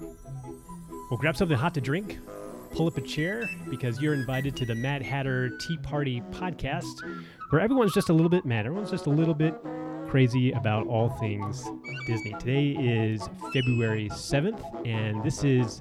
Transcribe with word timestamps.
Well, 0.00 1.18
grab 1.18 1.36
something 1.36 1.56
hot 1.56 1.74
to 1.74 1.80
drink, 1.80 2.18
pull 2.72 2.86
up 2.86 2.96
a 2.96 3.00
chair, 3.00 3.48
because 3.70 4.00
you're 4.00 4.14
invited 4.14 4.56
to 4.56 4.66
the 4.66 4.74
Mad 4.74 5.02
Hatter 5.02 5.56
Tea 5.58 5.76
Party 5.78 6.22
podcast, 6.32 7.02
where 7.50 7.60
everyone's 7.60 7.92
just 7.92 8.08
a 8.08 8.12
little 8.12 8.28
bit 8.28 8.44
mad. 8.44 8.66
Everyone's 8.66 8.90
just 8.90 9.06
a 9.06 9.10
little 9.10 9.34
bit 9.34 9.54
crazy 10.08 10.52
about 10.52 10.86
all 10.86 11.10
things 11.10 11.68
Disney. 12.06 12.34
Today 12.38 12.76
is 12.80 13.28
February 13.52 14.08
7th, 14.10 14.86
and 14.86 15.22
this 15.22 15.44
is 15.44 15.80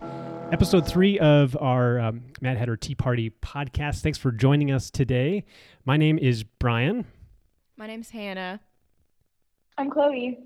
episode 0.51 0.87
three 0.87 1.17
of 1.19 1.57
our 1.59 1.99
um, 1.99 2.21
Mad 2.41 2.57
Hatter 2.57 2.77
Tea 2.77 2.95
Party 2.95 3.31
podcast. 3.41 4.01
Thanks 4.01 4.17
for 4.17 4.31
joining 4.31 4.71
us 4.71 4.91
today. 4.91 5.45
My 5.85 5.97
name 5.97 6.17
is 6.17 6.43
Brian. 6.43 7.05
My 7.77 7.87
name's 7.87 8.11
Hannah. 8.11 8.59
I'm 9.77 9.89
Chloe. 9.89 10.37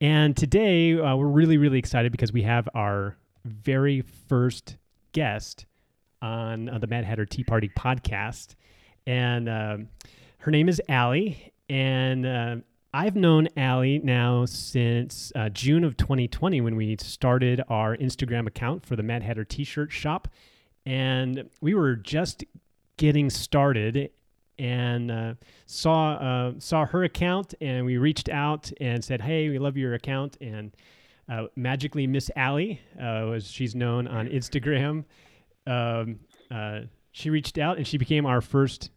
And 0.00 0.36
today 0.36 0.98
uh, 0.98 1.16
we're 1.16 1.26
really, 1.26 1.58
really 1.58 1.78
excited 1.78 2.12
because 2.12 2.32
we 2.32 2.42
have 2.42 2.68
our 2.74 3.16
very 3.44 4.02
first 4.02 4.76
guest 5.12 5.66
on 6.22 6.68
uh, 6.68 6.78
the 6.78 6.86
Mad 6.86 7.04
Hatter 7.04 7.26
Tea 7.26 7.44
Party 7.44 7.70
podcast. 7.76 8.54
And 9.06 9.48
um 9.48 9.88
her 10.38 10.50
name 10.50 10.68
is 10.68 10.80
Allie. 10.88 11.52
And 11.68 12.24
uh, 12.24 12.56
I've 12.94 13.16
known 13.16 13.48
Allie 13.56 14.00
now 14.02 14.44
since 14.46 15.32
uh, 15.34 15.48
June 15.50 15.84
of 15.84 15.96
2020 15.96 16.60
when 16.60 16.76
we 16.76 16.96
started 17.00 17.62
our 17.68 17.96
Instagram 17.96 18.46
account 18.46 18.86
for 18.86 18.96
the 18.96 19.02
Mad 19.02 19.22
Hatter 19.22 19.44
t 19.44 19.64
shirt 19.64 19.92
shop. 19.92 20.28
And 20.86 21.50
we 21.60 21.74
were 21.74 21.96
just 21.96 22.44
getting 22.96 23.28
started 23.30 24.10
and 24.58 25.10
uh, 25.10 25.34
saw 25.66 26.12
uh, 26.14 26.52
saw 26.58 26.84
her 26.86 27.04
account 27.04 27.54
and 27.60 27.86
we 27.86 27.96
reached 27.96 28.28
out 28.28 28.70
and 28.80 29.04
said, 29.04 29.20
"Hey, 29.20 29.48
we 29.48 29.58
love 29.58 29.76
your 29.76 29.94
account." 29.94 30.36
And 30.40 30.74
uh, 31.28 31.46
magically, 31.56 32.06
Miss 32.06 32.30
Allie, 32.36 32.80
uh, 33.00 33.30
as 33.30 33.50
she's 33.50 33.74
known 33.74 34.06
on 34.08 34.28
Instagram, 34.28 35.04
um, 35.66 36.20
uh, 36.50 36.80
she 37.12 37.30
reached 37.30 37.58
out 37.58 37.76
and 37.76 37.86
she 37.86 37.98
became 37.98 38.26
our 38.26 38.40
first 38.40 38.90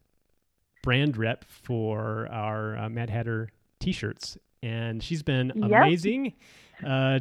brand 0.83 1.17
rep 1.17 1.45
for 1.45 2.27
our 2.31 2.77
uh, 2.77 2.89
Mad 2.89 3.09
Hatter 3.09 3.49
T-shirts, 3.79 4.37
and 4.63 5.03
she's 5.03 5.23
been 5.23 5.51
Yep. 5.55 5.71
amazing. 5.71 6.33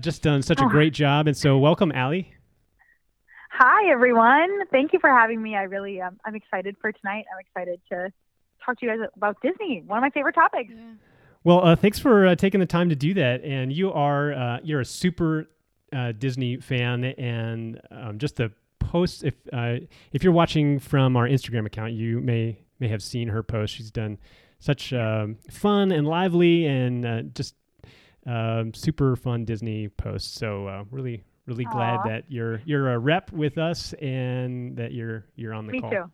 just 0.01 0.23
done 0.23 0.43
such 0.43 0.61
a 0.61 0.67
great 0.67 0.95
job, 0.95 1.27
and 1.27 1.37
so 1.37 1.59
welcome, 1.59 1.93
Allie. 1.93 2.33
Hi, 3.53 3.91
everyone. 3.91 4.49
Thank 4.71 4.93
you 4.95 5.01
for 5.01 5.11
having 5.11 5.43
me. 5.43 5.55
I 5.57 5.65
really, 5.65 6.01
um, 6.01 6.19
I'm 6.25 6.35
excited 6.35 6.77
for 6.81 6.93
tonight. 6.93 7.27
I'm 7.31 7.41
excited 7.41 7.81
to 7.91 8.11
talk 8.65 8.79
to 8.81 8.87
you 8.87 8.93
guys 8.93 9.09
about 9.17 9.41
Disney, 9.43 9.83
one 9.87 9.99
of 9.99 10.03
my 10.03 10.11
favorite 10.11 10.35
topics. 10.35 10.73
Yeah. 10.75 10.93
Well, 11.43 11.65
uh, 11.65 11.77
thanks 11.77 11.99
for 11.99 12.27
uh, 12.27 12.35
taking 12.35 12.61
the 12.61 12.67
time 12.67 12.91
to 12.91 12.97
do 12.97 13.15
that. 13.15 13.43
And 13.45 13.73
you 13.73 13.93
are 13.93 14.33
uh, 14.33 14.59
you're 14.63 14.81
a 14.81 14.85
super 14.85 15.49
uh, 15.93 16.13
Disney 16.13 16.59
fan, 16.59 17.05
and 17.05 17.81
um, 17.91 18.19
just 18.19 18.37
the 18.37 18.53
posts. 18.79 19.23
If 19.23 19.35
uh, 19.53 19.77
if 20.13 20.23
you're 20.23 20.33
watching 20.33 20.79
from 20.79 21.17
our 21.17 21.27
Instagram 21.27 21.67
account, 21.67 21.93
you 21.93 22.21
may 22.21 22.59
may 22.79 22.89
have 22.89 23.03
seen 23.03 23.29
her 23.29 23.43
post. 23.43 23.75
She's 23.75 23.91
done 23.91 24.19
such 24.59 24.93
um, 24.93 25.39
fun 25.51 25.91
and 25.91 26.07
lively 26.07 26.67
and 26.67 27.07
uh, 27.07 27.23
just 27.23 27.55
um, 28.27 28.75
super 28.75 29.17
fun 29.17 29.45
Disney 29.45 29.89
posts. 29.89 30.39
So 30.39 30.67
uh, 30.67 30.85
really 30.91 31.25
really 31.47 31.65
glad 31.65 32.01
that 32.05 32.25
you're 32.29 32.61
you're 32.65 32.93
a 32.93 32.99
rep 32.99 33.33
with 33.33 33.59
us 33.59 33.93
and 33.95 34.77
that 34.77 34.93
you're 34.93 35.25
you're 35.37 35.55
on 35.55 35.67
the 35.67 35.73
Me 35.73 35.81
call. 35.81 35.91
Me 35.91 35.97
too. 35.97 36.11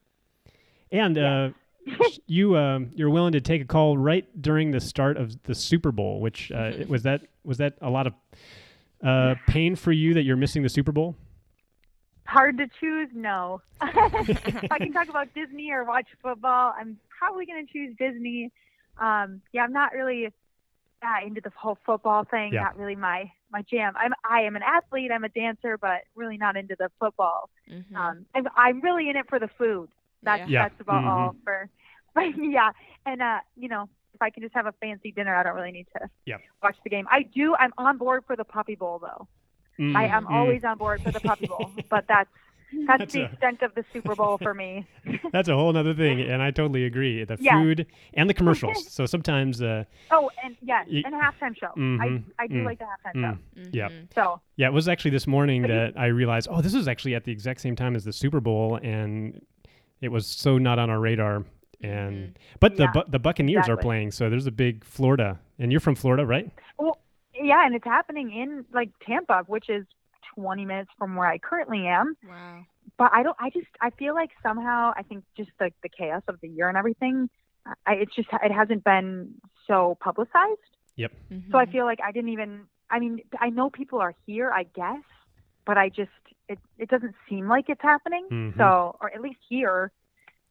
And 0.93 1.19
uh, 1.19 1.51
you 2.27 2.57
um, 2.57 2.91
you're 2.95 3.11
willing 3.11 3.33
to 3.33 3.41
take 3.41 3.63
a 3.63 3.65
call 3.65 3.97
right 3.97 4.27
during 4.41 4.71
the 4.71 4.81
start 4.81 5.17
of 5.17 5.43
the 5.45 5.55
Super 5.55 5.93
Bowl, 5.93 6.21
which 6.21 6.51
uh, 6.53 6.73
was 6.89 7.03
that 7.03 7.23
was 7.45 7.59
that 7.59 7.75
a 7.81 7.91
lot 7.91 8.07
of 8.07 8.15
uh, 9.05 9.35
pain 9.47 9.77
for 9.77 9.93
you 9.93 10.15
that 10.15 10.23
you're 10.23 10.37
missing 10.37 10.63
the 10.63 10.69
Super 10.69 10.93
Bowl? 10.93 11.17
Hard 12.27 12.59
to 12.59 12.67
choose? 12.81 13.09
No. 13.15 13.63
if 13.83 14.73
I 14.73 14.79
can 14.79 14.93
talk 14.93 15.09
about 15.09 15.33
Disney 15.33 15.71
or 15.71 15.85
watch 15.85 16.09
football, 16.21 16.75
I'm 16.77 16.99
probably 17.09 17.47
going 17.47 17.65
to 17.65 17.73
choose 17.73 17.95
Disney. 17.99 18.51
Um, 18.99 19.43
yeah, 19.53 19.63
I'm 19.63 19.73
not 19.73 19.93
really 19.93 20.33
that 21.03 21.21
into 21.25 21.41
the 21.41 21.53
whole 21.55 21.79
football 21.87 22.25
thing. 22.25 22.53
Yeah. 22.53 22.63
Not 22.63 22.79
really 22.79 22.97
my 22.97 23.31
my 23.53 23.63
jam. 23.63 23.95
I'm 23.97 24.13
I 24.29 24.41
am 24.43 24.57
an 24.57 24.63
athlete. 24.63 25.11
I'm 25.13 25.25
a 25.25 25.29
dancer, 25.29 25.79
but 25.79 26.03
really 26.15 26.37
not 26.37 26.57
into 26.57 26.75
the 26.79 26.91
football. 26.99 27.49
Mhm. 27.71 27.95
Um, 27.95 28.27
I'm, 28.35 28.49
I'm 28.57 28.81
really 28.81 29.09
in 29.09 29.17
it 29.17 29.29
for 29.29 29.39
the 29.39 29.49
food. 29.49 29.89
That's 30.27 30.51
Yeah. 30.51 30.65
that's 30.65 30.81
about 30.81 31.03
Mhm. 31.05 31.09
all 31.09 31.37
for. 31.45 31.69
But 32.15 32.37
yeah, 32.39 32.71
and 33.05 33.21
uh, 33.23 33.41
you 33.57 33.69
know, 33.69 33.89
if 34.15 34.23
I 34.23 34.31
can 34.31 34.43
just 34.43 34.55
have 34.55 34.65
a 34.67 34.73
fancy 34.81 35.13
dinner, 35.13 35.35
I 35.35 35.43
don't 35.43 35.55
really 35.55 35.73
need 35.73 35.87
to 35.99 36.09
Yep. 36.25 36.41
watch 36.63 36.77
the 36.83 36.89
game. 36.91 37.07
I 37.11 37.23
do. 37.23 37.55
I'm 37.57 37.73
on 37.79 37.99
board 37.99 38.25
for 38.27 38.37
the 38.37 38.45
Puppy 38.45 38.75
Bowl 38.75 38.99
though. 38.99 39.29
I 39.95 40.07
am 40.07 40.25
Mm, 40.25 40.29
mm. 40.31 40.35
always 40.35 40.65
on 40.65 40.79
board 40.79 41.03
for 41.03 41.13
the 41.13 41.21
Puppy 41.21 41.47
Bowl, 41.47 41.71
but 41.91 42.05
that's 42.09 42.31
that's, 42.87 42.99
That's 43.01 43.13
the 43.13 43.21
a- 43.21 43.25
extent 43.27 43.63
of 43.63 43.75
the 43.75 43.85
Super 43.93 44.17
Bowl 44.17 44.39
for 44.39 44.53
me. 44.53 44.87
That's 45.33 45.49
a 45.49 45.55
whole 45.55 45.75
other 45.77 45.95
thing, 45.95 46.21
and 46.21 46.43
I 46.43 46.51
totally 46.51 46.85
agree. 46.85 47.23
The 47.25 47.37
Yeah. 47.41 47.53
food 47.63 47.87
and 48.15 48.29
the 48.29 48.35
commercials. 48.35 48.93
so 48.93 49.07
sometimes, 49.07 49.63
uh, 49.63 49.85
Oh, 50.11 50.29
and 50.43 50.57
yes, 50.63 50.85
Y- 50.91 51.03
and 51.05 51.15
a 51.15 51.19
halftime 51.19 51.57
show. 51.57 51.69
Mhm, 51.77 52.25
I 52.39 52.43
I 52.43 52.47
do 52.49 52.55
mm, 52.57 52.65
like 52.65 52.79
the 52.81 52.87
halftime 52.87 53.15
mm. 53.15 53.35
show. 53.35 53.69
yeah. 53.73 53.89
Mhm. 53.89 54.13
So 54.15 54.41
yeah, 54.57 54.67
it 54.67 54.73
was 54.73 54.89
actually 54.89 55.13
this 55.13 55.27
morning 55.29 55.63
But 55.63 55.69
you- 55.71 55.77
that 55.77 55.99
I 55.99 56.07
realized, 56.07 56.49
oh, 56.51 56.61
this 56.61 56.75
is 56.75 56.89
actually 56.89 57.15
at 57.15 57.23
the 57.25 57.31
exact 57.33 57.61
same 57.61 57.77
time 57.77 57.95
as 57.95 58.05
the 58.05 58.13
Super 58.13 58.41
Bowl, 58.41 58.81
and 58.83 59.41
it 60.01 60.11
was 60.11 60.27
so 60.27 60.59
not 60.59 60.79
on 60.79 60.91
our 60.91 61.01
radar. 61.01 61.45
And 61.83 62.17
mm-hmm. 62.17 62.33
but 62.61 62.77
the 62.77 62.85
Yeah, 62.85 62.93
Bu- 62.93 63.11
the 63.11 63.19
Buccaneers 63.19 63.69
are 63.69 63.77
playing, 63.77 64.11
so 64.11 64.31
there's 64.31 64.47
a 64.47 64.51
big 64.53 64.85
Florida, 64.85 65.39
and 65.59 65.71
you're 65.71 65.81
from 65.81 65.95
Florida, 65.95 66.25
right? 66.25 66.51
well, 66.79 66.99
yeah, 67.35 67.67
and 67.67 67.75
it's 67.75 67.85
happening 67.85 68.33
in 68.33 68.65
like 68.73 68.91
Tampa, 69.07 69.45
which 69.47 69.69
is 69.69 69.85
20 70.35 70.65
minutes 70.65 70.91
from 70.99 71.17
where 71.17 71.27
I 71.29 71.39
currently 71.39 71.87
am. 71.87 72.17
Wow. 72.27 72.65
but 72.99 73.11
I 73.13 73.23
don't. 73.23 73.37
I 73.39 73.51
just 73.51 73.67
I 73.81 73.91
feel 73.91 74.15
like 74.15 74.31
somehow 74.43 74.93
I 74.97 75.03
think 75.03 75.25
just 75.37 75.51
the 75.59 75.71
the 75.83 75.89
chaos 75.89 76.23
of 76.29 76.41
the 76.41 76.49
year 76.49 76.69
and 76.69 76.79
everything. 76.79 77.29
I, 77.85 77.95
it's 77.95 78.15
just 78.15 78.29
it 78.33 78.53
hasn't 78.53 78.85
been 78.85 79.35
so 79.67 79.97
publicized. 80.01 80.61
Yep. 80.97 81.13
Mm-hmm. 81.31 81.51
So 81.51 81.59
I 81.59 81.67
feel 81.67 81.85
like 81.85 81.99
I 82.05 82.13
didn't 82.13 82.31
even. 82.31 82.63
I 82.91 83.01
mean, 83.01 83.21
I 83.41 83.51
know 83.51 83.69
people 83.69 84.01
are 84.01 84.15
here, 84.27 84.51
I 84.51 84.63
guess, 84.63 85.03
but 85.67 85.77
I 85.77 85.89
just 85.89 86.11
it 86.49 86.59
it 86.79 86.89
doesn't 86.89 87.15
seem 87.29 87.49
like 87.49 87.69
it's 87.69 87.83
happening. 87.83 88.27
Mhm. 88.31 88.57
So 88.57 88.97
or 89.01 89.13
at 89.15 89.21
least 89.21 89.41
here, 89.49 89.93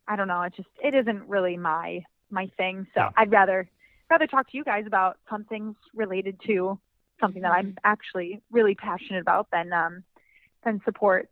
I 0.08 0.16
don't 0.16 0.28
know. 0.28 0.42
It 0.44 0.54
just 0.56 0.70
it 0.84 0.94
isn't 0.94 1.28
really 1.28 1.58
my 1.58 2.04
my 2.30 2.48
thing. 2.58 2.86
So 2.94 3.02
Yeah. 3.02 3.10
I'd 3.18 3.32
rather 3.32 3.70
rather 4.10 4.28
talk 4.28 4.50
to 4.52 4.58
you 4.58 4.64
guys 4.64 4.86
about 4.86 5.18
some 5.30 5.46
things 5.46 5.76
related 5.94 6.40
to 6.48 6.80
something 7.20 7.42
that 7.42 7.52
I'm 7.52 7.76
actually 7.84 8.42
really 8.52 8.76
passionate 8.76 9.22
about 9.22 9.48
than 9.52 9.72
um 9.74 10.04
than 10.64 10.82
support 10.86 11.30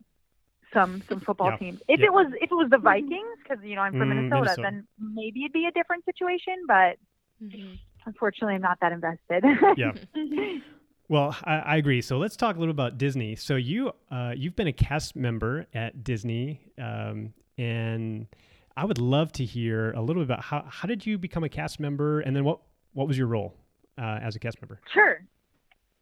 some 0.74 1.04
some 1.10 1.20
football 1.22 1.50
Yeah. 1.52 1.58
teams. 1.58 1.80
If 1.88 2.00
Yeah. 2.00 2.08
it 2.08 2.14
was 2.14 2.28
if 2.42 2.52
it 2.52 2.56
was 2.56 2.70
the 2.70 2.78
Vikings, 2.78 3.38
because 3.44 3.64
you 3.64 3.76
know 3.76 3.82
I'm 3.82 3.94
from 3.94 4.10
Mm, 4.10 4.16
Minnesota, 4.16 4.40
Minnesota. 4.40 4.62
then 4.62 4.88
maybe 4.98 5.42
it'd 5.44 5.54
be 5.54 5.66
a 5.66 5.72
different 5.72 6.06
situation. 6.06 6.56
But 6.68 6.98
Mhm. 7.44 7.78
unfortunately, 8.06 8.56
I'm 8.56 8.62
not 8.62 8.80
that 8.80 8.92
invested. 8.92 9.44
Yeah. 9.78 9.94
Well, 11.10 11.36
I, 11.44 11.56
I 11.60 11.76
agree. 11.78 12.02
So 12.02 12.18
let's 12.18 12.36
talk 12.36 12.56
a 12.56 12.60
little 12.60 12.72
about 12.72 12.98
Disney. 12.98 13.36
So 13.36 13.56
you 13.56 13.92
uh, 14.12 14.34
you've 14.36 14.56
been 14.56 14.68
a 14.68 14.74
cast 14.74 15.16
member 15.16 15.68
at 15.74 16.04
Disney, 16.04 16.62
um, 16.80 17.34
and 17.58 18.28
I 18.76 18.86
would 18.86 19.00
love 19.00 19.32
to 19.34 19.46
hear 19.46 19.92
a 19.92 20.02
little 20.02 20.22
bit 20.24 20.32
about 20.32 20.44
how 20.44 20.66
how 20.68 20.88
did 20.88 21.06
you 21.06 21.18
become 21.18 21.44
a 21.44 21.50
cast 21.50 21.80
member, 21.80 22.22
and 22.22 22.36
then 22.36 22.44
what 22.44 22.60
what 22.94 23.08
was 23.08 23.18
your 23.18 23.28
role 23.28 23.56
uh, 23.98 24.20
as 24.22 24.36
a 24.36 24.40
cast 24.40 24.62
member? 24.62 24.80
Sure. 24.94 25.26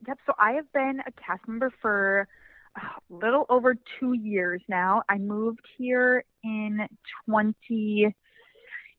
Yep. 0.08 0.18
So 0.26 0.34
I 0.40 0.52
have 0.54 0.72
been 0.74 1.02
a 1.06 1.12
cast 1.12 1.48
member 1.48 1.72
for 1.82 2.28
a 2.76 3.14
little 3.14 3.46
over 3.50 3.76
two 4.00 4.14
years 4.14 4.62
now. 4.68 5.04
I 5.10 5.18
moved 5.18 5.66
here 5.78 6.24
in 6.44 6.88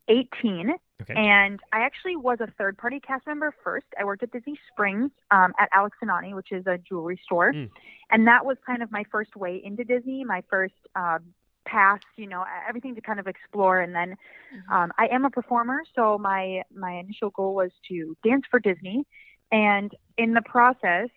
2018, 0.09 0.75
Okay. 1.03 1.15
and 1.15 1.59
I 1.73 1.81
actually 1.81 2.15
was 2.15 2.39
a 2.41 2.47
third 2.59 2.79
party 2.79 3.01
cast 3.01 3.27
member 3.27 3.53
first. 3.65 3.87
I 3.99 4.05
worked 4.05 4.23
at 4.23 4.31
Disney 4.31 4.59
Springs 4.71 5.11
um, 5.33 5.53
at 5.59 5.69
Alex 5.73 5.97
and 6.01 6.11
Ani, 6.11 6.33
which 6.33 6.53
is 6.53 6.65
a 6.69 6.79
jewelry 6.79 7.19
store. 7.25 7.53
Mm. 7.53 7.71
And 8.11 8.27
that 8.29 8.47
was 8.47 8.57
kind 8.65 8.83
of 8.85 8.93
my 8.93 9.05
first 9.11 9.35
way 9.35 9.61
into 9.65 9.83
Disney, 9.83 10.25
my 10.25 10.45
first 10.49 10.75
um, 10.95 11.35
pass, 11.67 11.99
you 12.17 12.29
know, 12.29 12.45
everything 12.69 12.95
to 12.95 13.01
kind 13.01 13.19
of 13.19 13.27
explore. 13.27 13.81
And 13.81 13.95
then 13.95 14.17
Mhm. 14.55 14.71
um, 14.73 14.93
I 14.97 15.07
am 15.09 15.25
a 15.25 15.31
performer, 15.31 15.83
so 15.95 16.19
my 16.19 16.63
my 16.75 16.93
initial 16.93 17.31
goal 17.31 17.55
was 17.55 17.73
to 17.89 18.17
dance 18.23 18.45
for 18.51 18.61
Disney, 18.61 19.05
and 19.51 19.93
in 20.19 20.35
the 20.35 20.43
process 20.43 21.09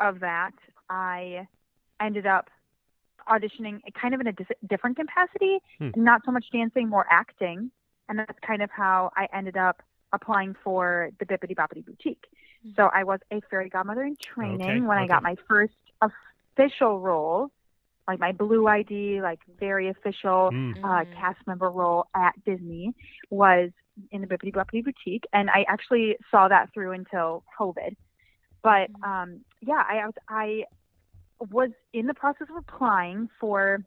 of 0.00 0.20
that, 0.20 0.52
I 0.90 1.46
ended 2.00 2.26
up 2.26 2.50
auditioning 3.28 3.80
kind 3.94 4.12
of 4.14 4.20
in 4.20 4.26
a 4.26 4.32
dis- 4.32 4.58
different 4.66 4.96
capacity, 4.96 5.60
Hmm. 5.78 5.90
not 5.96 6.22
so 6.24 6.32
much 6.32 6.50
dancing, 6.50 6.88
more 6.88 7.06
acting, 7.08 7.70
and 8.08 8.18
that's 8.18 8.38
kind 8.46 8.62
of 8.62 8.70
how 8.70 9.10
I 9.16 9.28
ended 9.32 9.56
up 9.56 9.82
applying 10.12 10.54
for 10.62 11.10
the 11.18 11.24
Bibbidi 11.24 11.54
Bobbidi 11.54 11.84
Boutique. 11.84 12.24
Hmm. 12.62 12.70
So 12.76 12.90
I 12.92 13.04
was 13.04 13.20
a 13.32 13.40
fairy 13.50 13.68
godmother 13.68 14.02
in 14.04 14.16
training 14.34 14.62
Okay, 14.62 14.80
when 14.80 14.98
I 14.98 15.06
got 15.06 15.22
my 15.22 15.36
first 15.48 15.74
official 16.00 17.00
role, 17.00 17.50
like 18.06 18.18
my 18.18 18.32
blue 18.32 18.66
ID, 18.66 19.20
like 19.22 19.40
very 19.58 19.88
official 19.88 20.50
Mm. 20.52 20.76
uh, 20.84 21.04
Mhm. 21.04 21.12
cast 21.14 21.46
member 21.46 21.70
role 21.70 22.06
at 22.14 22.34
Disney 22.44 22.94
was 23.30 23.70
in 24.10 24.20
the 24.20 24.26
Bibbidi 24.26 24.52
Bobbidi 24.52 24.82
Boutique, 24.84 25.26
and 25.32 25.48
I 25.50 25.64
actually 25.68 26.16
saw 26.30 26.48
that 26.48 26.72
through 26.74 26.92
until 26.92 27.44
COVID. 27.58 27.96
But 28.62 28.90
Mhm. 28.90 29.04
um, 29.04 29.44
yeah, 29.60 29.82
I 29.86 30.08
I 30.28 30.64
was 31.50 31.70
in 31.92 32.06
the 32.06 32.14
process 32.14 32.48
of 32.50 32.56
applying 32.56 33.28
for 33.40 33.84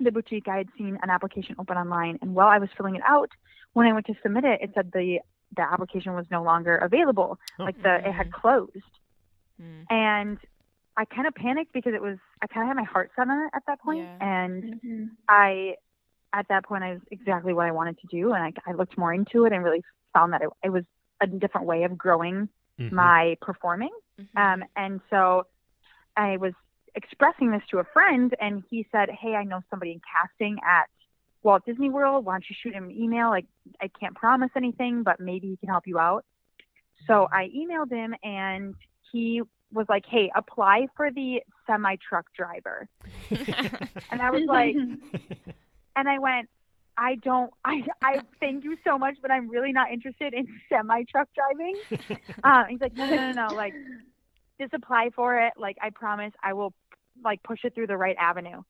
the 0.00 0.10
boutique. 0.12 0.48
I 0.48 0.58
had 0.58 0.68
seen 0.76 0.98
an 1.02 1.10
application 1.10 1.56
open 1.58 1.76
online, 1.76 2.18
and 2.22 2.34
while 2.34 2.48
I 2.48 2.58
was 2.58 2.68
filling 2.76 2.96
it 2.96 3.02
out, 3.06 3.30
when 3.72 3.86
I 3.86 3.92
went 3.92 4.06
to 4.06 4.14
submit 4.22 4.44
it, 4.44 4.60
it 4.62 4.70
said 4.74 4.92
the 4.92 5.20
the 5.56 5.62
application 5.62 6.14
was 6.14 6.26
no 6.30 6.42
longer 6.42 6.76
available. 6.76 7.38
Oh. 7.58 7.64
Like 7.64 7.82
the 7.82 7.96
it 8.06 8.12
had 8.12 8.32
closed, 8.32 8.72
Mm. 9.60 9.84
and 9.90 10.38
I 10.96 11.04
kind 11.04 11.26
of 11.26 11.34
panicked 11.34 11.72
because 11.72 11.92
it 11.94 12.00
was 12.02 12.16
I 12.42 12.46
kind 12.46 12.62
of 12.62 12.68
had 12.68 12.76
my 12.76 12.84
heart 12.84 13.10
set 13.16 13.28
on 13.28 13.44
it 13.46 13.50
at 13.54 13.62
that 13.66 13.80
point, 13.80 13.98
Yeah. 14.00 14.18
and 14.20 15.10
I 15.28 15.74
at 16.32 16.46
that 16.48 16.64
point 16.64 16.84
I 16.84 16.92
was 16.92 17.00
exactly 17.10 17.52
what 17.54 17.66
I 17.66 17.72
wanted 17.72 17.98
to 18.00 18.06
do, 18.08 18.32
and 18.34 18.44
I, 18.44 18.52
I 18.70 18.72
looked 18.74 18.96
more 18.98 19.12
into 19.12 19.46
it 19.46 19.52
and 19.52 19.64
really 19.64 19.82
found 20.14 20.32
that 20.32 20.42
it, 20.42 20.50
it 20.62 20.68
was 20.70 20.84
a 21.20 21.26
different 21.26 21.66
way 21.66 21.82
of 21.84 21.96
growing 21.98 22.48
Mhm. 22.78 22.92
my 22.92 23.36
performing. 23.40 23.90
Mhm. 24.20 24.28
Um, 24.36 24.64
and 24.76 25.00
so 25.10 25.46
I 26.16 26.36
was 26.36 26.52
expressing 27.02 27.50
this 27.50 27.62
to 27.70 27.78
a 27.78 27.84
friend, 27.84 28.34
and 28.40 28.62
he 28.68 28.86
said, 28.92 29.08
"Hey, 29.10 29.34
I 29.34 29.44
know 29.44 29.60
somebody 29.70 29.92
in 29.92 30.00
casting 30.00 30.58
at 30.66 30.88
Walt 31.42 31.64
Disney 31.64 31.88
World. 31.88 32.24
Why 32.24 32.34
don't 32.34 32.44
you 32.50 32.56
shoot 32.60 32.74
him 32.74 32.84
an 32.84 32.90
email? 32.90 33.30
Like, 33.30 33.46
I 33.80 33.88
can't 34.00 34.14
promise 34.14 34.50
anything, 34.56 35.02
but 35.02 35.20
maybe 35.20 35.48
he 35.48 35.56
can 35.56 35.68
help 35.68 35.86
you 35.86 35.98
out." 35.98 36.24
So 37.06 37.28
I 37.32 37.48
emailed 37.56 37.90
him, 37.90 38.14
and 38.22 38.74
he 39.12 39.42
was 39.72 39.86
like, 39.88 40.04
"Hey, 40.06 40.30
apply 40.34 40.88
for 40.96 41.10
the 41.10 41.42
semi 41.66 41.96
truck 41.96 42.26
driver." 42.36 42.88
And 44.10 44.22
I 44.22 44.30
was 44.30 44.44
like, 44.46 44.74
and 45.96 46.08
I 46.08 46.18
went, 46.18 46.48
I 46.98 47.14
don't, 47.14 47.52
I, 47.64 47.82
I 48.02 48.20
thank 48.40 48.64
you 48.64 48.76
so 48.84 48.98
much, 48.98 49.16
but 49.22 49.30
I'm 49.30 49.48
really 49.48 49.72
not 49.72 49.92
interested 49.92 50.34
in 50.34 50.48
semi 50.68 51.04
truck 51.04 51.28
driving. 51.34 51.76
Uh, 52.44 52.64
he's 52.68 52.80
like, 52.80 52.94
no, 52.94 53.04
no, 53.06 53.16
no, 53.16 53.48
no, 53.48 53.54
like, 53.54 53.74
just 54.60 54.72
apply 54.72 55.10
for 55.14 55.38
it. 55.38 55.52
Like, 55.56 55.76
I 55.82 55.90
promise 55.90 56.32
I 56.42 56.52
will, 56.52 56.72
like, 57.24 57.42
push 57.42 57.60
it 57.64 57.74
through 57.74 57.86
the 57.88 57.96
right 57.96 58.16
avenue. 58.18 58.62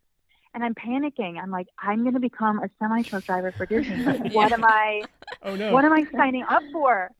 And 0.54 0.64
I'm 0.64 0.74
panicking. 0.74 1.38
I'm 1.40 1.50
like, 1.50 1.68
I'm 1.78 2.02
going 2.02 2.14
to 2.14 2.20
become 2.20 2.58
a 2.58 2.70
semi 2.78 3.02
truck 3.02 3.24
driver 3.24 3.52
for 3.52 3.66
Disney. 3.66 4.02
Like, 4.04 4.34
what 4.34 4.52
am 4.52 4.64
I, 4.64 5.02
oh 5.42 5.54
no. 5.54 5.72
what 5.72 5.84
am 5.84 5.92
I 5.92 6.06
signing 6.16 6.44
up 6.48 6.62
for? 6.72 7.10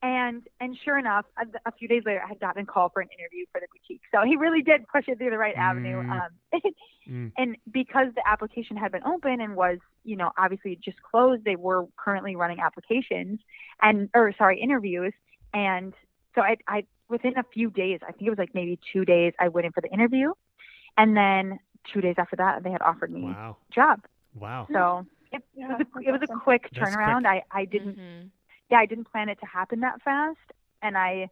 And 0.00 0.42
and 0.60 0.78
sure 0.84 0.96
enough, 0.96 1.26
a, 1.36 1.68
a 1.68 1.72
few 1.72 1.88
days 1.88 2.04
later, 2.06 2.22
I 2.24 2.28
had 2.28 2.38
gotten 2.38 2.62
a 2.62 2.66
call 2.66 2.88
for 2.88 3.02
an 3.02 3.08
interview 3.18 3.46
for 3.52 3.60
the 3.60 3.66
boutique. 3.72 4.02
So 4.14 4.22
he 4.24 4.36
really 4.36 4.62
did 4.62 4.86
push 4.86 5.04
it 5.08 5.18
through 5.18 5.30
the 5.30 5.38
right 5.38 5.56
avenue. 5.56 6.02
Mm. 6.02 6.10
Um, 6.10 6.62
Mm. 7.08 7.32
and 7.38 7.56
because 7.70 8.08
the 8.14 8.22
application 8.26 8.76
had 8.76 8.92
been 8.92 9.02
open 9.04 9.40
and 9.40 9.56
was, 9.56 9.78
you 10.04 10.16
know, 10.16 10.30
obviously 10.36 10.76
just 10.76 11.00
closed, 11.02 11.44
they 11.44 11.56
were 11.56 11.86
currently 11.96 12.36
running 12.36 12.60
applications 12.60 13.40
and, 13.80 14.10
or 14.14 14.34
sorry, 14.36 14.60
interviews. 14.60 15.14
And 15.54 15.94
so 16.34 16.42
I, 16.42 16.56
I, 16.66 16.84
within 17.08 17.38
a 17.38 17.44
few 17.54 17.70
days, 17.70 18.00
I 18.02 18.12
think 18.12 18.26
it 18.26 18.30
was 18.30 18.38
like 18.38 18.54
maybe 18.54 18.78
two 18.92 19.04
days, 19.04 19.32
I 19.40 19.48
went 19.48 19.66
in 19.66 19.72
for 19.72 19.80
the 19.80 19.90
interview. 19.90 20.32
And 20.96 21.16
then 21.16 21.58
two 21.92 22.00
days 22.00 22.16
after 22.18 22.36
that, 22.36 22.62
they 22.62 22.70
had 22.70 22.82
offered 22.82 23.10
me 23.10 23.22
Wow. 23.22 23.56
a 23.70 23.74
job. 23.74 24.00
Wow. 24.34 24.66
So 24.72 25.06
it, 25.32 25.42
it 25.56 25.68
was 25.68 25.80
a, 25.80 26.08
it 26.08 26.12
was 26.12 26.20
a 26.30 26.34
quick 26.38 26.68
turnaround. 26.74 27.22
quick. 27.22 27.44
I, 27.52 27.60
I 27.60 27.64
didn't 27.64 27.96
Mhm. 27.98 28.30
yeah, 28.70 28.78
I 28.78 28.86
didn't 28.86 29.04
plan 29.10 29.28
it 29.28 29.38
to 29.40 29.46
happen 29.46 29.80
that 29.80 30.00
fast, 30.02 30.38
and 30.82 30.96
I 30.98 31.30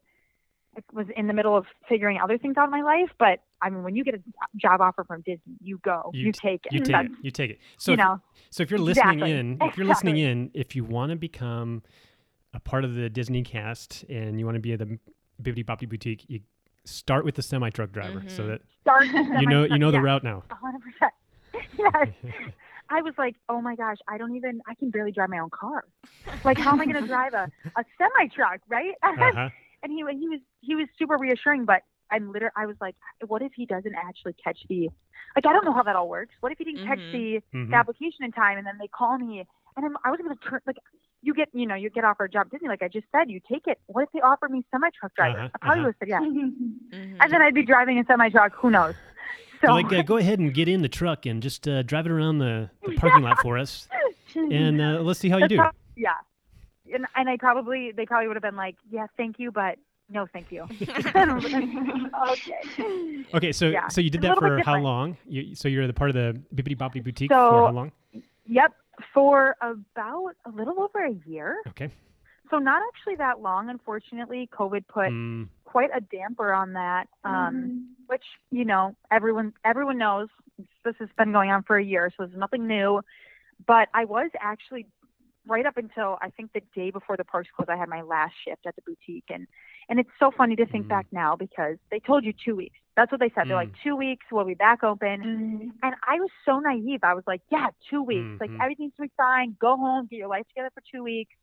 was 0.93 1.07
in 1.17 1.27
the 1.27 1.33
middle 1.33 1.57
of 1.57 1.65
figuring 1.89 2.19
other 2.23 2.37
things 2.39 2.57
out 2.59 2.65
in 2.65 2.71
my 2.71 2.83
life. 2.83 3.11
But 3.19 3.41
I 3.63 3.71
mean, 3.71 3.83
when 3.83 3.97
you 3.97 4.05
get 4.05 4.15
a 4.15 4.21
job 4.57 4.81
offer 4.83 5.05
from 5.05 5.23
Disney, 5.23 5.57
you 5.63 5.79
go, 5.83 6.11
You 6.13 6.27
you, 6.27 6.33
t- 6.33 6.39
take 6.43 6.67
it. 6.67 6.73
You 6.73 6.81
take 6.81 6.87
That's- 6.93 7.11
it. 7.11 7.25
You 7.25 7.31
take 7.31 7.51
it. 7.53 7.59
So 7.79 7.93
you 7.93 7.95
if, 7.95 7.99
know, 7.99 8.21
so 8.51 8.63
if 8.63 8.71
you're 8.71 8.79
listening 8.79 9.15
Exactly. 9.21 9.33
in, 9.33 9.59
if 9.63 9.77
you're 9.79 9.87
listening 9.87 10.19
in, 10.19 10.51
if 10.53 10.77
you 10.77 10.85
want 10.85 11.11
to 11.11 11.17
become 11.17 11.83
a 12.53 12.61
part 12.61 12.85
of 12.85 12.95
the 12.95 13.09
Disney 13.09 13.43
cast 13.43 14.05
and 14.11 14.39
you 14.39 14.45
want 14.45 14.57
to 14.57 14.61
be 14.61 14.73
at 14.75 14.79
the 14.81 14.99
Bibbidi 15.43 15.65
Bobbidi 15.65 15.89
Boutique, 15.89 16.25
you 16.29 16.41
start 16.87 17.25
with 17.25 17.35
the 17.35 17.43
semi 17.43 17.71
truck 17.71 17.93
driver, 17.93 18.23
so 18.29 18.45
Mhm. 18.45 18.47
that 18.49 18.61
start. 18.81 19.07
you 19.41 19.47
know 19.47 19.65
you 19.65 19.79
know 19.79 19.91
the 19.91 20.01
route 20.01 20.25
now. 20.25 20.43
hundred 20.51 20.83
percent. 20.83 21.13
Yes. 21.79 22.09
I 22.89 23.03
was 23.03 23.15
like, 23.19 23.35
oh 23.49 23.61
my 23.61 23.75
gosh, 23.75 23.97
I 24.09 24.17
don't 24.19 24.37
even, 24.37 24.61
I 24.69 24.75
can 24.77 24.91
barely 24.91 25.11
drive 25.11 25.29
my 25.29 25.39
own 25.39 25.51
car. 25.51 25.85
Like, 26.45 26.57
how 26.59 26.73
am 26.73 26.81
I 26.81 26.85
going 26.85 26.95
to 27.03 27.07
drive 27.09 27.33
a, 27.35 27.51
a 27.77 27.85
semi 27.99 28.29
truck, 28.29 28.61
right? 28.69 28.95
Uh-huh. 29.03 29.49
and 29.83 29.93
he 29.93 30.05
was 30.05 30.15
he 30.19 30.29
was 30.29 30.41
he 30.61 30.75
was 30.75 30.87
super 30.99 31.17
reassuring 31.19 31.65
but 31.65 31.83
i'm 32.11 32.33
literally 32.33 32.53
i 32.57 32.65
was 32.67 32.77
like 32.81 32.95
what 33.27 33.43
if 33.43 33.53
he 33.55 33.67
doesn't 33.67 33.95
actually 33.95 34.33
catch 34.43 34.59
the 34.69 34.89
like 35.37 35.45
i 35.47 35.53
don't 35.53 35.65
know 35.65 35.73
how 35.73 35.83
that 35.83 35.97
all 35.97 36.09
works 36.09 36.35
what 36.41 36.51
if 36.53 36.59
he 36.59 36.65
didn't 36.65 36.85
catch 36.87 36.99
Mhm. 36.99 37.13
the, 37.13 37.57
Mhm. 37.59 37.71
the 37.71 37.77
application 37.77 38.25
in 38.25 38.31
time 38.33 38.59
and 38.59 38.67
then 38.67 38.79
they 38.79 38.87
call 38.89 39.19
me 39.19 39.45
and 39.77 39.85
I'm, 39.87 39.97
i 40.05 40.11
was 40.11 40.19
going 40.21 40.37
to 40.37 40.49
turn 40.49 40.61
like 40.67 40.77
you 41.27 41.35
get 41.35 41.49
you 41.53 41.67
know 41.67 41.75
you 41.75 41.91
get 41.91 42.05
offered 42.05 42.27
a 42.31 42.33
job 42.33 42.47
at 42.47 42.53
disney 42.53 42.69
like 42.69 42.83
i 42.83 42.89
just 42.89 43.07
said 43.13 43.29
you 43.29 43.41
take 43.53 43.67
it. 43.67 43.79
What 43.87 44.03
if 44.05 44.11
they 44.15 44.21
offer 44.21 44.49
me 44.49 44.65
semi 44.71 44.89
truck 44.99 45.13
driver 45.17 45.39
Uh-huh, 45.41 45.49
i 45.55 45.59
probably 45.59 45.81
uh-huh. 45.81 45.87
would 45.87 45.95
have 45.95 46.01
said 46.01 46.09
yeah 46.15 47.01
Mhm. 47.01 47.17
and 47.21 47.33
then 47.33 47.43
i'd 47.43 47.55
be 47.55 47.65
driving 47.65 47.99
a 47.99 48.05
semi 48.05 48.29
truck 48.31 48.53
who 48.55 48.71
knows? 48.71 48.95
So 49.63 49.73
like, 49.73 49.91
uh, 49.93 50.03
go 50.03 50.19
ahead 50.19 50.39
and 50.39 50.53
get 50.53 50.69
in 50.69 50.83
the 50.83 50.89
truck 50.89 51.25
and 51.25 51.43
just 51.43 51.67
uh, 51.67 51.83
drive 51.83 52.05
it 52.07 52.13
around 52.13 52.39
the, 52.39 52.69
the 52.87 52.95
parking 53.03 53.23
lot 53.23 53.39
for 53.41 53.57
us, 53.57 53.89
and 54.35 54.81
uh, 54.83 55.01
let's 55.01 55.19
see 55.19 55.31
how 55.31 55.39
you 55.39 55.45
That's 55.49 55.51
do. 55.55 55.57
prob- 55.57 55.75
yeah. 55.97 56.11
And, 56.95 57.07
and 57.17 57.29
i 57.29 57.37
probably 57.39 57.91
they 57.91 58.05
probably 58.07 58.29
would 58.29 58.37
have 58.37 58.43
been 58.43 58.55
like 58.57 58.77
yeah 58.91 59.07
thank 59.17 59.39
you 59.39 59.51
but 59.51 59.79
no 60.11 60.27
thank 60.33 60.53
you. 60.53 60.63
Okay. 62.31 63.25
Okay, 63.35 63.53
so 63.53 63.67
Yeah, 63.69 63.89
so 63.89 64.01
you 64.01 64.11
did 64.11 64.23
that 64.23 64.39
for 64.39 64.59
how 64.63 64.79
long? 64.79 65.17
You, 65.27 65.55
so 65.55 65.69
you're 65.69 65.87
the 65.87 65.93
part 65.93 66.11
of 66.11 66.15
the 66.15 66.41
Bibbidi 66.55 66.77
Bobbidi 66.77 67.03
Boutique 67.03 67.31
So- 67.33 67.51
for 67.51 67.67
how 67.67 67.73
long? 67.73 67.93
Yep, 68.49 68.73
for 69.13 69.57
about 69.61 70.33
a 70.45 70.51
little 70.51 70.81
over 70.81 71.05
a 71.05 71.13
year. 71.27 71.57
Okay. 71.69 71.91
So 72.51 72.59
not 72.59 72.83
actually 72.95 73.17
that 73.17 73.41
long, 73.41 73.69
unfortunately. 73.71 74.49
COVID 74.53 74.87
put 74.89 75.11
Mm, 75.11 75.49
quite 75.65 75.91
a 75.95 76.01
damper 76.01 76.53
on 76.53 76.73
that, 76.75 77.09
um, 77.25 77.95
which 78.07 78.25
you 78.51 78.65
know 78.65 78.95
everyone 79.11 79.53
everyone 79.65 79.99
knows 79.99 80.29
this 80.85 80.95
has 80.99 81.09
been 81.19 81.33
going 81.33 81.51
on 81.51 81.63
for 81.65 81.77
a 81.77 81.85
year, 81.85 82.13
so 82.17 82.25
it's 82.25 82.35
nothing 82.37 82.67
new. 82.67 83.03
But 83.67 83.89
I 83.95 84.05
was 84.05 84.31
actually 84.41 84.87
right 85.47 85.65
up 85.67 85.77
until 85.77 86.19
I 86.21 86.31
think 86.31 86.53
the 86.53 86.63
day 86.75 86.91
before 86.91 87.17
the 87.17 87.25
parks 87.25 87.49
closed, 87.55 87.71
I 87.71 87.77
had 87.77 87.89
my 87.89 88.03
last 88.03 88.35
shift 88.45 88.67
at 88.67 88.75
the 88.77 88.83
boutique, 88.83 89.25
and 89.31 89.47
and 89.89 90.01
it's 90.01 90.11
so 90.19 90.31
funny 90.37 90.57
to 90.57 90.67
think 90.67 90.87
Mm. 90.87 90.89
back 90.91 91.07
now 91.13 91.37
because 91.37 91.77
they 91.91 92.01
told 92.01 92.25
you 92.25 92.33
two 92.33 92.57
weeks. 92.57 92.77
That's 92.97 93.13
what 93.13 93.21
they 93.21 93.31
said. 93.31 93.49
They're 93.49 93.57
like 93.57 93.71
Mm. 93.73 93.83
two 93.83 93.95
weeks, 93.97 94.27
we'll 94.33 94.45
be 94.45 94.55
back 94.55 94.83
open. 94.83 95.73
And 95.83 95.95
I 96.07 96.19
was 96.19 96.31
so 96.45 96.59
naive. 96.59 97.05
I 97.05 97.15
was 97.15 97.25
like, 97.27 97.43
yeah, 97.51 97.69
two 97.89 98.03
weeks. 98.03 98.41
Like 98.41 98.51
Mhm. 98.51 98.61
everything's 98.63 98.93
gonna 98.97 99.09
be 99.09 99.13
fine. 99.17 99.57
Go 99.61 99.77
home, 99.77 100.07
get 100.07 100.17
your 100.17 100.29
life 100.29 100.47
together 100.49 100.71
for 100.75 100.83
two 100.91 101.03
weeks, 101.05 101.35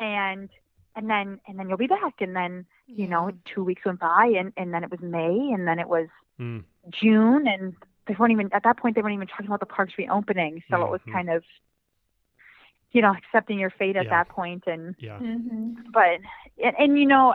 and 0.00 0.48
and 0.94 1.10
then 1.10 1.40
and 1.46 1.58
then 1.58 1.68
you'll 1.68 1.78
be 1.78 1.86
back. 1.86 2.20
And 2.20 2.34
then 2.34 2.66
you 2.86 3.08
know, 3.08 3.32
two 3.44 3.64
weeks 3.64 3.84
went 3.84 3.98
by, 4.00 4.26
and 4.38 4.52
and 4.56 4.72
then 4.72 4.84
it 4.84 4.90
was 4.90 5.00
May, 5.00 5.52
and 5.52 5.66
then 5.66 5.78
it 5.78 5.88
was 5.88 6.08
mm, 6.40 6.62
June, 6.90 7.46
and 7.46 7.74
they 8.06 8.14
weren't 8.14 8.32
even 8.32 8.48
at 8.52 8.62
that 8.62 8.78
point. 8.78 8.94
They 8.94 9.02
weren't 9.02 9.14
even 9.14 9.26
talking 9.26 9.46
about 9.46 9.60
the 9.60 9.66
parks 9.66 9.94
reopening. 9.98 10.62
So 10.70 10.82
it 10.84 10.90
was 10.90 11.00
Mhm. 11.02 11.12
kind 11.12 11.30
of, 11.30 11.44
you 12.96 13.02
know, 13.02 13.14
accepting 13.20 13.58
your 13.60 13.70
fate 13.78 13.96
at 13.96 14.06
Yeah. 14.06 14.24
that 14.24 14.28
point, 14.30 14.64
and 14.66 14.94
yeah. 14.98 15.18
mhm 15.20 15.74
but 15.92 16.18
and, 16.64 16.74
and 16.78 16.98
you 16.98 17.06
know, 17.06 17.34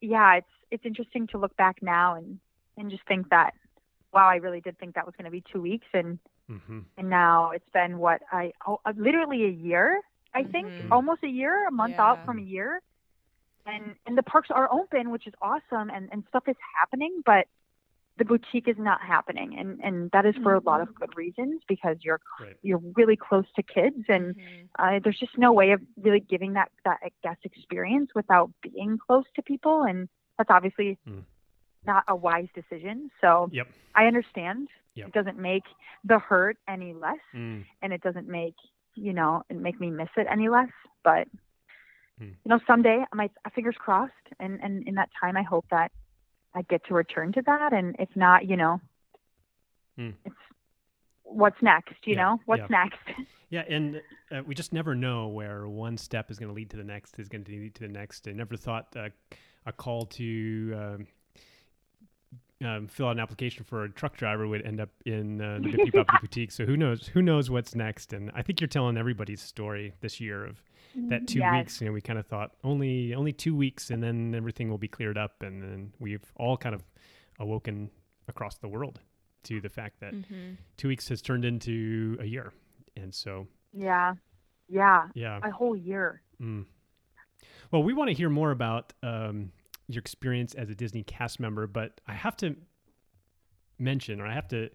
yeah, 0.00 0.36
it's 0.36 0.54
it's 0.70 0.86
interesting 0.86 1.26
to 1.28 1.38
look 1.38 1.56
back 1.56 1.76
now 1.82 2.14
and 2.16 2.40
and 2.78 2.90
just 2.90 3.04
think 3.08 3.28
that, 3.30 3.52
wow, 4.12 4.28
I 4.28 4.36
really 4.36 4.60
did 4.60 4.78
think 4.78 4.94
that 4.94 5.06
was 5.06 5.14
going 5.16 5.24
to 5.26 5.30
be 5.38 5.44
two 5.52 5.62
weeks, 5.62 5.86
and 5.94 6.18
hmm 6.48 6.80
and 6.98 7.08
now 7.10 7.50
it's 7.50 7.68
been 7.72 7.98
what 7.98 8.20
I 8.32 8.52
oh, 8.66 8.80
uh, 8.84 8.92
literally 8.96 9.44
a 9.44 9.50
year. 9.70 10.00
I 10.34 10.44
think 10.44 10.66
Mhm. 10.80 10.90
almost 10.92 11.22
a 11.24 11.28
year, 11.28 11.66
a 11.68 11.72
month 11.72 11.98
out 11.98 12.20
from 12.24 12.38
a 12.38 12.42
year, 12.42 12.80
and 13.66 13.94
and 14.06 14.16
the 14.16 14.22
parks 14.22 14.50
are 14.50 14.68
open, 14.72 15.10
which 15.10 15.26
is 15.26 15.34
awesome, 15.40 15.90
and 15.90 16.08
and 16.12 16.24
stuff 16.28 16.44
is 16.48 16.56
happening, 16.80 17.22
but 17.24 17.46
the 18.18 18.24
boutique 18.24 18.66
is 18.68 18.76
not 18.78 19.00
happening, 19.00 19.56
and 19.58 19.80
and 19.82 20.10
that 20.10 20.26
is 20.26 20.34
for 20.42 20.54
a 20.54 20.60
lot 20.60 20.80
of 20.80 20.92
good 20.94 21.16
reasons 21.16 21.62
because 21.68 21.96
you're 22.00 22.20
Right. 22.40 22.56
you're 22.62 22.82
really 22.96 23.16
close 23.16 23.46
to 23.56 23.62
kids 23.62 24.04
and 24.08 24.34
Mhm. 24.34 24.68
uh, 24.78 24.98
there's 25.02 25.18
just 25.18 25.38
no 25.38 25.52
way 25.52 25.70
of 25.70 25.80
really 25.96 26.20
giving 26.20 26.52
that 26.54 26.70
that 26.84 27.00
guest 27.22 27.40
experience 27.44 28.10
without 28.14 28.50
being 28.62 28.98
close 28.98 29.24
to 29.36 29.42
people, 29.42 29.82
and 29.84 30.08
that's 30.36 30.50
obviously 30.50 30.98
Mm. 31.06 31.24
not 31.86 32.04
a 32.08 32.16
wise 32.16 32.48
decision. 32.54 33.10
So 33.20 33.48
Yep. 33.52 33.68
I 33.94 34.06
understand. 34.06 34.68
Yep. 34.94 35.08
It 35.08 35.14
doesn't 35.14 35.38
make 35.38 35.64
the 36.04 36.18
hurt 36.18 36.58
any 36.66 36.92
less, 36.94 37.20
Mm. 37.32 37.64
and 37.82 37.92
it 37.92 38.02
doesn't 38.02 38.28
make 38.28 38.56
you 38.94 39.12
know 39.12 39.44
it 39.48 39.56
make 39.56 39.78
me 39.78 39.90
miss 39.90 40.10
it 40.16 40.26
any 40.28 40.48
less. 40.48 40.72
But 41.04 41.28
Mm. 42.20 42.34
you 42.44 42.48
know, 42.48 42.58
someday 42.66 43.04
my 43.14 43.30
fingers 43.54 43.76
crossed, 43.78 44.12
and 44.40 44.60
and 44.62 44.86
in 44.88 44.94
that 44.96 45.10
time, 45.20 45.36
I 45.36 45.42
hope 45.42 45.66
that 45.70 45.92
I 46.54 46.62
get 46.62 46.84
to 46.86 46.94
return 46.94 47.32
to 47.32 47.42
that, 47.42 47.72
and 47.72 47.96
if 47.98 48.08
not, 48.16 48.46
you 48.48 48.56
know, 48.56 48.80
Mm. 49.98 50.14
it's 50.24 50.34
what's 51.24 51.60
next. 51.60 51.94
You 52.04 52.14
Yeah, 52.14 52.22
know, 52.22 52.40
what's 52.46 52.60
yeah. 52.70 52.84
next. 52.84 52.98
Yeah, 53.50 53.64
and 53.66 54.02
uh, 54.30 54.42
we 54.44 54.54
just 54.54 54.74
never 54.74 54.94
know 54.94 55.28
where 55.28 55.66
one 55.66 55.96
step 55.96 56.30
is 56.30 56.38
going 56.38 56.50
to 56.50 56.54
lead 56.54 56.68
to 56.68 56.76
the 56.76 56.84
next 56.84 57.18
is 57.18 57.30
going 57.30 57.44
to 57.44 57.50
lead 57.50 57.74
to 57.76 57.80
the 57.80 57.88
next. 57.88 58.28
I 58.28 58.32
never 58.32 58.58
thought 58.58 58.94
uh, 58.94 59.08
a 59.64 59.72
call 59.72 60.04
to 60.04 60.74
um, 60.76 61.06
um, 62.64 62.86
fill 62.88 63.06
out 63.06 63.12
an 63.12 63.20
application 63.20 63.64
for 63.64 63.84
a 63.84 63.90
truck 63.90 64.16
driver 64.16 64.48
would 64.48 64.66
end 64.66 64.80
up 64.80 64.88
in 65.06 65.40
uh, 65.40 65.58
the 65.62 65.68
Bippy 65.68 65.92
Boppy 65.92 66.20
Boutique. 66.20 66.50
So 66.52 66.64
who 66.66 66.76
knows? 66.76 67.06
Who 67.08 67.22
knows 67.22 67.50
what's 67.50 67.74
next? 67.74 68.12
And 68.12 68.30
I 68.34 68.42
think 68.42 68.60
you're 68.60 68.68
telling 68.68 68.96
everybody's 68.96 69.40
story 69.40 69.94
this 70.00 70.20
year 70.20 70.44
of 70.44 70.62
that 71.08 71.26
two 71.28 71.38
Yes. 71.38 71.52
weeks. 71.54 71.80
You 71.80 71.86
know, 71.86 71.92
we 71.92 72.00
kind 72.00 72.18
of 72.18 72.26
thought 72.26 72.52
only 72.64 73.14
only 73.14 73.32
two 73.32 73.54
weeks, 73.54 73.90
and 73.90 74.02
then 74.02 74.34
everything 74.34 74.68
will 74.70 74.78
be 74.78 74.88
cleared 74.88 75.16
up, 75.18 75.42
and 75.42 75.62
then 75.62 75.92
we've 76.00 76.24
all 76.36 76.56
kind 76.56 76.74
of 76.74 76.82
awoken 77.38 77.90
across 78.26 78.56
the 78.58 78.68
world. 78.68 79.00
to 79.44 79.60
the 79.60 79.68
fact 79.68 80.00
that 80.00 80.12
Mm-hmm. 80.12 80.54
two 80.76 80.88
weeks 80.88 81.08
has 81.08 81.22
turned 81.22 81.44
into 81.44 82.16
a 82.20 82.24
year, 82.26 82.52
and 82.96 83.14
so 83.14 83.46
Yeah. 83.72 84.14
Yeah. 84.68 85.06
yeah. 85.14 85.38
A 85.44 85.50
whole 85.50 85.76
year. 85.76 86.20
Mm. 86.42 86.66
Well, 87.70 87.82
we 87.84 87.92
want 87.94 88.08
to 88.10 88.14
hear 88.14 88.28
more 88.28 88.50
about 88.50 88.92
um, 89.02 89.52
your 89.88 90.00
experience 90.00 90.54
as 90.54 90.70
a 90.70 90.74
Disney 90.74 91.02
cast 91.02 91.40
member, 91.40 91.66
but 91.66 92.00
I 92.06 92.12
have 92.12 92.36
to 92.38 92.56
mention, 93.78 94.20
or 94.20 94.26
I 94.26 94.34
have 94.34 94.48
to 94.48 94.68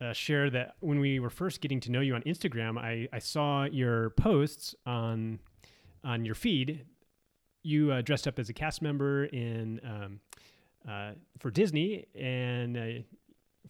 uh, 0.00 0.12
share 0.12 0.50
that 0.50 0.74
when 0.80 1.00
we 1.00 1.18
were 1.18 1.30
first 1.30 1.60
getting 1.60 1.80
to 1.80 1.90
know 1.90 2.00
you 2.00 2.14
on 2.14 2.22
Instagram, 2.22 2.78
I, 2.78 3.08
I 3.12 3.18
saw 3.18 3.64
your 3.64 4.10
posts 4.10 4.74
on 4.86 5.40
on 6.02 6.24
your 6.24 6.34
feed. 6.34 6.84
You 7.62 7.92
uh, 7.92 8.02
dressed 8.02 8.28
up 8.28 8.38
as 8.38 8.50
a 8.50 8.52
cast 8.52 8.82
member 8.82 9.24
in 9.24 9.80
um, 9.82 10.20
uh, 10.86 11.12
for 11.38 11.50
Disney 11.50 12.04
and 12.14 12.76
uh, 12.76 13.02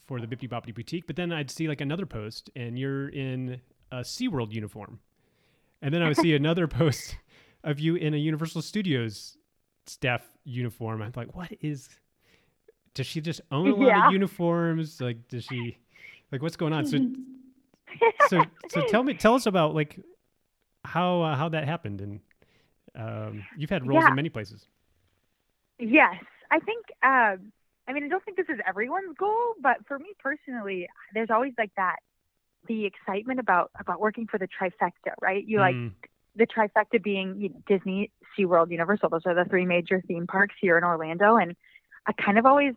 for 0.07 0.21
the 0.21 0.27
Bibbidi 0.27 0.49
Bobbidi 0.49 0.75
Boutique, 0.75 1.07
but 1.07 1.17
then 1.17 1.33
I'd 1.33 1.51
see 1.51 1.69
like 1.69 1.81
another 1.81 2.07
post, 2.07 2.51
and 2.57 2.79
you're 2.79 3.09
in 3.09 3.61
a 3.93 3.99
SeaWorld 3.99 4.53
uniform. 4.53 4.99
And 5.81 5.95
then 5.95 6.03
I 6.03 6.09
would 6.09 6.17
see 6.17 6.35
another 6.35 6.67
post 6.67 7.17
of 7.63 7.79
you 7.79 7.95
in 7.95 8.15
a 8.15 8.17
Universal 8.17 8.63
Studios 8.63 9.37
staff 9.87 10.23
uniform. 10.45 11.03
I'm 11.03 11.13
like, 11.15 11.35
what 11.35 11.53
is? 11.61 11.89
Does 12.95 13.07
she 13.07 13.21
just 13.21 13.41
own 13.51 13.71
a 13.71 13.75
lot 13.75 13.89
Yeah. 13.89 14.05
of 14.07 14.11
uniforms? 14.11 15.01
Like, 15.01 15.29
does 15.29 15.45
she? 15.45 15.79
Like, 16.33 16.43
what's 16.43 16.57
going 16.57 16.73
on? 16.73 16.85
So, 16.85 16.99
so, 18.29 18.45
so 18.69 18.81
tell 18.81 19.05
me, 19.05 19.15
tell 19.15 19.35
us 19.35 19.47
about 19.47 19.73
like 19.75 20.01
how 20.85 21.23
uh, 21.23 21.37
how 21.37 21.49
that 21.51 21.65
happened, 21.65 22.01
and 22.01 22.21
um, 22.97 23.45
you've 23.57 23.71
had 23.71 23.87
roles 23.87 24.05
Yeah. 24.05 24.09
in 24.09 24.15
many 24.17 24.31
places. 24.31 24.67
Yes, 25.79 26.15
I 26.51 26.59
think. 26.61 26.87
Um, 27.03 27.53
I 27.87 27.93
mean, 27.93 28.05
I 28.05 28.09
don't 28.09 28.25
think 28.25 28.37
this 28.37 28.49
is 28.49 28.59
everyone's 28.67 29.15
goal, 29.17 29.55
but 29.61 29.77
for 29.87 29.99
me 29.99 30.07
personally, 30.19 30.89
there's 31.13 31.31
always 31.31 31.53
like 31.59 31.71
that, 31.77 31.97
the 32.67 32.85
excitement 32.87 33.39
about 33.41 33.71
about 33.79 34.01
working 34.01 34.27
for 34.27 34.39
the 34.39 34.49
trifecta, 34.49 35.13
right? 35.21 35.45
You 35.47 35.59
like 35.59 35.75
Mm, 35.75 35.93
the 36.37 36.47
trifecta 36.47 37.03
being 37.03 37.41
you 37.41 37.49
know, 37.51 37.63
Disney, 37.67 38.11
SeaWorld, 38.37 38.71
Universal. 38.71 39.11
Those 39.11 39.23
are 39.27 39.35
the 39.35 39.49
three 39.49 39.67
major 39.67 40.03
theme 40.07 40.27
parks 40.27 40.55
here 40.61 40.77
in 40.79 40.85
Orlando, 40.85 41.37
and 41.37 41.55
I 42.07 42.13
kind 42.13 42.39
of 42.39 42.47
always, 42.47 42.75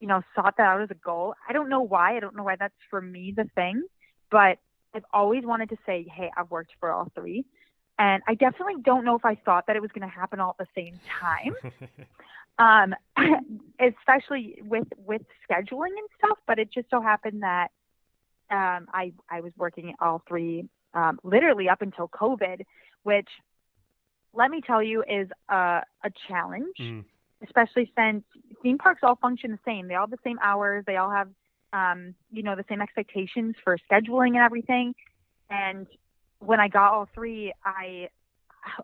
you 0.00 0.08
know, 0.08 0.22
sought 0.34 0.56
that 0.56 0.66
out 0.66 0.82
as 0.82 0.90
a 0.90 0.94
goal. 0.94 1.34
I 1.48 1.52
don't 1.52 1.68
know 1.68 1.82
why. 1.82 2.16
I 2.16 2.20
don't 2.20 2.36
know 2.36 2.42
why 2.42 2.56
that's 2.56 2.74
for 2.90 3.00
me 3.00 3.32
the 3.36 3.44
thing, 3.54 3.82
but 4.30 4.58
I've 4.94 5.04
always 5.12 5.44
wanted 5.44 5.70
to 5.70 5.76
say, 5.86 6.06
hey, 6.12 6.30
I've 6.36 6.50
worked 6.50 6.72
for 6.80 6.90
all 6.90 7.10
three. 7.14 7.44
And 7.98 8.22
I 8.26 8.34
definitely 8.34 8.82
don't 8.82 9.04
know 9.04 9.16
if 9.16 9.24
I 9.24 9.36
thought 9.36 9.66
that 9.66 9.76
it 9.76 9.82
was 9.82 9.90
going 9.92 10.08
to 10.08 10.12
happen 10.12 10.40
all 10.40 10.56
at 10.58 10.66
the 10.66 10.82
same 10.82 10.98
time 11.20 11.54
um, 12.58 12.94
especially 13.80 14.58
with 14.62 14.88
with 14.96 15.22
scheduling 15.48 15.94
and 15.98 16.08
stuff. 16.18 16.38
But 16.46 16.58
it 16.58 16.70
just 16.72 16.88
so 16.90 17.00
happened 17.00 17.42
that 17.42 17.70
um, 18.50 18.86
I 18.92 19.12
I 19.30 19.40
was 19.40 19.52
working 19.56 19.90
at 19.90 19.96
all 20.00 20.22
three 20.28 20.68
um, 20.94 21.18
literally 21.22 21.68
up 21.68 21.82
until 21.82 22.08
COVID, 22.08 22.62
which 23.02 23.28
let 24.34 24.50
me 24.50 24.60
tell 24.66 24.82
you 24.82 25.02
is 25.02 25.28
a, 25.48 25.82
a 26.04 26.10
challenge, 26.28 26.76
Mm. 26.80 27.04
especially 27.42 27.90
since 27.96 28.24
theme 28.62 28.78
parks 28.78 29.00
all 29.02 29.16
function 29.16 29.50
the 29.50 29.58
same. 29.64 29.88
They 29.88 29.94
all 29.94 30.04
have 30.06 30.10
the 30.10 30.18
same 30.24 30.38
hours. 30.42 30.84
They 30.86 30.96
all 30.96 31.10
have 31.10 31.28
um, 31.72 32.14
you 32.30 32.42
know 32.42 32.54
the 32.56 32.64
same 32.68 32.80
expectations 32.80 33.54
for 33.64 33.76
scheduling 33.90 34.28
and 34.28 34.38
everything. 34.38 34.94
And 35.50 35.86
when 36.38 36.60
I 36.60 36.68
got 36.68 36.92
all 36.92 37.08
three, 37.14 37.52
I 37.64 38.08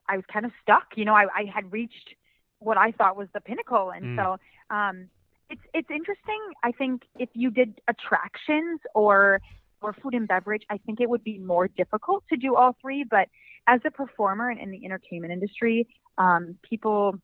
I 0.08 0.16
was 0.16 0.24
kind 0.32 0.44
of 0.44 0.52
stuck. 0.62 0.88
You 0.96 1.04
know, 1.04 1.14
I, 1.14 1.24
I 1.34 1.44
had 1.52 1.70
reached 1.72 2.14
what 2.60 2.76
I 2.76 2.92
thought 2.92 3.16
was 3.16 3.28
the 3.32 3.40
pinnacle, 3.40 3.90
and 3.90 4.04
Mm. 4.04 4.16
so 4.16 4.74
um, 4.74 5.08
it's 5.48 5.62
it's 5.72 5.90
interesting. 5.90 6.40
I 6.62 6.72
think 6.72 7.02
if 7.18 7.30
you 7.32 7.50
did 7.50 7.80
attractions 7.88 8.80
or 8.94 9.40
or 9.80 9.92
food 9.92 10.14
and 10.14 10.26
beverage, 10.26 10.62
I 10.70 10.78
think 10.78 11.00
it 11.00 11.08
would 11.08 11.24
be 11.24 11.38
more 11.38 11.68
difficult 11.68 12.24
to 12.30 12.36
do 12.36 12.56
all 12.56 12.76
three. 12.80 13.04
But 13.08 13.28
as 13.66 13.80
a 13.84 13.90
performer 13.90 14.50
and 14.50 14.60
in 14.60 14.70
the 14.70 14.84
entertainment 14.84 15.32
industry, 15.32 15.86
um, 16.16 16.56
people 16.62 17.16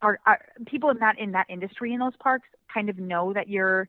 are, 0.00 0.18
are 0.26 0.40
people 0.66 0.90
in 0.90 0.98
that 0.98 1.18
in 1.18 1.32
that 1.32 1.46
industry 1.48 1.92
in 1.92 2.00
those 2.00 2.16
parks 2.16 2.48
kind 2.72 2.88
of 2.88 2.98
know 2.98 3.32
that 3.32 3.48
you're 3.48 3.88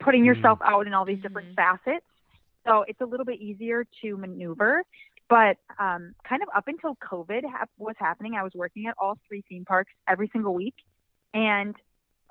putting 0.00 0.22
Mm. 0.22 0.26
yourself 0.26 0.58
out 0.64 0.86
in 0.86 0.94
all 0.94 1.04
these 1.04 1.20
different 1.20 1.50
Mhm. 1.50 1.56
facets. 1.56 2.06
So 2.64 2.82
it's 2.82 3.00
a 3.00 3.06
little 3.06 3.26
bit 3.26 3.40
easier 3.40 3.84
to 4.02 4.16
maneuver. 4.16 4.84
But 5.28 5.56
um, 5.78 6.14
kind 6.24 6.42
of 6.42 6.48
up 6.54 6.68
until 6.68 6.96
COVID 6.96 7.44
hap- 7.50 7.70
was 7.78 7.96
happening, 7.98 8.34
I 8.34 8.42
was 8.42 8.52
working 8.54 8.86
at 8.86 8.94
all 8.98 9.18
three 9.26 9.42
theme 9.48 9.64
parks 9.64 9.92
every 10.06 10.28
single 10.28 10.54
week. 10.54 10.74
And 11.32 11.74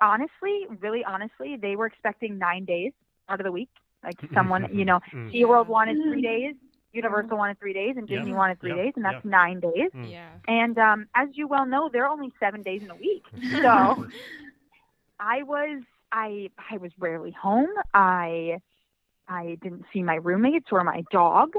honestly, 0.00 0.66
really 0.80 1.04
honestly, 1.04 1.56
they 1.56 1.76
were 1.76 1.86
expecting 1.86 2.38
nine 2.38 2.64
days 2.64 2.92
out 3.28 3.40
of 3.40 3.44
the 3.44 3.52
week. 3.52 3.70
Like 4.04 4.20
someone, 4.34 4.68
you 4.72 4.84
know, 4.84 5.00
Mm. 5.12 5.32
SeaWorld 5.32 5.66
wanted 5.66 5.96
three 6.02 6.22
days, 6.22 6.54
Universal 6.92 7.36
wanted 7.36 7.58
three 7.58 7.72
days, 7.72 7.96
and 7.96 8.08
Yeah. 8.08 8.18
Disney 8.18 8.34
wanted 8.34 8.60
three 8.60 8.70
Yeah. 8.70 8.82
days, 8.84 8.92
and 8.96 9.04
that's 9.04 9.24
Yeah. 9.24 9.30
nine 9.30 9.60
days. 9.60 9.90
Mm. 9.94 10.10
Yeah. 10.10 10.30
And 10.46 10.78
um, 10.78 11.06
as 11.14 11.28
you 11.32 11.48
well 11.48 11.66
know, 11.66 11.88
there 11.88 12.04
are 12.04 12.12
only 12.12 12.32
seven 12.38 12.62
days 12.62 12.82
in 12.82 12.90
a 12.90 12.94
week. 12.96 13.24
So 13.62 14.06
I 15.18 15.42
was 15.42 15.82
I 16.12 16.50
I 16.70 16.76
was 16.78 16.92
rarely 16.98 17.30
home. 17.32 17.68
I 17.92 18.60
I 19.28 19.56
didn't 19.62 19.86
see 19.92 20.02
my 20.02 20.16
roommates 20.16 20.66
or 20.70 20.84
my 20.84 21.02
dog, 21.10 21.54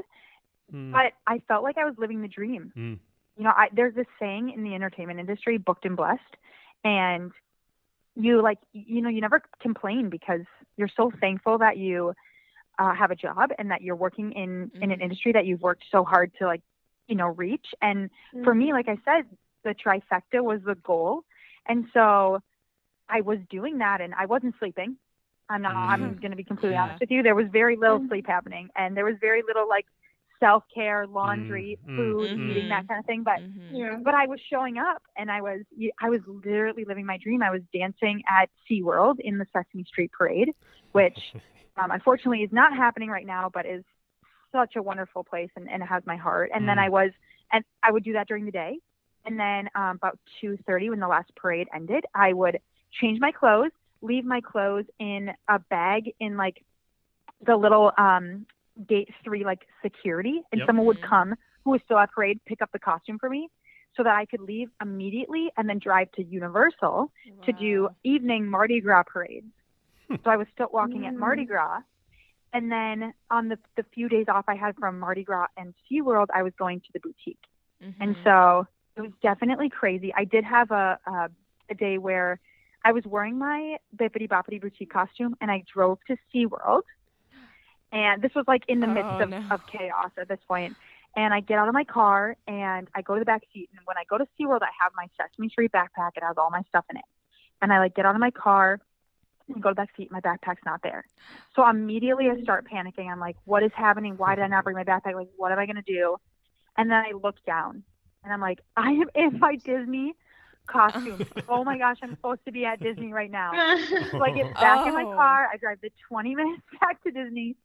Mm. 0.74 0.92
but 0.92 1.14
I 1.28 1.40
felt 1.48 1.64
like 1.64 1.78
I 1.78 1.86
was 1.86 1.96
living 1.98 2.22
the 2.22 2.28
dream. 2.28 2.72
Mm. 2.76 3.00
You 3.38 3.44
know, 3.44 3.52
I, 3.56 3.70
there's 3.72 3.94
this 3.94 4.08
saying 4.20 4.50
in 4.52 4.64
the 4.64 4.74
entertainment 4.74 5.20
industry, 5.20 5.58
booked 5.58 5.86
and 5.86 5.96
blessed, 5.96 6.38
and 6.84 7.32
you 8.16 8.42
like 8.42 8.60
you 8.72 9.02
know 9.02 9.10
you 9.10 9.20
never 9.22 9.42
complain 9.62 10.10
because 10.10 10.42
you're 10.78 10.88
so 10.96 11.12
thankful 11.20 11.58
that 11.60 11.78
you 11.78 12.14
uh, 12.80 12.94
have 12.94 13.12
a 13.12 13.16
job 13.16 13.52
and 13.58 13.72
that 13.72 13.82
you're 13.82 13.96
working 13.96 14.32
in 14.34 14.72
in 14.82 14.92
an 14.92 15.00
Mhm. 15.00 15.04
industry 15.04 15.32
that 15.34 15.46
you've 15.46 15.62
worked 15.62 15.84
so 15.92 16.04
hard 16.04 16.34
to 16.40 16.46
like 16.46 16.62
you 17.08 17.16
know 17.16 17.28
reach. 17.28 17.68
And 17.82 18.10
for 18.44 18.54
me, 18.54 18.74
like 18.74 18.88
I 18.88 18.98
said, 19.06 19.26
the 19.64 19.74
trifecta 19.74 20.44
was 20.44 20.62
the 20.64 20.76
goal, 20.76 21.24
and 21.68 21.86
so 21.94 22.42
I 23.10 23.22
was 23.22 23.40
doing 23.50 23.78
that, 23.80 24.02
and 24.02 24.14
I 24.16 24.26
wasn't 24.26 24.56
sleeping. 24.60 24.98
I'm 25.50 25.62
not. 25.62 25.76
I'm 25.76 26.02
Mhm. 26.02 26.22
going 26.22 26.32
to 26.32 26.38
be 26.38 26.44
completely 26.44 26.76
Yeah. 26.76 26.84
honest 26.84 27.00
with 27.02 27.12
you. 27.12 27.22
There 27.22 27.36
was 27.36 27.48
very 27.50 27.76
little 27.76 28.00
Mhm. 28.00 28.08
sleep 28.10 28.28
happening, 28.28 28.70
and 28.76 28.98
there 28.98 29.06
was 29.06 29.18
very 29.20 29.42
little 29.44 29.68
like 29.68 29.86
self 30.40 30.64
care, 30.74 31.08
laundry, 31.08 31.78
food, 31.96 32.32
eating 32.32 32.68
that 32.70 32.88
kind 32.88 33.00
of 33.00 33.06
thing. 33.06 33.24
But. 33.24 33.42
Yeah. 33.72 33.98
but 34.04 34.14
I 34.14 34.28
was 34.28 34.40
showing 34.42 34.78
up, 34.78 35.02
and 35.18 35.30
I 35.30 35.42
was 35.42 35.62
I 36.00 36.10
was 36.10 36.22
literally 36.28 36.86
living 36.86 37.06
my 37.06 37.18
dream. 37.18 37.42
I 37.42 37.50
was 37.50 37.62
dancing 37.74 38.24
at 38.30 38.50
SeaWorld 38.70 39.20
in 39.20 39.38
the 39.38 39.46
Sesame 39.52 39.84
Street 39.84 40.12
Parade, 40.12 40.52
which 40.94 41.18
um, 41.78 41.92
unfortunately 41.92 42.44
is 42.44 42.52
not 42.52 42.76
happening 42.76 43.10
right 43.10 43.26
now, 43.26 43.50
but 43.54 43.66
is 43.66 43.84
such 44.52 44.76
a 44.76 44.82
wonderful 44.82 45.24
place 45.24 45.50
and, 45.56 45.70
and 45.70 45.84
it 45.84 45.86
has 45.88 46.04
my 46.06 46.16
heart. 46.16 46.52
And 46.54 46.68
then 46.68 46.78
Mm. 46.78 46.86
I 46.86 46.90
was, 46.90 47.12
and 47.52 47.64
I 47.84 47.92
would 47.92 48.04
do 48.04 48.14
that 48.14 48.28
during 48.28 48.46
the 48.46 48.52
day. 48.52 48.80
And 49.26 49.40
then 49.40 49.70
um, 49.76 49.96
about 49.98 50.20
2.30 50.42 50.90
when 50.90 51.00
the 51.00 51.08
last 51.08 51.36
parade 51.36 51.68
ended, 51.74 52.06
I 52.14 52.34
would 52.34 52.60
change 53.02 53.20
my 53.20 53.32
clothes, 53.32 53.72
leave 54.02 54.24
my 54.24 54.40
clothes 54.42 54.86
in 55.00 55.32
a 55.50 55.60
bag 55.60 56.12
in 56.20 56.38
like 56.38 56.64
the 57.46 57.56
little 57.56 57.92
um, 57.98 58.46
gate 58.88 59.10
three, 59.24 59.44
like 59.44 59.68
security. 59.82 60.42
And 60.52 60.60
Yep. 60.60 60.68
someone 60.68 60.86
would 60.86 61.02
Mhm. 61.02 61.10
come 61.10 61.36
who 61.64 61.72
was 61.72 61.82
still 61.84 61.98
at 61.98 62.12
parade, 62.12 62.40
pick 62.46 62.62
up 62.62 62.72
the 62.72 62.80
costume 62.80 63.18
for 63.20 63.30
me 63.30 63.50
so 63.98 64.04
that 64.04 64.16
I 64.16 64.26
could 64.26 64.42
leave 64.42 64.70
immediately 64.82 65.52
and 65.58 65.68
then 65.68 65.80
drive 65.80 66.12
to 66.14 66.24
Universal 66.24 67.12
to 67.46 67.52
do 67.54 67.90
evening 68.04 68.48
Mardi 68.48 68.80
Gras 68.82 69.04
parades. 69.04 69.52
So 70.10 70.30
I 70.32 70.38
was 70.38 70.48
still 70.54 70.70
walking 70.72 71.06
at 71.06 71.14
Mm. 71.14 71.18
Mardi 71.18 71.46
Gras. 71.46 71.82
And 72.54 72.72
then 72.72 73.14
on 73.30 73.50
the, 73.50 73.58
the 73.76 73.84
few 73.94 74.08
days 74.08 74.28
off 74.30 74.46
I 74.48 74.56
had 74.56 74.76
from 74.78 75.00
Mardi 75.00 75.24
Gras 75.24 75.48
and 75.58 75.74
SeaWorld, 75.92 76.28
I 76.34 76.42
was 76.44 76.54
going 76.58 76.80
to 76.82 76.88
the 76.94 77.00
boutique. 77.00 77.44
And 78.00 78.16
Mhm. 78.16 78.24
so 78.24 78.68
it 78.96 79.02
was 79.02 79.12
definitely 79.22 79.70
crazy. 79.70 80.14
I 80.16 80.24
did 80.24 80.44
have 80.46 80.72
a, 80.72 80.98
a, 81.06 81.30
a 81.70 81.76
day 81.76 81.98
where 81.98 82.40
I 82.84 82.92
was 82.94 83.04
wearing 83.06 83.38
my 83.38 83.78
Bibbidi 83.98 84.28
Bobbidi 84.28 84.62
boutique 84.62 84.92
costume 84.94 85.36
and 85.42 85.52
I 85.52 85.64
drove 85.72 86.00
to 86.08 86.16
SeaWorld. 86.34 86.84
And 87.92 88.22
this 88.22 88.34
was 88.36 88.46
like 88.48 88.64
in 88.68 88.80
the 88.80 88.88
midst 88.88 89.10
Oh, 89.20 89.24
of, 89.24 89.30
no. 89.30 89.42
of 89.52 89.62
chaos 89.68 90.12
at 90.18 90.28
this 90.28 90.40
point. 90.48 90.76
And 91.16 91.34
I 91.34 91.40
get 91.40 91.58
out 91.58 91.68
of 91.68 91.74
my 91.74 91.84
car 91.86 92.36
and 92.48 92.88
I 92.94 93.02
go 93.02 93.16
to 93.16 93.20
the 93.20 93.26
back 93.26 93.42
seat. 93.54 93.70
And 93.72 93.82
when 93.86 93.98
I 93.98 94.04
go 94.10 94.18
to 94.18 94.26
SeaWorld, 94.40 94.62
I 94.64 94.70
have 94.82 94.92
my 94.96 95.08
Sesame 95.18 95.50
Street 95.50 95.72
backpack. 95.72 96.12
It 96.16 96.24
has 96.24 96.38
all 96.38 96.50
my 96.52 96.62
stuff 96.70 96.86
in 96.90 96.98
it. 96.98 97.06
And 97.62 97.72
I 97.72 97.80
like 97.80 97.96
get 97.96 98.06
out 98.06 98.16
of 98.16 98.22
my 98.22 98.32
car 98.32 98.80
and 99.54 99.62
go 99.62 99.70
to 99.70 99.74
the 99.74 99.76
back 99.82 99.90
seat. 99.96 100.12
My 100.12 100.22
backpack's 100.22 100.62
not 100.66 100.82
there. 100.84 101.06
So 101.56 101.68
immediately 101.68 102.26
I 102.30 102.42
start 102.42 102.66
panicking. 102.72 103.10
I'm 103.12 103.20
like, 103.20 103.36
what 103.46 103.64
is 103.64 103.72
happening? 103.76 104.16
Why 104.18 104.36
did 104.36 104.44
I 104.44 104.48
not 104.48 104.64
bring 104.64 104.76
my 104.76 104.84
backpack? 104.84 105.14
Like, 105.16 105.28
what 105.38 105.52
am 105.52 105.60
I 105.60 105.66
going 105.66 105.76
to 105.78 105.82
do? 105.82 106.18
And 106.78 106.90
then 106.90 106.98
I 106.98 107.12
look 107.22 107.36
down 107.46 107.84
and 108.24 108.34
I'm 108.34 108.42
like, 108.42 108.60
I 108.76 108.92
am 108.92 109.10
in 109.16 109.40
my 109.40 109.56
Disney 109.66 110.14
costume. 110.68 111.22
oh 111.48 111.64
my 111.64 111.78
gosh, 111.78 111.98
I'm 112.02 112.16
supposed 112.16 112.42
to 112.46 112.52
be 112.52 112.66
at 112.66 112.82
Disney 112.82 113.14
right 113.14 113.32
now. 113.32 113.52
So 114.18 114.24
I 114.24 114.32
get 114.32 114.52
back 114.60 114.82
in 114.86 114.94
my 114.94 115.04
Oh. 115.08 115.16
car. 115.16 115.48
I 115.52 115.58
drive 115.58 115.80
the 115.82 115.92
20 116.10 116.36
minutes 116.36 116.64
back 116.82 117.02
to 117.04 117.12
Disney. 117.12 117.56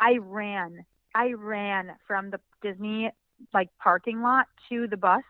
I 0.00 0.18
ran. 0.20 0.84
I 1.14 1.32
ran 1.32 1.92
from 2.06 2.30
the 2.30 2.40
Disney 2.62 3.10
like 3.52 3.68
parking 3.82 4.22
lot 4.22 4.46
to 4.68 4.86
the 4.86 4.96
bus 4.96 5.22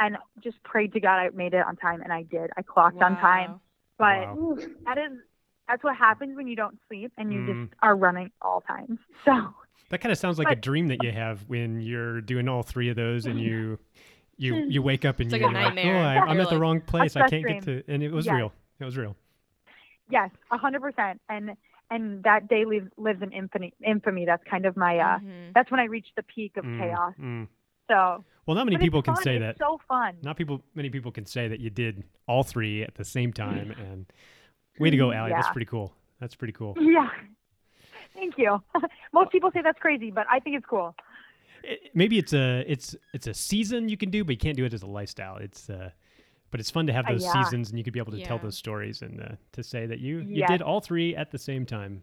and 0.00 0.16
just 0.42 0.62
prayed 0.64 0.92
to 0.94 1.00
God 1.00 1.18
I 1.18 1.30
made 1.30 1.54
it 1.54 1.64
on 1.66 1.76
time 1.76 2.00
and 2.02 2.12
I 2.12 2.22
did. 2.22 2.50
I 2.56 2.62
clocked 2.62 3.00
on 3.02 3.16
time. 3.16 3.50
Wow. 3.50 3.60
But 3.98 4.38
Wow. 4.38 4.58
that 4.86 4.98
is 4.98 5.12
that's 5.68 5.82
what 5.82 5.96
happens 5.96 6.36
when 6.36 6.46
you 6.46 6.56
don't 6.56 6.78
sleep 6.88 7.12
and 7.18 7.32
you 7.32 7.40
Mm. 7.40 7.46
just 7.68 7.74
are 7.82 7.96
running 7.96 8.30
all 8.42 8.60
times. 8.62 8.98
So 9.24 9.54
That 9.90 10.00
kind 10.00 10.12
of 10.12 10.18
sounds 10.18 10.38
like 10.38 10.50
a 10.50 10.56
dream 10.56 10.88
that 10.88 11.02
you 11.02 11.12
have 11.12 11.42
when 11.48 11.80
you're 11.80 12.20
doing 12.20 12.48
all 12.48 12.62
three 12.62 12.88
of 12.90 12.96
those 12.96 13.26
and 13.26 13.40
you 13.40 13.78
you 14.36 14.56
you 14.68 14.82
wake 14.82 15.04
up 15.04 15.20
and 15.20 15.26
It's 15.26 15.32
like 15.32 15.40
you're 15.42 15.50
a 15.50 15.68
like, 15.70 15.84
oh, 15.84 15.88
I, 15.98 16.20
I'm 16.26 16.40
at 16.40 16.50
the 16.50 16.58
wrong 16.58 16.80
place. 16.80 17.16
I 17.16 17.28
can't 17.28 17.46
get 17.46 17.62
to, 17.64 17.82
and 17.88 18.02
it 18.02 18.10
was 18.12 18.26
Yes. 18.26 18.34
real. 18.34 18.52
It 18.80 18.84
was 18.84 18.96
real. 18.96 19.16
yes, 20.10 20.30
a 20.50 20.58
hundred 20.58 20.82
percent. 20.82 21.20
And 21.28 21.52
and 21.90 22.22
that 22.24 22.48
day 22.48 22.64
lives 22.64 22.88
lives 22.96 23.22
in 23.22 23.30
infamy. 23.32 23.72
Infamy. 23.84 24.24
That's 24.26 24.42
kind 24.44 24.66
of 24.66 24.76
my. 24.76 24.98
uh 24.98 25.18
Mhm. 25.18 25.52
That's 25.54 25.70
when 25.70 25.80
I 25.80 25.84
reached 25.84 26.16
the 26.16 26.22
peak 26.24 26.56
of 26.56 26.64
Mm, 26.64 26.78
chaos. 26.78 27.14
mm. 27.20 27.48
So 27.88 28.24
Well, 28.46 28.56
not 28.56 28.64
many 28.66 28.78
people 28.78 29.02
can 29.02 29.14
fun. 29.14 29.22
say 29.22 29.36
it's 29.36 29.58
that. 29.58 29.58
So 29.58 29.78
fun. 29.86 30.16
Not 30.22 30.36
people. 30.36 30.62
Many 30.74 30.90
people 30.90 31.12
can 31.12 31.26
say 31.26 31.48
that 31.48 31.60
you 31.60 31.70
did 31.70 32.04
all 32.26 32.42
three 32.42 32.82
at 32.82 32.94
the 32.96 33.04
same 33.04 33.32
time. 33.32 33.70
And 33.70 34.06
way 34.78 34.90
to 34.90 34.96
go, 34.96 35.12
Allie. 35.12 35.30
That's 35.30 35.48
pretty 35.50 35.66
cool. 35.66 35.92
That's 36.20 36.34
pretty 36.34 36.52
cool. 36.52 36.76
Yeah. 36.80 37.08
Thank 38.14 38.38
you. 38.38 38.62
Most 39.12 39.30
people 39.32 39.50
say 39.52 39.60
that's 39.62 39.78
crazy, 39.78 40.10
but 40.10 40.26
I 40.30 40.38
think 40.40 40.56
it's 40.56 40.66
cool. 40.66 40.94
It- 41.62 41.90
maybe 41.94 42.18
it's 42.18 42.32
a 42.32 42.64
it's 42.70 42.94
it's 43.12 43.26
a 43.26 43.34
season 43.34 43.88
you 43.88 43.96
can 43.96 44.10
do, 44.10 44.24
but 44.24 44.32
you 44.32 44.38
can't 44.38 44.56
do 44.56 44.64
it 44.64 44.74
as 44.74 44.82
a 44.82 44.86
lifestyle. 44.86 45.36
It's 45.38 45.68
uh, 45.68 45.90
but 46.50 46.60
it's 46.60 46.70
fun 46.70 46.86
to 46.86 46.92
have 46.92 47.06
Uh, 47.06 47.12
those 47.12 47.24
yeah. 47.24 47.32
seasons, 47.44 47.70
and 47.70 47.78
you 47.78 47.84
could 47.84 47.92
be 47.92 47.98
able 47.98 48.12
to 48.12 48.22
tell 48.22 48.38
those 48.38 48.56
stories 48.56 49.02
and 49.02 49.20
uh, 49.20 49.28
to 49.52 49.62
say 49.62 49.86
that 49.86 49.98
you 49.98 50.18
you 50.20 50.36
Yes. 50.40 50.50
did 50.50 50.62
all 50.62 50.80
three 50.80 51.16
at 51.16 51.30
the 51.30 51.38
same 51.38 51.66
time. 51.66 52.02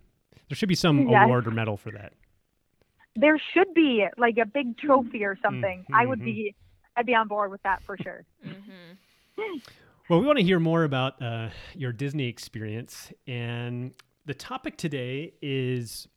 There 0.49 0.55
should 0.55 0.69
be 0.69 0.75
some 0.75 1.07
Yes. 1.07 1.23
award 1.25 1.47
or 1.47 1.51
medal 1.51 1.77
for 1.77 1.91
that. 1.91 2.13
There 3.15 3.39
should 3.53 3.73
be 3.73 4.05
like 4.17 4.37
a 4.37 4.45
big 4.45 4.77
trophy 4.77 5.23
or 5.23 5.37
something. 5.41 5.85
I 5.93 6.05
would 6.05 6.19
mhm. 6.19 6.25
be. 6.25 6.55
I'd 6.97 7.05
be 7.05 7.15
on 7.15 7.27
board 7.29 7.51
with 7.51 7.61
that 7.63 7.81
for 7.83 7.97
sure. 7.97 8.25
Mhm. 8.45 8.97
Well, 10.10 10.20
we 10.20 10.25
want 10.25 10.39
to 10.39 10.43
hear 10.43 10.60
more 10.60 10.84
about 10.84 11.22
uh, 11.22 11.50
your 11.75 11.93
Disney 11.93 12.27
experience, 12.27 13.13
and 13.27 13.93
the 14.25 14.34
topic 14.34 14.75
today 14.75 15.34
is 15.41 16.08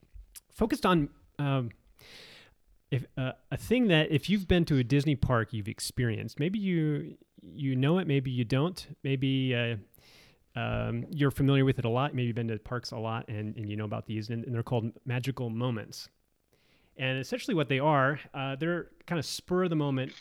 focused 0.53 0.87
on 0.87 1.11
um, 1.39 1.71
if 2.91 3.05
uh, 3.19 3.33
a 3.53 3.57
thing 3.57 3.89
that 3.89 4.11
if 4.11 4.31
you've 4.31 4.49
been 4.49 4.65
to 4.65 4.79
a 4.79 4.85
Disney 4.85 5.17
park, 5.17 5.53
you've 5.53 5.69
experienced. 5.69 6.41
Maybe 6.41 6.59
you 6.59 7.17
you 7.43 7.77
know 7.77 7.99
it, 7.99 8.07
maybe 8.07 8.31
you 8.31 8.45
don't. 8.45 8.85
Maybe 9.05 9.55
uh, 9.55 9.77
um, 10.57 11.05
you're 11.11 11.31
familiar 11.31 11.67
with 11.67 11.79
it 11.79 11.85
a 11.85 11.91
lot. 11.91 12.15
Maybe 12.15 12.29
you've 12.29 12.37
been 12.37 12.49
to 12.49 12.59
parks 12.59 12.91
a 12.93 12.99
lot, 12.99 13.29
and, 13.29 13.55
and 13.57 13.69
you 13.69 13.77
know 13.77 13.85
about 13.85 14.07
these, 14.07 14.31
and, 14.31 14.45
and 14.45 14.55
they're 14.55 14.63
called 14.63 14.93
magical 15.05 15.51
moments. 15.51 16.09
And 16.97 17.19
essentially, 17.19 17.55
what 17.55 17.69
they 17.69 17.81
are, 17.81 18.19
uh, 18.33 18.57
they're 18.57 18.89
kind 19.07 19.19
of 19.19 19.27
spur 19.27 19.65
of 19.65 19.71
the 19.71 19.77
moment 19.77 20.13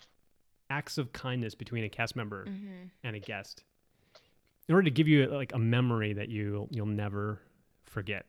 acts 0.78 0.98
of 0.98 1.06
kindness 1.14 1.54
between 1.56 1.84
a 1.84 1.90
cast 1.90 2.16
member 2.16 2.46
Mhm. 2.46 2.90
and 3.04 3.16
a 3.16 3.20
guest 3.20 3.64
in 4.68 4.76
order 4.76 4.86
to 4.86 4.92
give 4.92 5.08
you 5.08 5.28
like 5.28 5.54
a 5.54 5.60
memory 5.60 6.14
that 6.14 6.30
you 6.30 6.68
you'll 6.76 6.86
never 7.06 7.40
forget. 7.86 8.26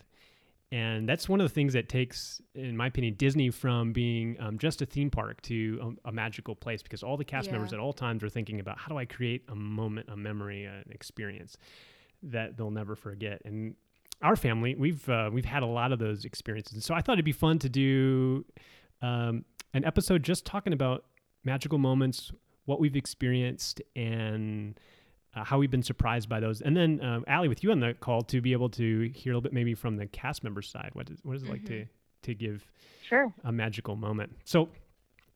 And 0.72 1.08
that's 1.08 1.28
one 1.28 1.40
of 1.40 1.44
the 1.48 1.54
things 1.54 1.72
that 1.74 1.88
takes 1.88 2.40
in 2.54 2.76
my 2.76 2.88
opinion 2.88 3.14
disney 3.14 3.50
from 3.50 3.92
being 3.92 4.36
um, 4.40 4.58
just 4.58 4.82
a 4.82 4.86
theme 4.86 5.10
park 5.10 5.40
to 5.42 5.56
a, 6.04 6.08
a 6.08 6.12
magical 6.12 6.54
place 6.56 6.82
because 6.82 7.02
all 7.04 7.16
the 7.16 7.24
cast 7.24 7.50
members 7.52 7.72
at 7.72 7.78
all 7.78 7.92
times 7.92 8.24
are 8.24 8.28
thinking 8.28 8.58
about 8.60 8.76
how 8.78 8.88
do 8.88 8.96
i 8.98 9.04
create 9.04 9.42
a 9.48 9.54
moment 9.54 10.08
a 10.10 10.16
memory 10.16 10.64
an 10.64 10.84
experience 10.90 11.56
that 12.22 12.56
they'll 12.56 12.70
never 12.82 12.96
forget? 12.96 13.42
And 13.44 13.76
our 14.22 14.36
family 14.36 14.74
we've 14.74 15.06
uh, 15.08 15.30
we've 15.32 15.44
had 15.56 15.62
a 15.62 15.66
lot 15.80 15.92
of 15.92 15.98
those 15.98 16.24
experiences. 16.24 16.84
So 16.84 16.92
i 16.94 17.00
thought 17.02 17.14
it'd 17.14 17.24
be 17.36 17.40
fun 17.46 17.58
to 17.60 17.68
do 17.68 18.44
um, 19.02 19.44
an 19.74 19.84
episode 19.84 20.22
just 20.22 20.44
talking 20.46 20.72
about 20.72 21.04
magical 21.44 21.78
moments 21.78 22.32
what 22.66 22.80
we've 22.80 22.96
experienced 22.96 23.82
and 23.94 24.78
uh, 25.36 25.44
how 25.44 25.58
we've 25.58 25.70
been 25.70 25.82
surprised 25.82 26.28
by 26.28 26.40
those. 26.40 26.60
And 26.62 26.76
then, 26.76 27.00
um, 27.04 27.24
Allie, 27.26 27.48
with 27.48 27.62
you 27.62 27.70
on 27.72 27.80
the 27.80 27.92
call, 27.94 28.22
to 28.22 28.40
be 28.40 28.52
able 28.52 28.70
to 28.70 29.10
hear 29.14 29.32
a 29.32 29.36
little 29.36 29.42
bit 29.42 29.52
maybe 29.52 29.74
from 29.74 29.96
the 29.96 30.06
cast 30.06 30.42
member 30.44 30.62
side. 30.62 30.90
What 30.94 31.10
is, 31.10 31.18
what 31.22 31.36
is 31.36 31.42
it 31.42 31.50
like 31.50 31.64
to, 31.66 31.84
to 32.22 32.35
give 32.35 32.64
Sure. 33.02 33.33
a 33.44 33.52
magical 33.52 33.96
moment? 33.96 34.35
So 34.44 34.70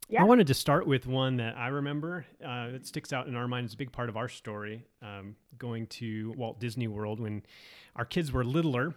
Yeah. 0.09 0.23
I 0.23 0.25
wanted 0.25 0.47
to 0.47 0.55
start 0.55 0.87
with 0.87 1.07
one 1.07 1.37
that 1.37 1.57
I 1.59 1.68
remember 1.68 2.25
uh, 2.42 2.71
that 2.71 2.87
sticks 2.87 3.12
out 3.12 3.27
in 3.27 3.35
our 3.35 3.47
mind. 3.47 3.66
It's 3.66 3.75
a 3.75 3.77
big 3.77 3.92
part 3.92 4.09
of 4.09 4.16
our 4.16 4.29
story 4.29 4.87
um, 5.03 5.37
going 5.59 5.87
to 5.88 6.33
Walt 6.37 6.59
Disney 6.61 6.88
World 6.88 7.21
when 7.21 7.42
our 7.97 8.07
kids 8.07 8.33
were 8.33 8.44
littler. 8.44 8.94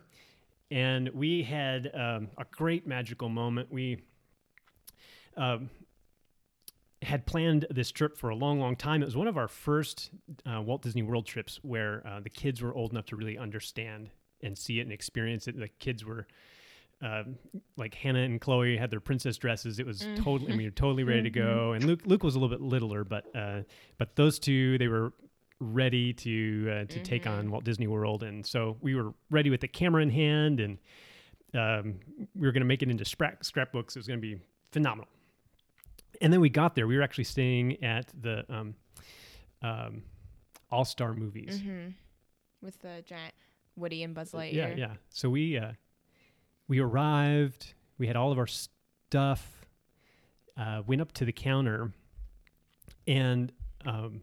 And 0.70 1.10
we 1.10 1.44
had 1.44 1.92
um, 1.94 2.30
a 2.38 2.46
great 2.50 2.88
magical 2.88 3.28
moment. 3.28 3.70
We 3.74 4.04
um, 5.36 5.70
had 7.02 7.26
planned 7.26 7.66
this 7.70 7.92
trip 7.92 8.18
for 8.18 8.30
a 8.30 8.36
long, 8.36 8.60
long 8.60 8.76
time. 8.76 9.02
It 9.02 9.06
was 9.06 9.18
one 9.18 9.28
of 9.28 9.38
our 9.38 9.48
first 9.48 10.12
uh, 10.46 10.62
Walt 10.62 10.84
Disney 10.84 11.02
World 11.02 11.26
trips 11.26 11.60
where 11.64 12.06
uh, 12.06 12.20
the 12.20 12.30
kids 12.30 12.62
were 12.62 12.74
old 12.74 12.92
enough 12.92 13.06
to 13.08 13.16
really 13.16 13.38
understand 13.38 14.10
and 14.44 14.58
see 14.58 14.80
it 14.80 14.84
and 14.84 14.92
experience 14.92 15.48
it. 15.48 15.60
The 15.60 15.68
kids 15.68 16.06
were 16.06 16.28
um, 17.02 17.38
like 17.78 17.96
Hannah 17.96 18.22
and 18.22 18.40
Chloe 18.40 18.78
had 18.78 18.92
their 18.92 19.00
princess 19.00 19.38
dresses. 19.38 19.80
It 19.80 19.86
was 19.86 20.02
totally, 20.18 20.48
I 20.48 20.50
mean, 20.50 20.58
we 20.58 20.66
were 20.66 20.72
totally 20.72 21.04
ready 21.04 21.24
to 21.24 21.30
go. 21.32 21.74
And 21.74 21.84
Luke, 21.84 22.02
Luke 22.06 22.24
was 22.24 22.36
a 22.36 22.40
little 22.40 22.56
bit 22.56 22.62
littler, 22.64 23.04
but 23.04 23.26
uh, 23.36 23.62
but 23.98 24.16
those 24.16 24.38
two, 24.38 24.78
they 24.78 24.88
were 24.88 25.14
ready 25.60 26.14
to 26.14 26.70
uh, 26.72 26.86
to 26.86 27.00
take 27.00 27.26
on 27.26 27.50
Walt 27.50 27.64
Disney 27.64 27.88
World, 27.88 28.24
and 28.24 28.46
so 28.46 28.78
we 28.82 28.96
were 28.96 29.14
ready 29.30 29.50
with 29.50 29.62
the 29.62 29.68
camera 29.68 30.04
in 30.04 30.10
hand, 30.10 30.60
and 30.60 30.78
um, 31.54 32.00
we 32.36 32.48
were 32.48 32.52
going 32.52 32.62
to 32.62 32.68
make 32.68 32.84
it 32.84 32.90
into 32.90 33.06
scrap 33.06 33.44
scrapbooks. 33.44 33.96
It 33.96 34.00
was 34.00 34.08
going 34.08 34.22
to 34.22 34.28
be 34.28 34.40
phenomenal. 34.72 35.08
And 36.22 36.32
then 36.32 36.40
we 36.40 36.50
got 36.50 36.76
there. 36.76 36.88
We 36.88 36.96
were 36.96 37.02
actually 37.02 37.24
staying 37.26 37.84
at 37.84 38.12
the 38.20 38.46
um, 38.48 38.76
um, 39.62 40.04
All 40.70 40.86
Star 40.86 41.14
Movies. 41.14 41.60
Mhm. 41.60 41.94
With 42.62 42.80
the 42.82 43.04
giant 43.06 43.34
Woody 43.76 44.04
and 44.04 44.14
Buzz 44.14 44.32
Lightyear. 44.34 44.54
Yeah, 44.54 44.76
yeah. 44.76 44.94
So 45.10 45.30
we 45.30 45.58
uh, 45.58 45.72
we 46.68 46.80
arrived. 46.80 47.74
We 47.98 48.08
had 48.08 48.16
all 48.16 48.32
of 48.32 48.38
our 48.38 48.48
stuff. 48.48 49.66
Uh, 50.58 50.84
went 50.86 51.02
up 51.02 51.12
to 51.14 51.26
the 51.26 51.32
counter, 51.32 51.92
and 53.08 53.52
um, 53.86 54.22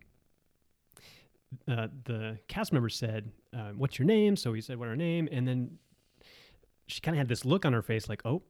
uh, 1.66 1.88
the 2.04 2.38
cast 2.46 2.72
member 2.72 2.88
said, 2.90 3.32
uh, 3.52 3.70
"What's 3.72 3.98
your 3.98 4.06
name?" 4.06 4.36
So 4.36 4.52
we 4.52 4.60
said, 4.60 4.78
"What 4.78 4.88
our 4.88 4.94
name?" 4.94 5.28
And 5.32 5.48
then 5.48 5.78
she 6.86 7.00
kind 7.00 7.16
of 7.16 7.18
had 7.18 7.28
this 7.28 7.44
look 7.44 7.64
on 7.64 7.72
her 7.72 7.82
face, 7.82 8.08
like, 8.08 8.22
"Oh, 8.24 8.42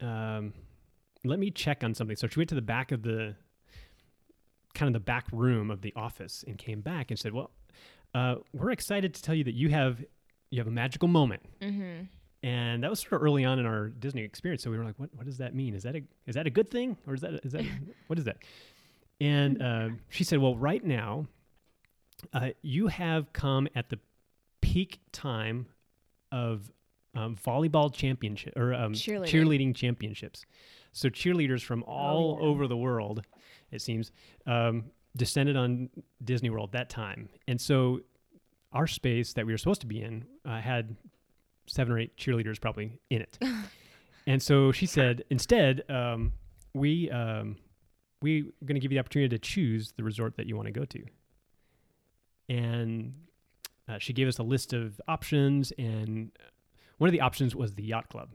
um, 0.00 0.54
let 1.24 1.38
me 1.38 1.50
check 1.50 1.82
on 1.84 1.94
something." 1.94 2.16
So 2.16 2.26
she 2.26 2.38
went 2.38 2.48
to 2.50 2.54
the 2.54 2.62
back 2.62 2.92
of 2.92 3.02
the 3.02 3.34
kind 4.74 4.88
of 4.88 4.92
the 4.92 5.04
back 5.04 5.26
room 5.32 5.70
of 5.70 5.82
the 5.82 5.92
office 5.96 6.44
and 6.46 6.56
came 6.56 6.80
back 6.80 7.10
and 7.10 7.18
said, 7.18 7.32
"Well, 7.32 7.50
uh, 8.14 8.36
we're 8.52 8.70
excited 8.70 9.14
to 9.14 9.22
tell 9.22 9.34
you 9.34 9.44
that 9.44 9.54
you 9.54 9.68
have 9.70 10.04
you 10.50 10.58
have 10.58 10.66
a 10.68 10.70
magical 10.72 11.08
moment." 11.08 11.42
Mm-hmm. 11.60 12.04
and 12.42 12.82
that 12.82 12.88
was 12.90 13.00
sort 13.00 13.12
of 13.14 13.22
early 13.22 13.44
on 13.44 13.58
in 13.58 13.66
our 13.66 13.88
Disney 13.88 14.22
experience. 14.22 14.62
So 14.62 14.70
we 14.70 14.78
were 14.78 14.84
like, 14.84 14.98
"What? 14.98 15.10
What 15.14 15.26
does 15.26 15.38
that 15.38 15.54
mean? 15.54 15.74
Is 15.74 15.82
that 15.82 15.96
a 15.96 16.02
is 16.26 16.34
that 16.34 16.46
a 16.46 16.50
good 16.50 16.70
thing, 16.70 16.96
or 17.06 17.14
is 17.14 17.20
that 17.20 17.34
is 17.44 17.52
that 17.52 17.64
what 18.06 18.18
is 18.18 18.24
that?" 18.24 18.38
And 19.20 19.62
uh, 19.62 19.88
she 20.08 20.24
said, 20.24 20.38
"Well, 20.38 20.56
right 20.56 20.82
now, 20.82 21.26
uh, 22.32 22.50
you 22.62 22.86
have 22.86 23.32
come 23.32 23.68
at 23.74 23.90
the 23.90 23.98
peak 24.62 25.00
time 25.12 25.66
of 26.32 26.70
um, 27.14 27.36
volleyball 27.36 27.92
championship 27.92 28.56
or 28.56 28.72
um, 28.72 28.92
Cheerleading. 28.94 29.24
cheerleading 29.26 29.74
championships. 29.74 30.44
So 30.92 31.08
cheerleaders 31.08 31.62
from 31.62 31.82
all 31.84 32.38
yeah. 32.40 32.46
over 32.46 32.66
the 32.66 32.76
world, 32.76 33.24
it 33.70 33.80
seems, 33.80 34.12
um, 34.46 34.84
descended 35.16 35.56
on 35.56 35.90
Disney 36.24 36.50
World 36.50 36.72
that 36.72 36.90
time, 36.90 37.28
and 37.48 37.60
so." 37.60 38.00
Our 38.72 38.86
space 38.86 39.32
that 39.32 39.44
we 39.44 39.52
were 39.52 39.58
supposed 39.58 39.80
to 39.80 39.88
be 39.88 40.00
in 40.00 40.24
uh, 40.44 40.60
had 40.60 40.94
seven 41.66 41.92
or 41.92 41.98
eight 41.98 42.16
cheerleaders 42.16 42.60
probably 42.60 43.00
in 43.10 43.22
it. 43.22 43.38
and 44.26 44.42
so 44.42 44.72
she 44.72 44.86
said, 44.86 45.24
instead, 45.30 45.82
um, 45.88 46.32
we 46.74 47.10
um, 47.10 47.56
we 48.22 48.42
going 48.64 48.74
to 48.74 48.80
give 48.80 48.92
you 48.92 48.96
the 48.96 49.00
opportunity 49.00 49.28
to 49.28 49.38
choose 49.38 49.92
the 49.96 50.04
resort 50.04 50.36
that 50.36 50.46
you 50.46 50.56
want 50.56 50.66
to 50.66 50.72
go 50.72 50.84
to. 50.84 51.02
And 52.48 53.14
uh, 53.88 53.98
she 53.98 54.12
gave 54.12 54.28
us 54.28 54.38
a 54.38 54.42
list 54.42 54.72
of 54.72 55.00
options, 55.08 55.72
and 55.78 56.32
one 56.98 57.08
of 57.08 57.12
the 57.12 57.20
options 57.20 57.54
was 57.54 57.74
the 57.74 57.84
yacht 57.84 58.08
club. 58.08 58.30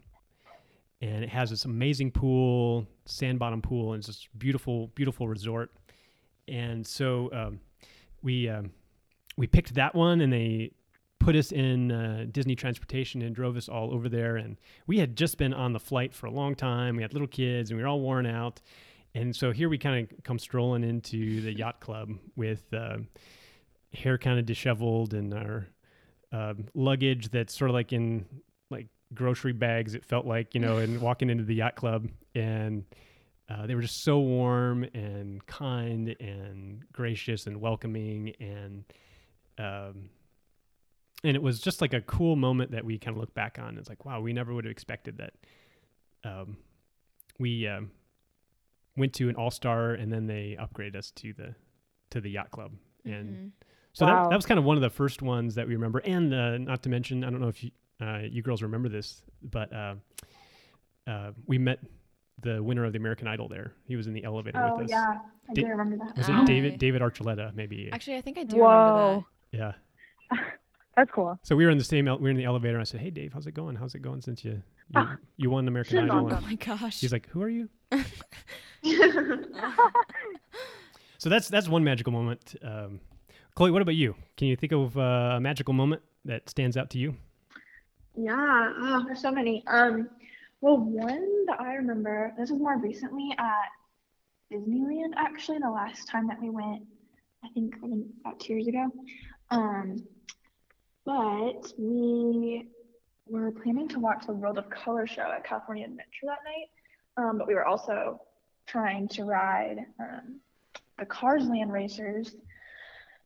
And 1.01 1.23
it 1.23 1.29
has 1.29 1.49
this 1.49 1.65
amazing 1.65 2.11
pool, 2.11 2.87
sand 3.05 3.37
bottom 3.37 3.61
pool, 3.61 3.93
and 3.93 3.99
it's 3.99 4.07
this 4.07 4.27
beautiful, 4.37 4.87
beautiful 4.95 5.27
resort. 5.27 5.71
And 6.47 6.85
so 6.85 7.29
um, 7.33 7.59
we 8.21 8.49
um, 8.49 8.71
we 9.37 9.47
picked 9.47 9.73
that 9.75 9.93
one, 9.93 10.21
and 10.21 10.31
they 10.31 10.71
put 11.19 11.35
us 11.35 11.51
in 11.51 11.91
uh, 11.91 12.25
Disney 12.31 12.55
transportation 12.55 13.21
and 13.21 13.35
drove 13.35 13.57
us 13.57 13.67
all 13.67 13.93
over 13.93 14.07
there. 14.07 14.37
And 14.37 14.57
we 14.87 14.99
had 14.99 15.15
just 15.15 15.37
been 15.37 15.53
on 15.53 15.73
the 15.73 15.79
flight 15.79 16.13
for 16.13 16.27
a 16.27 16.31
long 16.31 16.55
time. 16.55 16.95
We 16.95 17.01
had 17.01 17.13
little 17.13 17.27
kids, 17.27 17.71
and 17.71 17.77
we 17.77 17.83
were 17.83 17.89
all 17.89 18.01
worn 18.01 18.25
out. 18.25 18.61
And 19.13 19.35
so 19.35 19.51
here 19.51 19.69
we 19.69 19.77
kind 19.77 20.09
of 20.11 20.23
come 20.23 20.39
strolling 20.39 20.83
into 20.83 21.41
the 21.41 21.53
yacht 21.57 21.79
club 21.79 22.11
with 22.35 22.73
uh, 22.73 22.97
hair 23.93 24.17
kind 24.17 24.39
of 24.39 24.45
disheveled 24.45 25.13
and 25.13 25.33
our 25.33 25.67
um 26.31 26.65
luggage 26.73 27.29
that's 27.29 27.57
sort 27.57 27.69
of 27.69 27.75
like 27.75 27.93
in 27.93 28.25
like 28.69 28.87
grocery 29.13 29.53
bags. 29.53 29.95
It 29.95 30.03
felt 30.05 30.25
like 30.25 30.53
you 30.53 30.59
know, 30.59 30.77
and 30.77 30.99
walking 31.07 31.29
into 31.29 31.43
the 31.43 31.55
yacht 31.55 31.75
club, 31.75 32.07
and 32.33 32.83
uh, 33.49 33.67
they 33.67 33.75
were 33.75 33.81
just 33.81 34.03
so 34.03 34.19
warm 34.19 34.83
and 34.93 35.45
kind 35.45 36.15
and 36.19 36.83
gracious 36.91 37.45
and 37.47 37.61
welcoming 37.61 38.33
and 38.39 38.83
um, 39.57 40.09
and 41.23 41.35
it 41.35 41.41
was 41.41 41.59
just 41.59 41.81
like 41.81 41.93
a 41.93 42.01
cool 42.01 42.35
moment 42.35 42.71
that 42.71 42.83
we 42.85 42.97
kind 42.99 43.15
of 43.15 43.21
look 43.21 43.33
back 43.33 43.57
on. 43.59 43.77
It's 43.77 43.89
like, 43.89 44.05
wow, 44.05 44.19
we 44.21 44.33
never 44.33 44.53
would 44.53 44.65
have 44.65 44.71
expected 44.71 45.17
that. 45.17 45.33
Um, 46.23 46.57
we 47.39 47.67
um, 47.67 47.91
went 48.97 49.13
to 49.13 49.29
an 49.29 49.35
all 49.35 49.49
star, 49.51 49.91
and 49.93 50.11
then 50.11 50.27
they 50.27 50.57
upgraded 50.59 50.95
us 50.95 51.11
to 51.11 51.33
the 51.33 51.55
to 52.11 52.21
the 52.21 52.29
yacht 52.29 52.51
club, 52.51 52.71
and 53.05 53.29
Mhm. 53.29 53.51
so 53.93 54.05
that, 54.05 54.29
that 54.29 54.35
was 54.35 54.45
kind 54.45 54.57
of 54.59 54.63
one 54.65 54.77
of 54.77 54.81
the 54.81 54.89
first 54.89 55.21
ones 55.21 55.55
that 55.55 55.67
we 55.67 55.75
remember. 55.75 55.99
And 55.99 56.33
uh, 56.33 56.57
not 56.57 56.83
to 56.83 56.89
mention, 56.89 57.23
I 57.23 57.29
don't 57.29 57.41
know 57.41 57.47
if 57.47 57.63
you 57.63 57.71
uh, 58.01 58.19
you 58.29 58.41
girls 58.41 58.61
remember 58.61 58.89
this, 58.89 59.23
but 59.43 59.71
uh, 59.73 59.95
uh, 61.07 61.31
we 61.47 61.57
met 61.57 61.79
the 62.41 62.61
winner 62.61 62.83
of 62.85 62.91
the 62.93 62.99
American 62.99 63.27
Idol 63.27 63.47
there. 63.47 63.73
He 63.87 63.95
was 63.95 64.07
in 64.07 64.13
the 64.13 64.23
elevator 64.23 64.59
Oh 64.61 64.77
with 64.77 64.85
us. 64.85 64.89
yeah, 64.91 65.19
I 65.49 65.53
Did- 65.53 65.61
do 65.65 65.67
remember 65.71 65.97
that. 66.05 66.17
Was 66.17 66.27
it 66.29 66.45
David 66.45 66.77
David 66.85 67.01
Archuleta? 67.01 67.53
Maybe. 67.55 67.89
Actually, 67.91 68.17
I 68.17 68.21
think 68.21 68.37
I 68.37 68.43
do 68.43 68.57
remember 68.57 68.65
Whoa. 68.67 69.25
yeah. 69.51 69.73
That's 70.97 71.11
cool. 71.11 71.37
So 71.43 71.55
we 71.57 71.65
were 71.65 71.71
in 71.71 71.77
the 71.77 71.83
same. 71.83 72.07
el- 72.07 72.17
We 72.17 72.23
were 72.23 72.29
in 72.29 72.37
the 72.37 72.45
elevator. 72.45 72.75
and 72.75 72.81
I 72.81 72.85
said, 72.85 73.01
"Hey, 73.01 73.09
Dave, 73.09 73.33
how's 73.33 73.47
it 73.47 73.53
going? 73.53 73.75
How's 73.75 73.95
it 73.95 74.01
going 74.01 74.21
since 74.21 74.43
you 74.45 74.51
you, 74.51 74.61
Ah. 74.95 75.17
you 75.37 75.49
won 75.49 75.67
American 75.67 75.97
Idol?" 75.99 76.29
Oh 76.33 76.39
my 76.41 76.55
gosh. 76.55 77.01
he's 77.01 77.11
like, 77.11 77.27
"Who 77.29 77.41
are 77.41 77.49
you?" 77.49 77.69
So 81.17 81.29
that's 81.29 81.47
that's 81.47 81.67
one 81.67 81.83
magical 81.83 82.11
moment. 82.13 82.55
Um, 82.63 82.99
Chloe, 83.55 83.71
what 83.71 83.81
about 83.81 83.95
you? 83.95 84.15
Can 84.37 84.47
you 84.47 84.55
think 84.55 84.71
of 84.73 84.97
uh, 84.97 85.35
a 85.37 85.39
magical 85.39 85.73
moment 85.73 86.01
that 86.25 86.49
stands 86.49 86.77
out 86.77 86.89
to 86.91 86.99
you? 86.99 87.15
Yeah, 88.17 88.73
oh, 88.77 89.03
there's 89.05 89.21
so 89.21 89.31
many. 89.31 89.63
Um, 89.67 90.09
well, 90.61 90.77
one 90.77 91.45
that 91.47 91.59
I 91.59 91.75
remember, 91.75 92.33
this 92.37 92.49
was 92.49 92.59
more 92.59 92.77
recently 92.77 93.35
at 93.37 93.69
Disneyland, 94.51 95.13
actually, 95.17 95.59
the 95.59 95.69
last 95.69 96.07
time 96.07 96.27
that 96.27 96.41
we 96.41 96.49
went, 96.49 96.83
I 97.43 97.49
think 97.49 97.75
um, 97.83 98.05
about 98.21 98.39
two 98.39 98.53
years 98.53 98.67
ago. 98.67 98.89
Um, 99.51 100.03
but 101.05 101.73
we 101.77 102.67
were 103.27 103.51
planning 103.51 103.87
to 103.89 103.99
watch 103.99 104.25
the 104.25 104.33
World 104.33 104.57
of 104.57 104.69
Color 104.69 105.07
show 105.07 105.31
at 105.31 105.43
California 105.43 105.85
Adventure 105.85 106.23
that 106.23 106.39
night. 106.45 106.69
Um, 107.17 107.37
but 107.37 107.47
we 107.47 107.53
were 107.53 107.65
also 107.65 108.21
trying 108.65 109.07
to 109.09 109.23
ride 109.23 109.85
um, 109.99 110.39
the 110.97 111.05
Cars 111.05 111.47
Land 111.47 111.71
Racers 111.71 112.35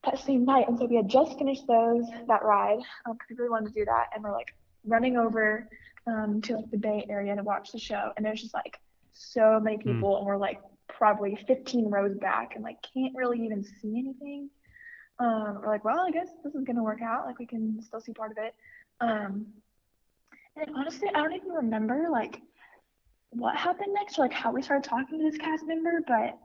that 0.04 0.20
same 0.20 0.46
night. 0.46 0.68
And 0.68 0.78
so 0.78 0.86
we 0.86 0.96
had 0.96 1.10
just 1.10 1.38
finished 1.38 1.68
those, 1.68 2.06
that 2.28 2.44
ride, 2.44 2.80
because 3.06 3.28
we 3.30 3.36
really 3.36 3.50
wanted 3.50 3.74
to 3.74 3.80
do 3.80 3.86
that. 3.86 4.08
And 4.14 4.24
we're 4.24 4.34
like, 4.34 4.54
running 4.86 5.18
over 5.18 5.68
um, 6.08 6.42
to 6.44 6.58
like 6.58 6.72
the 6.72 6.78
Bay 6.78 7.06
Area 7.10 7.36
to 7.36 7.44
watch 7.44 7.72
the 7.72 7.80
show, 7.80 8.12
and 8.16 8.26
there's 8.26 8.42
just 8.42 8.54
like 8.54 8.80
so 9.12 9.60
many 9.60 9.78
people, 9.78 10.18
and 10.18 10.26
we're 10.26 10.38
like 10.38 10.62
probably 10.88 11.38
15 11.48 11.90
rows 11.90 12.18
back, 12.18 12.56
and 12.56 12.64
like 12.64 12.78
can't 12.94 13.16
really 13.16 13.40
even 13.44 13.64
see 13.64 14.00
anything. 14.00 14.50
Um, 15.20 15.60
we're 15.62 15.68
like, 15.68 15.84
well, 15.84 16.06
I 16.08 16.12
guess 16.12 16.30
this 16.44 16.56
is 16.56 16.64
gonna 16.64 16.84
work 16.84 17.02
out. 17.02 17.26
Like 17.26 17.40
we 17.40 17.46
can 17.46 17.82
still 17.82 18.00
see 18.00 18.14
part 18.14 18.32
of 18.32 18.38
it. 18.38 18.56
Um, 19.02 19.48
and 20.56 20.76
honestly, 20.76 21.10
I 21.10 21.22
don't 21.22 21.34
even 21.34 21.50
remember 21.50 22.08
like 22.12 22.42
what 23.32 23.56
happened 23.56 23.94
next, 23.94 24.18
or 24.18 24.24
like 24.24 24.34
how 24.34 24.52
we 24.52 24.62
started 24.62 24.88
talking 24.88 25.20
to 25.20 25.30
this 25.30 25.38
cast 25.38 25.66
member, 25.66 26.02
but 26.08 26.38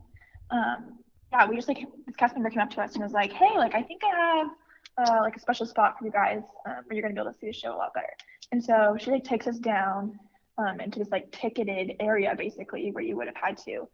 um, 0.51 0.99
yeah, 1.33 1.49
we 1.49 1.57
just 1.57 1.69
like 1.69 1.79
this 2.07 2.17
cast 2.17 2.35
member 2.35 2.51
came 2.51 2.61
up 2.61 2.71
to 2.71 2.81
us 2.81 2.95
and 2.95 3.03
was 3.03 3.13
like, 3.13 3.33
hey, 3.33 3.57
like 3.57 3.75
I 3.75 3.83
think 3.83 4.03
I 4.05 4.39
have 4.39 4.49
uh, 4.99 5.19
like 5.23 5.37
a 5.37 5.41
special 5.41 5.67
spot 5.67 5.99
for 5.99 6.05
you 6.05 6.11
guys 6.13 6.43
um, 6.67 6.77
where 6.87 6.95
you're 6.97 7.03
gonna 7.03 7.15
be 7.15 7.21
able 7.21 7.33
to 7.33 7.39
see 7.39 7.47
the 7.47 7.53
show 7.53 7.75
a 7.75 7.77
lot 7.77 7.93
better. 7.95 8.13
And 8.53 8.63
so 8.63 8.97
she 8.99 9.11
like 9.11 9.25
takes 9.25 9.47
us 9.47 9.59
down 9.59 10.19
um, 10.59 10.81
into 10.81 10.99
this 10.99 11.09
like 11.11 11.31
ticketed 11.33 11.93
area 12.01 12.35
basically 12.37 12.91
where 12.93 13.03
you 13.05 13.17
would 13.17 13.27
have 13.27 13.37
had 13.37 13.57
to 13.59 13.89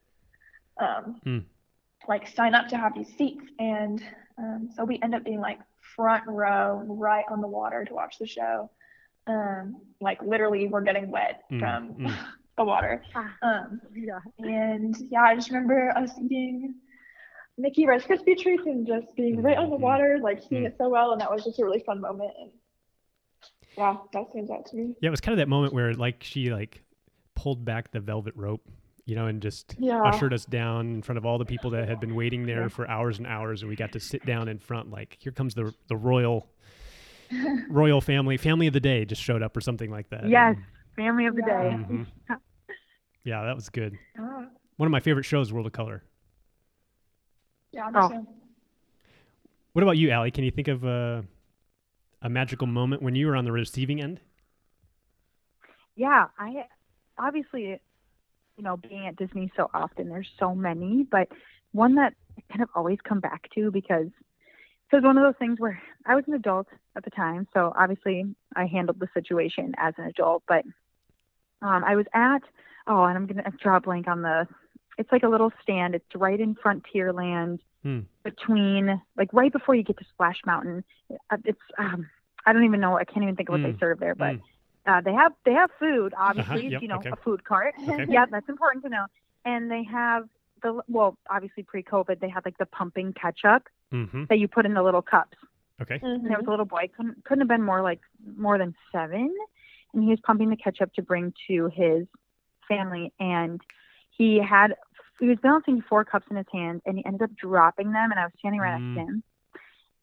um, 0.80 1.20
Hmm. 1.24 1.38
like 2.08 2.26
sign 2.28 2.54
up 2.54 2.68
to 2.68 2.76
have 2.76 2.94
these 2.94 3.08
seats. 3.16 3.44
And 3.58 4.02
um, 4.38 4.70
so 4.74 4.84
we 4.84 4.98
end 5.02 5.14
up 5.14 5.24
being 5.24 5.40
like 5.40 5.60
front 5.96 6.24
row 6.26 6.82
right 6.86 7.24
on 7.30 7.40
the 7.40 7.48
water 7.48 7.84
to 7.84 7.94
watch 7.94 8.16
the 8.18 8.26
show. 8.26 8.70
Um, 9.26 9.76
like 10.00 10.20
literally 10.22 10.68
we're 10.68 10.80
getting 10.82 11.10
wet 11.10 11.42
Mm, 11.52 11.60
from 11.60 11.94
mm. 11.94 12.16
the 12.56 12.64
water. 12.64 13.02
Ah. 13.14 13.34
Um, 13.42 13.80
Yeah. 13.94 14.18
and 14.38 14.94
yeah, 15.10 15.22
I 15.22 15.34
just 15.34 15.50
remember 15.50 15.90
us 15.96 16.10
eating 16.18 16.74
Mickey 17.60 17.86
Rice 17.86 18.04
Krispie 18.04 18.38
treats 18.38 18.64
and 18.66 18.86
just 18.86 19.14
being 19.16 19.42
right 19.42 19.56
on 19.58 19.70
the 19.70 19.76
Mhm. 19.76 19.80
water, 19.80 20.18
like 20.22 20.42
seeing 20.42 20.62
Mm. 20.64 20.68
it 20.68 20.76
so 20.78 20.88
well, 20.88 21.12
and 21.12 21.20
that 21.20 21.30
was 21.30 21.44
just 21.44 21.58
a 21.58 21.64
really 21.64 21.80
fun 21.80 22.00
moment. 22.00 22.32
And 22.40 22.50
yeah, 23.76 23.96
that 24.12 24.30
stands 24.30 24.50
out 24.50 24.66
to 24.66 24.76
me. 24.76 24.94
Yeah, 25.00 25.08
it 25.08 25.10
was 25.10 25.20
kind 25.20 25.32
of 25.32 25.38
that 25.38 25.48
moment 25.48 25.72
where 25.74 25.94
like 25.94 26.22
she 26.22 26.50
like 26.50 26.82
pulled 27.34 27.64
back 27.64 27.90
the 27.92 28.00
velvet 28.00 28.34
rope, 28.36 28.68
you 29.04 29.14
know, 29.14 29.26
and 29.26 29.40
just 29.42 29.76
Yeah. 29.78 30.02
ushered 30.02 30.32
us 30.32 30.44
down 30.44 30.88
in 30.94 31.02
front 31.02 31.18
of 31.18 31.26
all 31.26 31.38
the 31.38 31.44
people 31.44 31.70
that 31.70 31.86
had 31.88 32.00
been 32.00 32.14
waiting 32.14 32.46
there 32.46 32.62
Yeah. 32.62 32.68
for 32.68 32.88
hours 32.88 33.18
and 33.18 33.26
hours, 33.26 33.62
and 33.62 33.68
we 33.68 33.76
got 33.76 33.92
to 33.92 34.00
sit 34.00 34.24
down 34.26 34.48
in 34.48 34.58
front. 34.58 34.90
Like 34.90 35.16
here 35.20 35.32
comes 35.32 35.54
the 35.54 35.74
the 35.88 35.96
royal 35.96 36.48
royal 37.70 38.00
family, 38.00 38.36
family 38.36 38.66
of 38.66 38.72
the 38.72 38.80
day, 38.80 39.04
just 39.04 39.22
showed 39.22 39.42
up 39.42 39.56
or 39.56 39.60
something 39.60 39.90
like 39.90 40.08
that. 40.10 40.28
Yes. 40.28 40.56
Family 40.96 41.26
of 41.26 41.36
the 41.36 41.42
Yeah. 41.46 41.62
day. 41.62 41.76
Mhm. 41.76 42.06
Yeah, 43.22 43.44
that 43.44 43.54
was 43.54 43.68
good. 43.68 43.98
Yeah, 44.16 44.46
One 44.78 44.86
of 44.86 44.90
my 44.90 44.98
favorite 45.00 45.24
shows, 45.24 45.52
World 45.52 45.66
of 45.66 45.72
Color. 45.72 46.02
Yeah, 47.72 47.90
me 47.90 48.00
Oh. 48.00 48.26
What 49.72 49.82
about 49.82 49.96
you, 49.96 50.10
Allie? 50.10 50.30
Can 50.30 50.44
you 50.44 50.50
think 50.50 50.68
of 50.68 50.84
a 50.84 51.24
a 52.22 52.28
magical 52.28 52.66
moment 52.66 53.02
when 53.02 53.14
you 53.14 53.26
were 53.26 53.36
on 53.36 53.44
the 53.44 53.52
receiving 53.52 54.02
end? 54.02 54.20
Yeah, 55.96 56.26
I 56.38 56.64
obviously, 57.18 57.80
you 58.56 58.62
know, 58.62 58.76
being 58.76 59.06
at 59.06 59.16
Disney 59.16 59.50
so 59.56 59.70
often, 59.72 60.08
there's 60.08 60.28
so 60.38 60.54
many, 60.54 61.06
but 61.10 61.28
one 61.72 61.94
that 61.94 62.14
I 62.36 62.42
kind 62.50 62.62
of 62.62 62.68
always 62.74 62.98
come 63.02 63.20
back 63.20 63.48
to 63.54 63.70
because 63.70 64.08
it 64.92 64.96
was 64.96 65.04
one 65.04 65.16
of 65.16 65.22
those 65.22 65.38
things 65.38 65.60
where 65.60 65.80
I 66.04 66.14
was 66.14 66.24
an 66.26 66.34
adult 66.34 66.66
at 66.96 67.04
the 67.04 67.10
time, 67.10 67.46
so 67.54 67.72
obviously 67.78 68.24
I 68.56 68.66
handled 68.66 68.98
the 68.98 69.08
situation 69.14 69.72
as 69.78 69.94
an 69.96 70.06
adult, 70.06 70.42
but 70.48 70.64
um, 71.62 71.84
I 71.84 71.94
was 71.96 72.06
at 72.12 72.42
oh, 72.86 73.04
and 73.04 73.16
I'm 73.16 73.26
gonna 73.26 73.52
draw 73.62 73.76
a 73.76 73.80
blank 73.80 74.08
on 74.08 74.22
the. 74.22 74.46
It's 75.00 75.10
like 75.10 75.22
a 75.22 75.28
little 75.28 75.50
stand. 75.62 75.94
It's 75.94 76.14
right 76.14 76.38
in 76.38 76.54
Frontierland, 76.54 77.58
Hmm. 77.82 78.00
between 78.24 79.00
like 79.16 79.30
right 79.32 79.50
before 79.50 79.74
you 79.74 79.82
get 79.82 79.96
to 79.98 80.04
Splash 80.12 80.40
Mountain. 80.44 80.84
Uh, 81.30 81.38
It's 81.46 81.66
um, 81.78 82.00
I 82.44 82.52
don't 82.52 82.64
even 82.64 82.80
know. 82.80 82.98
I 82.98 83.04
can't 83.04 83.22
even 83.22 83.36
think 83.36 83.48
of 83.48 83.54
what 83.54 83.62
they 83.62 83.72
Mm, 83.72 83.80
serve 83.80 83.98
there, 84.00 84.14
but 84.14 84.34
mm. 84.36 84.42
uh, 84.86 85.00
they 85.00 85.14
have 85.14 85.32
they 85.46 85.54
have 85.54 85.70
food. 85.78 86.12
Obviously, 86.16 86.68
yep, 86.68 86.82
you 86.82 86.88
know, 86.88 86.96
okay. 86.98 87.10
a 87.10 87.16
food 87.16 87.42
cart. 87.44 87.74
Okay. 87.88 88.04
yeah, 88.16 88.26
that's 88.30 88.48
important 88.50 88.84
to 88.84 88.90
know. 88.90 89.06
And 89.46 89.70
they 89.70 89.82
have 89.84 90.28
the 90.62 90.82
well, 90.88 91.16
obviously 91.30 91.62
pre-COVID, 91.62 92.20
they 92.20 92.28
had 92.28 92.44
like 92.44 92.58
the 92.58 92.66
pumping 92.66 93.14
ketchup 93.14 93.62
Mm-hmm. 93.92 94.24
that 94.28 94.38
you 94.38 94.46
put 94.46 94.66
in 94.66 94.74
the 94.74 94.82
little 94.82 95.02
cups. 95.02 95.36
Okay. 95.82 95.98
And 96.02 96.24
there 96.26 96.36
was 96.38 96.46
a 96.46 96.50
little 96.50 96.66
boy, 96.76 96.84
couldn't 96.94 97.24
couldn't 97.24 97.40
have 97.40 97.48
been 97.48 97.64
more 97.64 97.82
like 97.90 98.00
more 98.36 98.58
than 98.58 98.74
seven, 98.92 99.34
and 99.94 100.04
he 100.04 100.10
was 100.10 100.20
pumping 100.28 100.50
the 100.50 100.56
ketchup 100.64 100.92
to 100.94 101.02
bring 101.02 101.32
to 101.48 101.70
his 101.74 102.06
family, 102.68 103.12
and 103.18 103.58
he 104.18 104.38
had 104.38 104.76
he 105.20 105.28
was 105.28 105.38
balancing 105.42 105.82
four 105.82 106.04
cups 106.04 106.26
in 106.30 106.36
his 106.36 106.46
hand, 106.52 106.80
and 106.86 106.96
he 106.98 107.04
ended 107.04 107.22
up 107.22 107.34
dropping 107.36 107.92
them, 107.92 108.10
and 108.10 108.18
I 108.18 108.24
was 108.24 108.32
standing 108.38 108.60
right 108.60 108.72
Mm. 108.80 108.94
next 108.94 108.94
to 108.94 109.00
him. 109.12 109.22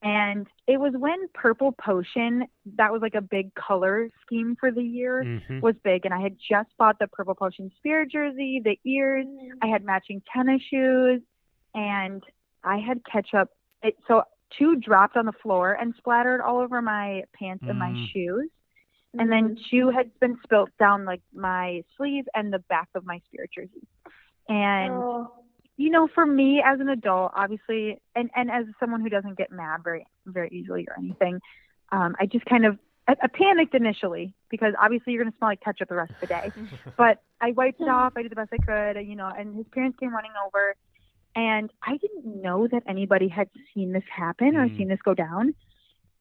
And 0.03 0.47
it 0.67 0.77
was 0.79 0.93
when 0.95 1.27
Purple 1.29 1.71
Potion, 1.71 2.47
that 2.75 2.91
was 2.91 3.01
like 3.01 3.15
a 3.15 3.21
big 3.21 3.53
color 3.55 4.09
scheme 4.21 4.55
for 4.59 4.71
the 4.71 4.83
year, 4.83 5.23
Mm-hmm. 5.23 5.59
was 5.61 5.75
big. 5.83 6.05
And 6.05 6.13
I 6.13 6.21
had 6.21 6.37
just 6.37 6.69
bought 6.77 6.99
the 6.99 7.07
Purple 7.07 7.33
Potion 7.33 7.71
spirit 7.77 8.11
jersey, 8.11 8.61
the 8.63 8.79
ears, 8.85 9.25
I 9.61 9.67
had 9.67 9.83
matching 9.83 10.21
tennis 10.31 10.61
shoes, 10.61 11.21
and 11.73 12.23
I 12.63 12.77
had 12.77 13.03
ketchup. 13.05 13.49
It, 13.81 13.97
so 14.07 14.23
two 14.51 14.75
dropped 14.75 15.17
on 15.17 15.25
the 15.25 15.31
floor 15.33 15.73
and 15.73 15.95
splattered 15.97 16.41
all 16.41 16.59
over 16.59 16.79
my 16.81 17.23
pants 17.33 17.65
and 17.67 17.79
my 17.79 17.91
Mm. 17.91 18.07
shoes. 18.13 18.49
And 19.19 19.31
then 19.31 19.57
two 19.71 19.89
had 19.89 20.11
been 20.19 20.37
spilt 20.43 20.69
down 20.77 21.05
like 21.05 21.21
my 21.33 21.83
sleeve 21.95 22.27
and 22.35 22.53
the 22.53 22.59
back 22.59 22.89
of 22.93 23.03
my 23.03 23.19
spirit 23.25 23.49
jersey. 23.51 23.87
And 24.49 24.93
Oh, 24.93 25.31
you 25.77 25.91
know, 25.91 26.07
for 26.13 26.25
me 26.25 26.61
as 26.65 26.79
an 26.79 26.89
adult, 26.89 27.31
obviously, 27.35 28.01
and 28.15 28.29
and 28.35 28.49
as 28.49 28.65
someone 28.79 29.01
who 29.01 29.09
doesn't 29.09 29.37
get 29.37 29.51
mad 29.51 29.83
very 29.83 30.05
very 30.25 30.49
easily 30.51 30.87
or 30.89 30.95
anything, 30.97 31.39
um, 31.91 32.15
I 32.19 32.25
just 32.25 32.45
kind 32.45 32.65
of 32.65 32.79
I, 33.07 33.15
I 33.21 33.27
panicked 33.27 33.75
initially 33.75 34.33
because 34.49 34.73
obviously 34.81 35.13
you're 35.13 35.23
gonna 35.23 35.35
smell 35.37 35.51
like 35.51 35.61
ketchup 35.61 35.89
the 35.89 35.95
rest 35.95 36.11
of 36.21 36.27
the 36.27 36.27
day. 36.27 36.51
but 36.97 37.19
I 37.41 37.51
wiped 37.51 37.79
it 37.81 37.89
off. 37.89 38.13
I 38.17 38.23
did 38.23 38.31
the 38.31 38.35
best 38.35 38.51
I 38.53 38.57
could, 38.57 39.01
you 39.05 39.15
know. 39.15 39.31
And 39.37 39.55
his 39.55 39.65
parents 39.71 39.97
came 39.99 40.13
running 40.13 40.31
over, 40.45 40.75
and 41.35 41.71
I 41.83 41.97
didn't 41.97 42.41
know 42.41 42.67
that 42.67 42.83
anybody 42.87 43.27
had 43.27 43.49
seen 43.73 43.91
this 43.93 44.03
happen 44.09 44.55
or 44.55 44.67
Mm. 44.67 44.77
seen 44.77 44.87
this 44.87 44.99
go 45.05 45.13
down. 45.13 45.53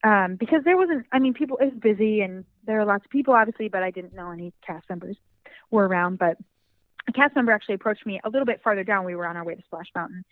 Um, 0.05 0.37
because 0.37 0.63
there 0.65 0.77
wasn't, 0.77 1.07
I 1.11 1.19
mean, 1.19 1.33
people, 1.33 1.57
was 1.59 1.73
busy 1.81 2.21
and 2.21 2.45
there 2.67 2.79
are 2.79 2.85
lots 2.85 3.05
of 3.07 3.11
people, 3.11 3.35
obviously, 3.35 3.69
but 3.69 3.83
I 3.83 3.91
didn't 3.91 4.15
know 4.15 4.31
any 4.31 4.53
cast 4.65 4.89
members 4.91 5.17
were 5.71 5.89
around. 5.89 6.19
But 6.19 6.37
a 7.09 7.13
cast 7.13 7.35
member 7.37 7.53
actually 7.53 7.75
approached 7.77 8.05
me 8.07 8.21
a 8.25 8.29
little 8.29 8.47
bit 8.47 8.61
farther 8.63 8.85
down. 8.85 9.05
We 9.05 9.15
were 9.17 9.27
on 9.27 9.37
our 9.37 9.45
way 9.45 9.55
to 9.55 9.63
Splash 9.63 9.87
Mountain, 9.95 10.25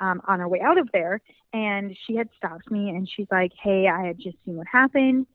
um, 0.00 0.20
on 0.26 0.40
our 0.40 0.48
way 0.48 0.60
out 0.60 0.78
of 0.78 0.88
there, 0.92 1.20
and 1.52 1.96
she 2.06 2.16
had 2.16 2.28
stopped 2.36 2.70
me 2.70 2.88
and 2.90 3.08
she's 3.08 3.26
like, 3.30 3.52
"Hey, 3.60 3.88
I 3.88 4.06
had 4.06 4.18
just 4.18 4.36
seen 4.44 4.56
what 4.56 4.66
happened. 4.66 5.26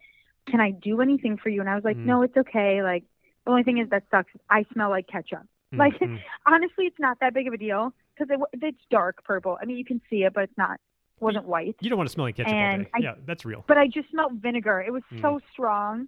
Can 0.47 0.59
I 0.59 0.71
do 0.71 1.01
anything 1.01 1.37
for 1.37 1.49
you?" 1.49 1.61
And 1.61 1.69
I 1.69 1.75
was 1.75 1.83
like, 1.83 1.97
Mm. 1.97 2.05
"No, 2.05 2.21
it's 2.23 2.37
okay. 2.37 2.81
Like, 2.83 3.03
the 3.45 3.51
only 3.51 3.63
thing 3.63 3.77
is 3.77 3.89
that 3.89 4.03
sucks. 4.09 4.31
I 4.49 4.63
smell 4.73 4.89
like 4.89 5.07
ketchup. 5.07 5.43
Like, 5.73 5.97
Mhm. 5.99 6.19
Honestly, 6.45 6.85
it's 6.85 6.99
not 6.99 7.19
that 7.19 7.33
big 7.33 7.47
of 7.47 7.53
a 7.53 7.57
deal 7.57 7.93
because 8.17 8.29
it, 8.53 8.59
it's 8.63 8.85
dark 8.89 9.23
purple. 9.23 9.57
I 9.61 9.65
mean, 9.65 9.77
you 9.77 9.85
can 9.85 10.01
see 10.09 10.23
it, 10.23 10.33
but 10.33 10.43
it's 10.45 10.57
not 10.57 10.79
wasn't 11.19 11.45
white. 11.45 11.75
You 11.81 11.89
don't 11.89 11.97
want 11.97 12.07
to 12.09 12.13
smell 12.13 12.25
like 12.27 12.35
ketchup 12.35 12.53
And 12.53 12.81
all 12.81 12.83
day. 12.83 12.89
I- 12.93 12.97
yeah, 12.99 13.15
that's 13.25 13.43
real. 13.43 13.63
but 13.67 13.77
I 13.77 13.87
just 13.87 14.09
smelled 14.11 14.33
vinegar. 14.41 14.81
It 14.81 14.91
was 14.93 15.01
Mm. 15.11 15.21
so 15.21 15.39
strong. 15.51 16.07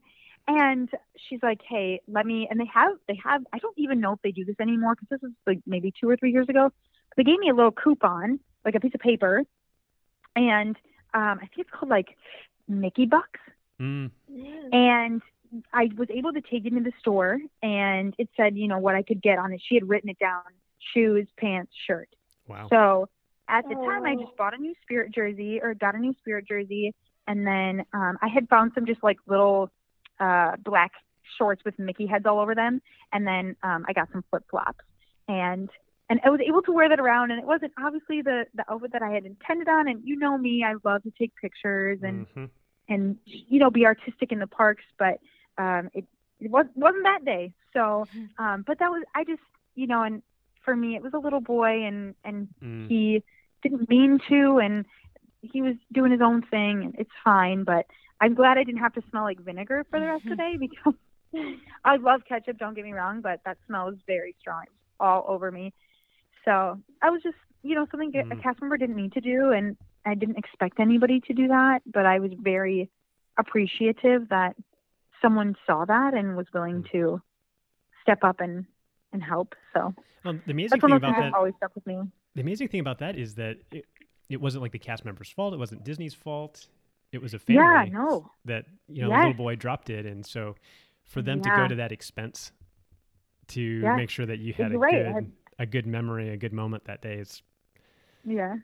And 0.51 0.89
she's 1.15 1.41
like, 1.43 1.61
"Hey, 1.61 2.01
let 2.07 2.25
me." 2.25 2.47
And 2.49 2.59
they 2.59 2.65
have, 2.73 2.93
they 3.07 3.19
have. 3.23 3.43
I 3.53 3.59
don't 3.59 3.77
even 3.77 3.99
know 3.99 4.13
if 4.13 4.21
they 4.23 4.31
do 4.31 4.43
this 4.43 4.55
anymore 4.59 4.95
because 4.95 5.07
this 5.11 5.21
was 5.21 5.31
like 5.45 5.59
maybe 5.67 5.93
two 5.99 6.09
or 6.09 6.17
three 6.17 6.31
years 6.31 6.49
ago. 6.49 6.71
They 7.15 7.23
gave 7.23 7.37
me 7.37 7.49
a 7.49 7.53
little 7.53 7.71
coupon, 7.71 8.39
like 8.65 8.73
a 8.73 8.79
piece 8.79 8.95
of 8.95 8.99
paper, 8.99 9.43
and 10.35 10.75
um, 11.13 11.37
I 11.37 11.45
think 11.53 11.59
it's 11.59 11.69
called 11.69 11.91
like 11.91 12.17
Mickey 12.67 13.05
Bucks. 13.05 13.39
Mm. 13.79 14.09
And 14.73 15.21
I 15.71 15.89
was 15.95 16.07
able 16.09 16.33
to 16.33 16.41
take 16.41 16.65
it 16.65 16.73
into 16.73 16.89
the 16.89 16.93
store, 16.99 17.39
and 17.61 18.15
it 18.17 18.29
said, 18.35 18.57
you 18.57 18.67
know, 18.67 18.79
what 18.79 18.95
I 18.95 19.03
could 19.03 19.21
get 19.21 19.37
on 19.37 19.53
it. 19.53 19.61
She 19.63 19.75
had 19.75 19.87
written 19.87 20.09
it 20.09 20.17
down: 20.17 20.41
shoes, 20.95 21.27
pants, 21.37 21.73
shirt. 21.85 22.09
Wow. 22.47 22.69
So 22.71 23.09
at 23.47 23.69
the 23.69 23.75
time, 23.75 24.03
I 24.03 24.15
Oh. 24.17 24.23
just 24.23 24.35
bought 24.35 24.57
a 24.57 24.57
new 24.57 24.73
Spirit 24.81 25.13
jersey 25.13 25.61
or 25.61 25.75
got 25.75 25.93
a 25.93 25.99
new 25.99 26.15
Spirit 26.21 26.47
jersey, 26.47 26.95
and 27.27 27.45
then 27.45 27.85
um, 27.93 28.17
I 28.19 28.29
had 28.29 28.49
found 28.49 28.71
some 28.73 28.87
just 28.87 29.03
like 29.03 29.17
little 29.27 29.69
uh, 30.19 30.55
black 30.63 30.91
shorts 31.37 31.63
with 31.65 31.77
Mickey 31.79 32.05
heads 32.07 32.25
all 32.25 32.39
over 32.39 32.55
them, 32.55 32.81
and 33.13 33.25
then 33.25 33.55
um, 33.63 33.85
I 33.87 33.93
got 33.93 34.09
some 34.11 34.23
flip 34.29 34.43
flops, 34.49 34.83
and 35.27 35.69
and 36.09 36.19
I 36.25 36.29
was 36.29 36.39
able 36.45 36.63
to 36.63 36.71
wear 36.71 36.89
that 36.89 36.99
around, 36.99 37.31
and 37.31 37.39
it 37.39 37.45
wasn't 37.45 37.73
obviously 37.77 38.21
the 38.21 38.45
the 38.55 38.63
outfit 38.71 38.91
that 38.93 39.01
I 39.03 39.11
had 39.11 39.25
intended 39.25 39.67
on, 39.69 39.87
and 39.87 40.01
you 40.03 40.15
know 40.15 40.37
me, 40.37 40.63
I 40.63 40.73
love 40.83 41.03
to 41.03 41.11
take 41.17 41.31
pictures 41.35 41.99
and 42.03 42.25
Mhm. 42.35 42.49
and 42.89 43.17
you 43.25 43.59
know 43.59 43.69
be 43.69 43.85
artistic 43.85 44.31
in 44.31 44.39
the 44.39 44.47
parks, 44.47 44.83
but 44.97 45.19
um, 45.57 45.89
it 45.93 46.05
it 46.39 46.49
was, 46.49 46.65
wasn't 46.75 47.03
that 47.03 47.25
day. 47.25 47.53
So, 47.73 48.07
um, 48.37 48.63
but 48.65 48.79
that 48.79 48.89
was 48.89 49.03
I 49.15 49.23
just 49.23 49.41
you 49.75 49.87
know, 49.87 50.03
and 50.03 50.21
for 50.65 50.75
me 50.75 50.95
it 50.95 51.03
was 51.03 51.13
a 51.13 51.19
little 51.19 51.41
boy, 51.41 51.83
and 51.83 52.15
and 52.23 52.47
Mm. 52.63 52.87
he 52.89 53.23
didn't 53.61 53.89
mean 53.89 54.19
to, 54.29 54.59
and 54.59 54.85
he 55.41 55.61
was 55.61 55.75
doing 55.93 56.11
his 56.11 56.21
own 56.21 56.41
thing, 56.41 56.83
and 56.83 56.95
it's 56.97 57.11
fine. 57.23 57.63
But 57.63 57.85
I'm 58.21 58.35
glad 58.35 58.57
I 58.57 58.63
didn't 58.63 58.81
have 58.81 58.93
to 58.93 59.01
smell 59.09 59.23
like 59.23 59.39
vinegar 59.39 59.85
for 59.89 59.99
the 59.99 60.05
rest 60.05 60.23
of 60.25 60.31
the 60.31 60.35
day 60.35 60.57
because 60.59 60.93
I 61.85 61.95
love 61.97 62.21
ketchup. 62.27 62.57
Don't 62.57 62.73
get 62.73 62.83
me 62.83 62.93
wrong, 62.93 63.21
but 63.21 63.39
that 63.45 63.57
smell 63.67 63.85
was 63.85 63.97
very 64.07 64.35
strong. 64.39 64.65
All 64.99 65.25
over 65.27 65.51
me. 65.51 65.73
So 66.45 66.79
I 67.01 67.09
was 67.09 67.21
just 67.23 67.37
you 67.63 67.75
know 67.75 67.85
something 67.91 68.11
a 68.15 68.35
Mm. 68.35 68.41
cast 68.43 68.61
member 68.61 68.77
didn't 68.77 68.95
need 68.95 69.13
to 69.13 69.21
do, 69.21 69.51
and 69.51 69.77
I 70.05 70.15
didn't 70.15 70.37
expect 70.37 70.79
anybody 70.79 71.19
to 71.21 71.33
do 71.33 71.47
that, 71.49 71.81
but 71.85 72.05
I 72.05 72.19
was 72.19 72.31
very 72.39 72.89
appreciative 73.37 74.29
that 74.29 74.55
someone 75.21 75.55
saw 75.65 75.85
that 75.85 76.13
and 76.13 76.35
was 76.35 76.47
willing 76.53 76.83
Mm. 76.83 76.91
to 76.91 77.21
step 78.01 78.23
up 78.23 78.39
and 78.41 78.65
and 79.11 79.23
help. 79.23 79.55
So 79.73 79.93
Um, 80.25 80.41
the 80.45 80.51
amazing 80.51 80.81
thing 80.81 80.91
about 80.91 81.15
that 81.15 81.31
that 81.31 81.33
always 81.33 81.55
stuck 81.55 81.73
with 81.75 81.85
me. 81.87 81.99
The 82.35 82.41
amazing 82.41 82.67
thing 82.67 82.79
about 82.81 82.99
that 82.99 83.15
is 83.15 83.35
that 83.35 83.57
it, 83.71 83.85
it 84.29 84.39
wasn't 84.39 84.61
like 84.61 84.71
the 84.71 84.79
cast 84.79 85.03
member's 85.05 85.31
fault. 85.31 85.53
It 85.53 85.57
wasn't 85.57 85.83
Disney's 85.83 86.13
fault. 86.13 86.67
It 87.11 87.21
was 87.21 87.33
a 87.33 87.39
family 87.39 87.61
Yeah, 87.61 87.85
no. 87.91 88.31
that 88.45 88.65
you 88.87 89.01
know 89.01 89.07
a 89.07 89.11
Yes. 89.11 89.19
little 89.19 89.33
boy 89.33 89.55
dropped 89.55 89.89
it, 89.89 90.05
and 90.05 90.25
so 90.25 90.55
for 91.03 91.21
them 91.21 91.41
to 91.41 91.49
go 91.49 91.67
to 91.67 91.75
that 91.75 91.91
expense 91.91 92.51
to 93.47 93.61
Yes. 93.61 93.97
make 93.97 94.09
sure 94.11 94.25
that 94.27 94.37
you 94.39 94.53
had 94.53 94.71
a 94.73 94.77
right. 94.77 94.91
good 94.91 95.05
had- 95.07 95.31
a 95.57 95.65
good 95.65 95.87
memory, 95.87 96.29
a 96.29 96.37
good 96.37 96.53
moment 96.53 96.83
that 96.85 97.01
day 97.01 97.15
is 97.15 97.41
Yeah, 98.23 98.57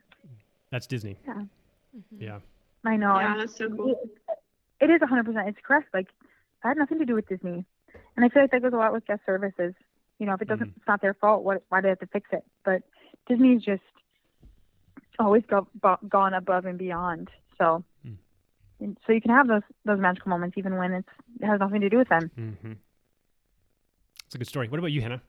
that's 0.69 0.85
Disney. 0.85 1.17
Mhm. 1.25 1.49
Yeah. 2.11 2.39
I 2.83 2.97
know. 2.97 3.17
Yeah, 3.19 3.31
and 3.31 3.41
that's 3.41 3.55
so 3.55 3.69
cool. 3.69 3.89
it- 3.89 4.39
it 4.81 4.89
is 4.91 5.01
100%. 5.01 5.47
It's 5.47 5.59
correct. 5.65 5.91
Like, 5.93 6.09
I 6.63 6.67
had 6.67 6.77
nothing 6.77 6.99
to 6.99 7.05
do 7.05 7.15
with 7.15 7.27
Disney. 7.27 7.65
And 8.15 8.23
I 8.25 8.29
feel 8.29 8.43
like 8.43 8.51
that 8.51 8.61
goes 8.61 8.73
a 8.73 8.77
lot 8.77 8.93
with 8.93 9.05
guest 9.05 9.25
services. 9.25 9.73
You 10.19 10.25
know, 10.27 10.33
if 10.33 10.41
it 10.41 10.47
doesn't, 10.47 10.69
Mm. 10.69 10.77
it's 10.77 10.87
not 10.87 11.01
their 11.01 11.13
fault. 11.15 11.43
What, 11.43 11.63
why 11.69 11.79
do 11.79 11.83
they 11.83 11.89
have 11.89 11.99
to 11.99 12.07
fix 12.07 12.31
it? 12.31 12.45
But 12.63 12.83
Disney's 13.27 13.63
just 13.63 13.83
always 15.19 15.45
go, 15.45 15.67
bo- 15.75 15.97
gone 16.07 16.33
above 16.33 16.65
and 16.65 16.77
beyond. 16.77 17.31
So, 17.57 17.75
and 17.75 17.83
so 18.79 19.13
you 19.13 19.21
can 19.21 19.31
have 19.31 19.47
those 19.47 19.61
those 19.85 19.99
magical 19.99 20.29
moments 20.29 20.57
even 20.57 20.77
when 20.77 20.93
it's 20.93 21.09
it 21.39 21.45
has 21.45 21.59
nothing 21.59 21.81
to 21.81 21.89
do 21.89 21.97
with 21.97 22.09
them. 22.09 22.31
Mm-hmm. 22.37 22.73
It's 24.25 24.35
a 24.35 24.37
good 24.37 24.47
story. 24.47 24.67
What 24.67 24.79
about 24.79 24.91
you, 24.91 25.01
Hannah? 25.01 25.21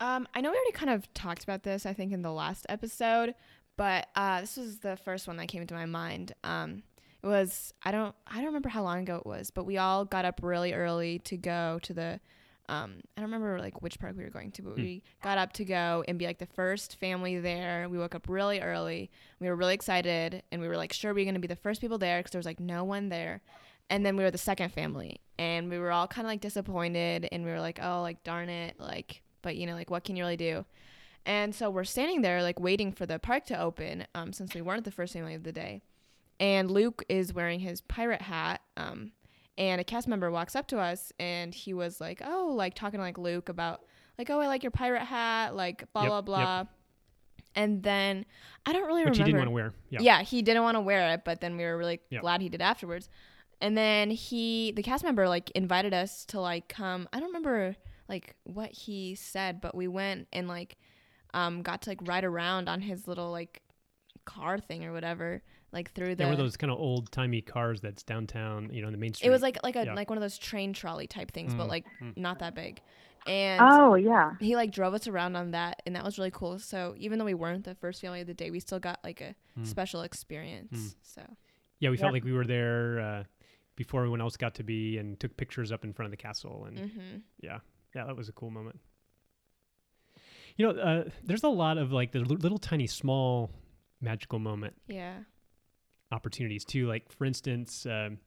Um, 0.00 0.26
I 0.34 0.40
know 0.40 0.50
we 0.50 0.56
already 0.56 0.72
kind 0.72 0.90
of 0.90 1.12
talked 1.12 1.44
about 1.44 1.62
this, 1.62 1.84
I 1.84 1.92
think, 1.92 2.12
in 2.12 2.22
the 2.22 2.32
last 2.32 2.64
episode, 2.68 3.34
but 3.76 4.08
uh, 4.16 4.40
this 4.40 4.56
was 4.56 4.78
the 4.78 4.96
first 4.96 5.28
one 5.28 5.36
that 5.36 5.48
came 5.48 5.66
to 5.66 5.74
my 5.74 5.86
mind. 5.86 6.32
Um, 6.42 6.82
it 7.22 7.26
was 7.26 7.74
I 7.82 7.90
don't 7.90 8.14
I 8.26 8.36
don't 8.36 8.46
remember 8.46 8.70
how 8.70 8.82
long 8.82 9.00
ago 9.00 9.16
it 9.16 9.26
was, 9.26 9.50
but 9.50 9.64
we 9.64 9.78
all 9.78 10.04
got 10.04 10.24
up 10.24 10.40
really 10.42 10.72
early 10.72 11.18
to 11.20 11.36
go 11.36 11.78
to 11.82 11.92
the. 11.92 12.20
Um, 12.70 13.00
I 13.16 13.20
don't 13.20 13.30
remember 13.30 13.58
like 13.58 13.82
which 13.82 13.98
park 13.98 14.14
we 14.16 14.24
were 14.24 14.30
going 14.30 14.52
to, 14.52 14.62
but 14.62 14.74
Hmm. 14.76 14.82
we 14.82 15.02
got 15.22 15.36
up 15.38 15.52
to 15.54 15.64
go 15.64 16.04
and 16.08 16.18
be 16.18 16.26
like 16.26 16.38
the 16.38 16.46
first 16.46 16.96
family 17.00 17.38
there. 17.40 17.88
We 17.88 17.98
woke 17.98 18.14
up 18.14 18.28
really 18.28 18.60
early. 18.60 19.10
We 19.40 19.48
were 19.48 19.56
really 19.56 19.74
excited, 19.74 20.42
and 20.52 20.60
we 20.60 20.68
were 20.68 20.76
like 20.76 20.92
sure 20.92 21.12
we 21.12 21.22
are 21.22 21.24
gonna 21.24 21.38
be 21.40 21.48
the 21.48 21.56
first 21.56 21.80
people 21.80 21.98
there 21.98 22.18
because 22.20 22.32
there 22.32 22.38
was 22.38 22.46
like 22.46 22.60
no 22.60 22.84
one 22.84 23.08
there. 23.08 23.42
And 23.90 24.06
then 24.06 24.16
we 24.16 24.22
were 24.22 24.30
the 24.30 24.38
second 24.38 24.72
family, 24.72 25.20
and 25.36 25.68
we 25.68 25.78
were 25.78 25.90
all 25.90 26.06
kind 26.06 26.24
of 26.26 26.30
like 26.30 26.40
disappointed, 26.40 27.28
and 27.32 27.44
we 27.44 27.50
were 27.50 27.60
like, 27.60 27.80
oh, 27.82 28.02
like 28.02 28.22
darn 28.22 28.48
it, 28.48 28.78
like 28.78 29.22
but 29.42 29.56
you 29.56 29.66
know 29.66 29.74
like 29.74 29.90
what 29.90 30.04
can 30.04 30.16
you 30.16 30.22
really 30.22 30.36
do 30.36 30.64
and 31.24 31.54
so 31.54 31.70
we're 31.70 31.82
standing 31.84 32.20
there 32.22 32.42
like 32.42 32.60
waiting 32.60 32.92
for 32.92 33.06
the 33.06 33.18
park 33.18 33.44
to 33.46 33.58
open 33.58 34.06
um, 34.14 34.32
since 34.34 34.54
we 34.54 34.60
weren't 34.60 34.84
the 34.84 34.90
first 34.90 35.12
family 35.14 35.34
of 35.34 35.44
the 35.44 35.52
day 35.52 35.80
and 36.38 36.70
luke 36.70 37.02
is 37.08 37.32
wearing 37.32 37.60
his 37.60 37.80
pirate 37.80 38.20
hat 38.22 38.60
um, 38.76 39.12
and 39.60 39.80
a 39.80 39.84
cast 39.84 40.08
member 40.08 40.30
walks 40.30 40.56
up 40.56 40.66
to 40.66 40.78
us 40.78 41.12
and 41.20 41.54
he 41.54 41.72
was 41.74 42.00
like 42.00 42.20
oh 42.24 42.52
like 42.56 42.74
talking 42.74 42.98
to 42.98 43.04
like 43.04 43.18
luke 43.18 43.48
about 43.48 43.82
like 44.18 44.28
oh 44.30 44.40
i 44.40 44.46
like 44.48 44.62
your 44.64 44.70
pirate 44.72 45.02
hat 45.04 45.54
like 45.54 45.84
blah 45.92 46.02
Yep, 46.02 46.24
blah 46.24 46.38
yep. 46.38 46.46
blah 46.46 46.64
and 47.54 47.82
then 47.82 48.24
i 48.66 48.72
don't 48.72 48.86
really 48.86 49.04
Which 49.04 49.18
remember 49.18 49.24
didn't 49.26 49.38
want 49.38 49.46
to 49.48 49.52
wear. 49.52 49.72
Yeah. 49.90 50.00
yeah, 50.02 50.22
he 50.22 50.40
didn't 50.42 50.62
want 50.62 50.76
to 50.76 50.80
wear 50.80 51.10
it, 51.14 51.22
but 51.24 51.40
then 51.40 51.56
we 51.56 51.64
were 51.64 51.76
really 51.76 52.00
Yeah. 52.10 52.20
glad 52.20 52.40
he 52.40 52.48
did 52.48 52.60
afterwards. 52.62 53.08
And 53.62 53.76
then 53.76 54.10
he, 54.10 54.72
the 54.72 54.82
cast 54.82 55.04
member, 55.04 55.28
like 55.28 55.50
invited 55.50 55.92
us 55.92 56.24
to 56.26 56.40
like 56.40 56.68
come. 56.68 57.06
I 57.12 57.18
don't 57.20 57.28
remember 57.28 57.76
like 58.08 58.34
what 58.44 58.70
he 58.72 59.14
said, 59.16 59.60
but 59.60 59.74
we 59.74 59.86
went 59.88 60.28
and 60.32 60.48
like 60.48 60.78
um 61.34 61.62
got 61.62 61.82
to 61.82 61.90
like 61.90 61.98
ride 62.08 62.24
around 62.24 62.68
on 62.68 62.80
his 62.80 63.06
little 63.06 63.30
like 63.30 63.60
car 64.24 64.58
thing 64.58 64.84
or 64.84 64.92
whatever, 64.92 65.42
like 65.72 65.92
through 65.92 66.10
the. 66.10 66.16
There 66.16 66.28
were 66.28 66.36
those 66.36 66.56
kind 66.56 66.70
of 66.70 66.78
old 66.78 67.10
timey 67.12 67.40
cars 67.40 67.80
that's 67.80 68.02
downtown, 68.02 68.70
you 68.72 68.82
know, 68.82 68.88
in 68.88 68.92
the 68.92 68.98
main 68.98 69.14
street. 69.14 69.28
it 69.28 69.30
was 69.30 69.42
like 69.42 69.58
like 69.62 69.76
a 69.76 69.84
Yeah. 69.84 69.94
like 69.94 70.10
one 70.10 70.18
of 70.18 70.22
those 70.22 70.38
train 70.38 70.72
trolley 70.72 71.06
type 71.06 71.30
things, 71.32 71.54
Mm, 71.54 71.58
but 71.58 71.68
like 71.68 71.84
mm. 72.02 72.16
not 72.16 72.38
that 72.40 72.54
big. 72.54 72.80
And 73.26 73.60
Oh 73.62 73.94
yeah, 73.94 74.32
he 74.40 74.56
like 74.56 74.70
drove 74.72 74.94
us 74.94 75.06
around 75.06 75.36
on 75.36 75.50
that, 75.50 75.82
and 75.86 75.94
that 75.94 76.04
was 76.04 76.18
really 76.18 76.30
cool. 76.30 76.58
So 76.58 76.94
even 76.96 77.18
though 77.18 77.24
we 77.26 77.34
weren't 77.34 77.64
the 77.64 77.74
first 77.74 78.00
family 78.00 78.20
of 78.22 78.26
the 78.26 78.34
day, 78.34 78.50
we 78.50 78.60
still 78.60 78.80
got 78.80 78.98
like 79.04 79.20
a 79.20 79.34
Mm. 79.58 79.66
special 79.66 80.02
experience. 80.02 80.96
So. 81.02 81.22
yeah, 81.80 81.90
we 81.90 81.96
felt 81.96 82.08
Yep. 82.08 82.12
like 82.14 82.24
we 82.24 82.32
were 82.32 82.46
there 82.46 83.00
uh, 83.00 83.24
before 83.76 84.00
everyone 84.00 84.20
else 84.20 84.36
got 84.36 84.54
to 84.56 84.62
be, 84.62 84.96
and 84.98 85.18
took 85.20 85.36
pictures 85.36 85.70
up 85.72 85.84
in 85.84 85.92
front 85.92 86.06
of 86.06 86.10
the 86.10 86.16
castle, 86.22 86.64
and 86.66 86.78
hmm 86.90 87.16
yeah, 87.40 87.58
yeah, 87.94 88.04
that 88.06 88.16
was 88.16 88.28
a 88.28 88.32
cool 88.32 88.50
moment. 88.50 88.78
You 90.56 90.72
know, 90.72 90.80
uh, 90.80 91.04
there's 91.24 91.42
a 91.42 91.48
lot 91.48 91.78
of 91.78 91.92
like 91.92 92.12
the 92.12 92.20
little 92.20 92.58
tiny 92.58 92.86
small 92.86 93.50
magical 94.00 94.38
moment 94.38 94.74
Yeah. 94.86 95.20
Opportunities 96.12 96.64
too. 96.64 96.86
Like 96.86 97.10
for 97.12 97.24
instance, 97.24 97.86
um, 97.86 98.18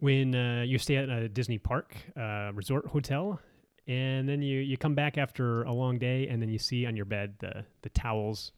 when 0.00 0.34
uh, 0.34 0.62
you 0.66 0.78
stay 0.78 0.96
at 0.96 1.08
a 1.08 1.28
Disney 1.28 1.58
park 1.58 1.96
uh, 2.16 2.50
resort 2.54 2.86
hotel, 2.86 3.40
and 3.86 4.28
then 4.28 4.42
you 4.42 4.60
you 4.60 4.76
come 4.76 4.94
back 4.94 5.18
after 5.18 5.62
a 5.64 5.72
long 5.72 5.98
day, 5.98 6.28
and 6.28 6.40
then 6.40 6.48
you 6.48 6.58
see 6.58 6.86
on 6.86 6.96
your 6.96 7.04
bed 7.06 7.34
the 7.38 7.64
the 7.82 7.88
towels 7.90 8.52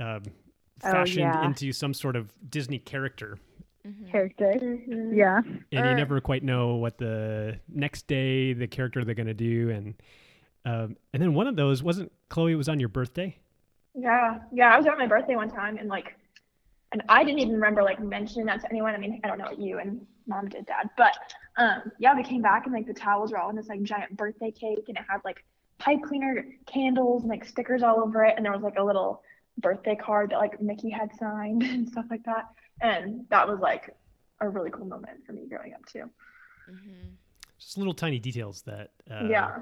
um, 0.00 0.22
Oh, 0.84 0.92
fashioned 0.92 1.34
yeah. 1.34 1.44
into 1.44 1.72
some 1.72 1.92
sort 1.92 2.14
of 2.14 2.32
Disney 2.50 2.78
character, 2.78 3.36
hmm 3.84 4.06
character. 4.12 4.52
Mhm. 4.54 5.16
Yeah. 5.16 5.40
and 5.72 5.86
you 5.88 5.94
never 5.96 6.20
quite 6.20 6.44
know 6.44 6.76
what 6.76 6.98
the 6.98 7.58
next 7.68 8.06
day 8.06 8.52
the 8.52 8.68
character 8.68 9.04
they're 9.04 9.16
going 9.16 9.26
to 9.26 9.34
do, 9.34 9.70
and 9.70 9.94
um, 10.64 10.96
and 11.12 11.20
then 11.22 11.34
one 11.34 11.48
of 11.48 11.56
those 11.56 11.82
wasn't 11.82 12.12
Chloe. 12.28 12.52
It 12.52 12.56
was 12.56 12.68
on 12.68 12.78
your 12.78 12.88
birthday. 12.88 13.36
Yeah, 13.94 14.38
yeah. 14.52 14.72
I 14.72 14.76
was 14.76 14.86
at 14.86 14.96
my 14.98 15.06
birthday 15.08 15.34
one 15.34 15.50
time, 15.50 15.78
and 15.78 15.88
like, 15.88 16.14
and 16.92 17.02
I 17.08 17.22
didn't 17.24 17.40
even 17.40 17.54
remember 17.54 17.82
like 17.82 18.00
mentioning 18.00 18.46
that 18.46 18.60
to 18.62 18.70
anyone. 18.70 18.94
I 18.94 18.98
mean, 18.98 19.20
I 19.22 19.28
don't 19.28 19.38
know 19.38 19.44
what 19.46 19.58
you 19.58 19.78
and 19.78 20.06
mom 20.26 20.48
did, 20.48 20.66
dad, 20.66 20.88
but 20.96 21.16
um, 21.56 21.92
yeah, 21.98 22.14
we 22.14 22.22
came 22.22 22.42
back 22.42 22.64
and 22.64 22.74
like 22.74 22.86
the 22.86 22.94
towels 22.94 23.32
were 23.32 23.38
all 23.38 23.50
in 23.50 23.56
this 23.56 23.68
like 23.68 23.82
giant 23.82 24.16
birthday 24.16 24.50
cake, 24.50 24.84
and 24.88 24.96
it 24.96 25.04
had 25.08 25.20
like 25.24 25.44
pipe 25.78 26.00
cleaner 26.02 26.46
candles 26.66 27.22
and 27.22 27.30
like 27.30 27.44
stickers 27.44 27.82
all 27.82 28.00
over 28.00 28.24
it, 28.24 28.34
and 28.36 28.44
there 28.44 28.52
was 28.52 28.62
like 28.62 28.78
a 28.78 28.82
little 28.82 29.22
birthday 29.58 29.96
card 29.96 30.30
that 30.30 30.38
like 30.38 30.60
Mickey 30.60 30.90
had 30.90 31.10
signed 31.18 31.62
and 31.64 31.88
stuff 31.88 32.06
like 32.10 32.24
that, 32.24 32.46
and 32.80 33.26
that 33.30 33.46
was 33.46 33.58
like 33.60 33.94
a 34.40 34.48
really 34.48 34.70
cool 34.70 34.86
moment 34.86 35.24
for 35.26 35.32
me 35.32 35.46
growing 35.48 35.74
up 35.74 35.84
too. 35.86 36.08
hmm 36.66 37.14
Just 37.58 37.76
little 37.76 37.94
tiny 37.94 38.18
details 38.18 38.62
that 38.62 38.92
uh, 39.10 39.26
yeah, 39.28 39.58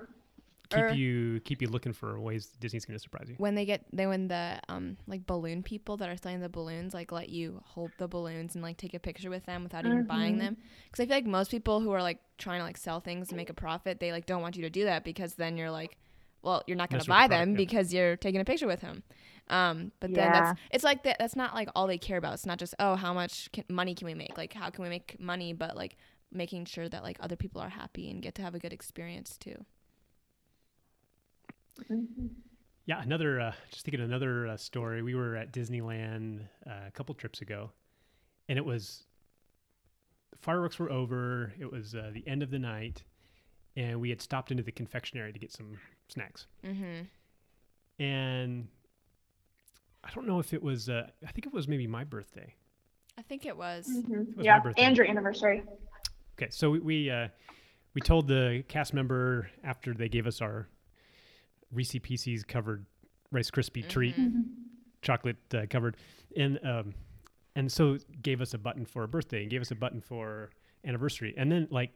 keep 0.70 0.78
Or- 0.78 0.88
you 0.92 1.40
keep 1.40 1.62
you 1.62 1.68
looking 1.68 1.92
for 1.92 2.18
ways 2.20 2.46
Disney's 2.60 2.84
going 2.84 2.98
to 2.98 3.02
surprise 3.02 3.28
you. 3.28 3.34
When 3.38 3.54
they 3.54 3.64
get 3.64 3.84
they 3.92 4.06
when 4.06 4.28
the 4.28 4.58
um 4.68 4.96
like 5.06 5.26
balloon 5.26 5.62
people 5.62 5.96
that 5.98 6.08
are 6.08 6.16
selling 6.16 6.40
the 6.40 6.48
balloons 6.48 6.94
like 6.94 7.12
let 7.12 7.28
you 7.28 7.60
hold 7.64 7.90
the 7.98 8.08
balloons 8.08 8.54
and 8.54 8.62
like 8.62 8.76
take 8.76 8.94
a 8.94 8.98
picture 8.98 9.30
with 9.30 9.44
them 9.46 9.62
without 9.62 9.84
even 9.86 10.04
buying 10.04 10.36
Mhm. 10.36 10.40
them 10.40 10.56
because 10.90 11.02
I 11.02 11.06
feel 11.06 11.16
like 11.16 11.26
most 11.26 11.50
people 11.50 11.80
who 11.80 11.92
are 11.92 12.02
like 12.02 12.18
trying 12.38 12.60
to 12.60 12.64
like 12.64 12.76
sell 12.76 13.00
things 13.00 13.28
and 13.28 13.36
make 13.36 13.50
a 13.50 13.54
profit 13.54 14.00
they 14.00 14.12
like 14.12 14.26
don't 14.26 14.42
want 14.42 14.56
you 14.56 14.62
to 14.62 14.70
do 14.70 14.84
that 14.84 15.04
because 15.04 15.34
then 15.34 15.56
you're 15.56 15.70
like 15.70 15.96
well 16.42 16.62
you're 16.66 16.76
not 16.76 16.90
going 16.90 16.98
to 16.98 17.02
with 17.02 17.06
the 17.06 17.10
buy 17.10 17.26
product, 17.28 17.40
them 17.42 17.50
yeah. 17.50 17.56
because 17.56 17.92
you're 17.94 18.16
taking 18.16 18.40
a 18.40 18.44
picture 18.44 18.66
with 18.66 18.80
him 18.80 19.02
Um, 19.48 19.92
but 20.00 20.12
then 20.12 20.32
that's 20.32 20.60
it's 20.72 20.84
like 20.84 21.04
that. 21.04 21.18
That's 21.20 21.36
not 21.36 21.54
like 21.54 21.68
all 21.76 21.86
they 21.86 21.98
care 21.98 22.16
about. 22.18 22.34
It's 22.34 22.46
not 22.46 22.58
just 22.58 22.74
oh, 22.80 22.96
how 22.96 23.14
much 23.14 23.48
can, 23.52 23.62
money 23.68 23.94
can 23.94 24.06
we 24.06 24.14
make? 24.14 24.36
Like 24.36 24.52
how 24.52 24.70
can 24.70 24.82
we 24.82 24.88
make 24.90 25.20
money? 25.20 25.52
But 25.52 25.76
like 25.76 25.96
making 26.32 26.64
sure 26.64 26.88
that 26.88 27.04
like 27.04 27.16
other 27.20 27.36
people 27.36 27.60
are 27.60 27.68
happy 27.68 28.10
and 28.10 28.20
get 28.20 28.34
to 28.34 28.42
have 28.42 28.56
a 28.56 28.58
good 28.58 28.72
experience 28.72 29.36
too. 29.38 29.64
Mm-hmm. 31.90 32.26
Yeah, 32.86 33.02
another 33.02 33.40
uh, 33.40 33.52
just 33.70 33.84
thinking 33.84 34.00
another 34.00 34.46
uh, 34.46 34.56
story. 34.56 35.02
We 35.02 35.14
were 35.14 35.34
at 35.36 35.52
Disneyland 35.52 36.42
uh, 36.66 36.86
a 36.86 36.90
couple 36.92 37.14
trips 37.16 37.40
ago, 37.40 37.72
and 38.48 38.58
it 38.58 38.64
was 38.64 39.04
the 40.30 40.38
fireworks 40.38 40.78
were 40.78 40.90
over. 40.90 41.52
It 41.58 41.70
was 41.70 41.94
uh, 41.94 42.10
the 42.12 42.26
end 42.28 42.44
of 42.44 42.50
the 42.50 42.60
night, 42.60 43.02
and 43.76 44.00
we 44.00 44.08
had 44.08 44.22
stopped 44.22 44.52
into 44.52 44.62
the 44.62 44.70
confectionery 44.70 45.32
to 45.32 45.38
get 45.38 45.52
some 45.52 45.78
snacks. 46.08 46.46
Mm-hmm. 46.64 48.02
And 48.02 48.68
I 50.04 50.10
don't 50.14 50.26
know 50.26 50.38
if 50.38 50.54
it 50.54 50.62
was. 50.62 50.88
Uh, 50.88 51.08
I 51.26 51.32
think 51.32 51.46
it 51.46 51.52
was 51.52 51.66
maybe 51.66 51.88
my 51.88 52.04
birthday. 52.04 52.54
I 53.18 53.22
think 53.22 53.46
it 53.46 53.56
was. 53.56 53.88
Mm-hmm. 53.88 54.12
It 54.12 54.36
was 54.36 54.46
yeah, 54.46 54.62
and 54.76 54.96
your 54.96 55.08
anniversary. 55.08 55.64
Okay, 56.38 56.50
so 56.50 56.70
we 56.70 56.78
we, 56.78 57.10
uh, 57.10 57.28
we 57.94 58.00
told 58.00 58.28
the 58.28 58.62
cast 58.68 58.94
member 58.94 59.50
after 59.64 59.92
they 59.92 60.08
gave 60.08 60.28
us 60.28 60.40
our 60.40 60.68
Reese 61.76 61.96
Pieces 62.02 62.44
covered 62.44 62.86
Rice 63.30 63.50
Krispie 63.50 63.80
mm-hmm. 63.80 63.88
treat, 63.88 64.16
mm-hmm. 64.16 64.40
chocolate 65.02 65.36
uh, 65.54 65.66
covered, 65.68 65.96
and 66.36 66.58
um, 66.64 66.94
and 67.54 67.70
so 67.70 67.98
gave 68.22 68.40
us 68.40 68.54
a 68.54 68.58
button 68.58 68.84
for 68.84 69.04
a 69.04 69.08
birthday 69.08 69.42
and 69.42 69.50
gave 69.50 69.60
us 69.60 69.70
a 69.70 69.74
button 69.74 70.00
for 70.00 70.50
anniversary, 70.84 71.34
and 71.36 71.52
then 71.52 71.68
like 71.70 71.92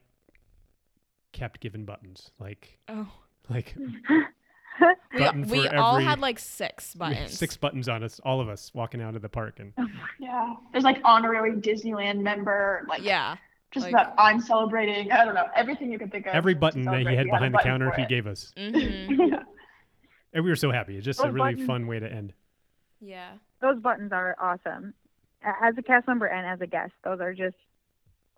kept 1.32 1.60
giving 1.60 1.84
buttons 1.84 2.32
like 2.40 2.76
oh 2.88 3.06
like 3.48 3.76
we, 5.14 5.42
we 5.44 5.68
all 5.68 5.96
had 5.96 6.18
like 6.18 6.40
six 6.40 6.92
buttons 6.96 7.38
six 7.38 7.56
buttons 7.56 7.88
on 7.88 8.02
us 8.02 8.20
all 8.24 8.40
of 8.40 8.48
us 8.48 8.72
walking 8.74 9.00
out 9.00 9.14
of 9.14 9.22
the 9.22 9.28
park 9.28 9.60
and 9.60 9.72
yeah 10.18 10.54
there's 10.72 10.82
like 10.82 11.00
honorary 11.04 11.52
disneyland 11.52 12.18
member 12.18 12.84
like 12.88 13.00
yeah 13.04 13.36
just 13.70 13.84
like, 13.84 13.92
that 13.92 14.14
I'm 14.18 14.40
celebrating. 14.40 15.12
I 15.12 15.24
don't 15.24 15.34
know 15.34 15.46
everything 15.54 15.92
you 15.92 15.98
can 15.98 16.10
think 16.10 16.26
of. 16.26 16.34
Every 16.34 16.54
button 16.54 16.84
that 16.84 17.06
he 17.06 17.14
had 17.14 17.26
behind 17.26 17.54
the 17.54 17.58
counter, 17.58 17.92
he 17.92 18.04
gave 18.06 18.26
us, 18.26 18.52
mm-hmm. 18.56 19.20
yeah. 19.32 19.42
And 20.32 20.44
we 20.44 20.50
were 20.50 20.56
so 20.56 20.70
happy. 20.70 20.96
It's 20.96 21.04
just 21.04 21.18
Those 21.18 21.28
a 21.28 21.32
really 21.32 21.52
buttons, 21.52 21.66
fun 21.66 21.86
way 21.86 21.98
to 21.98 22.10
end. 22.10 22.32
Yeah, 23.00 23.30
those 23.60 23.80
buttons 23.80 24.12
are 24.12 24.36
awesome. 24.40 24.94
As 25.42 25.74
a 25.78 25.82
cast 25.82 26.06
member 26.06 26.26
and 26.26 26.46
as 26.46 26.60
a 26.60 26.66
guest, 26.66 26.92
those 27.02 27.20
are 27.20 27.32
just 27.32 27.56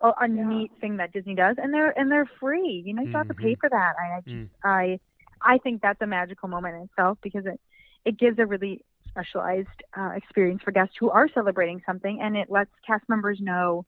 a, 0.01 0.07
a 0.07 0.13
yeah. 0.21 0.47
neat 0.47 0.71
thing 0.79 0.97
that 0.97 1.11
Disney 1.11 1.35
does, 1.35 1.57
and 1.61 1.73
they're 1.73 1.97
and 1.97 2.11
they're 2.11 2.29
free. 2.39 2.83
You 2.85 2.93
know, 2.93 3.01
you 3.01 3.11
don't 3.11 3.21
mm-hmm. 3.21 3.27
have 3.27 3.27
to 3.27 3.33
pay 3.33 3.53
mm-hmm. 3.53 3.59
for 3.59 3.69
that. 3.69 3.93
I 3.99 4.17
I, 4.17 4.21
just, 4.21 4.35
mm. 4.35 4.49
I 4.63 4.99
I 5.41 5.57
think 5.57 5.81
that's 5.81 6.01
a 6.01 6.07
magical 6.07 6.49
moment 6.49 6.75
in 6.75 6.81
itself 6.83 7.17
because 7.21 7.45
it 7.45 7.59
it 8.05 8.17
gives 8.17 8.39
a 8.39 8.45
really 8.45 8.83
specialized 9.07 9.67
uh, 9.97 10.11
experience 10.15 10.61
for 10.63 10.71
guests 10.71 10.95
who 10.99 11.09
are 11.09 11.29
celebrating 11.33 11.81
something, 11.85 12.19
and 12.21 12.35
it 12.35 12.49
lets 12.49 12.71
cast 12.85 13.07
members 13.07 13.39
know, 13.39 13.85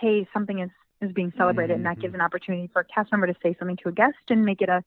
hey, 0.00 0.26
something 0.32 0.58
is 0.58 0.70
is 1.00 1.12
being 1.12 1.32
celebrated, 1.36 1.74
mm-hmm. 1.74 1.86
and 1.86 1.96
that 1.96 2.00
gives 2.00 2.12
mm-hmm. 2.12 2.20
an 2.20 2.26
opportunity 2.26 2.70
for 2.72 2.80
a 2.80 2.84
cast 2.84 3.12
member 3.12 3.26
to 3.26 3.34
say 3.42 3.54
something 3.58 3.76
to 3.82 3.88
a 3.88 3.92
guest 3.92 4.16
and 4.30 4.44
make 4.44 4.62
it 4.62 4.68
a 4.68 4.82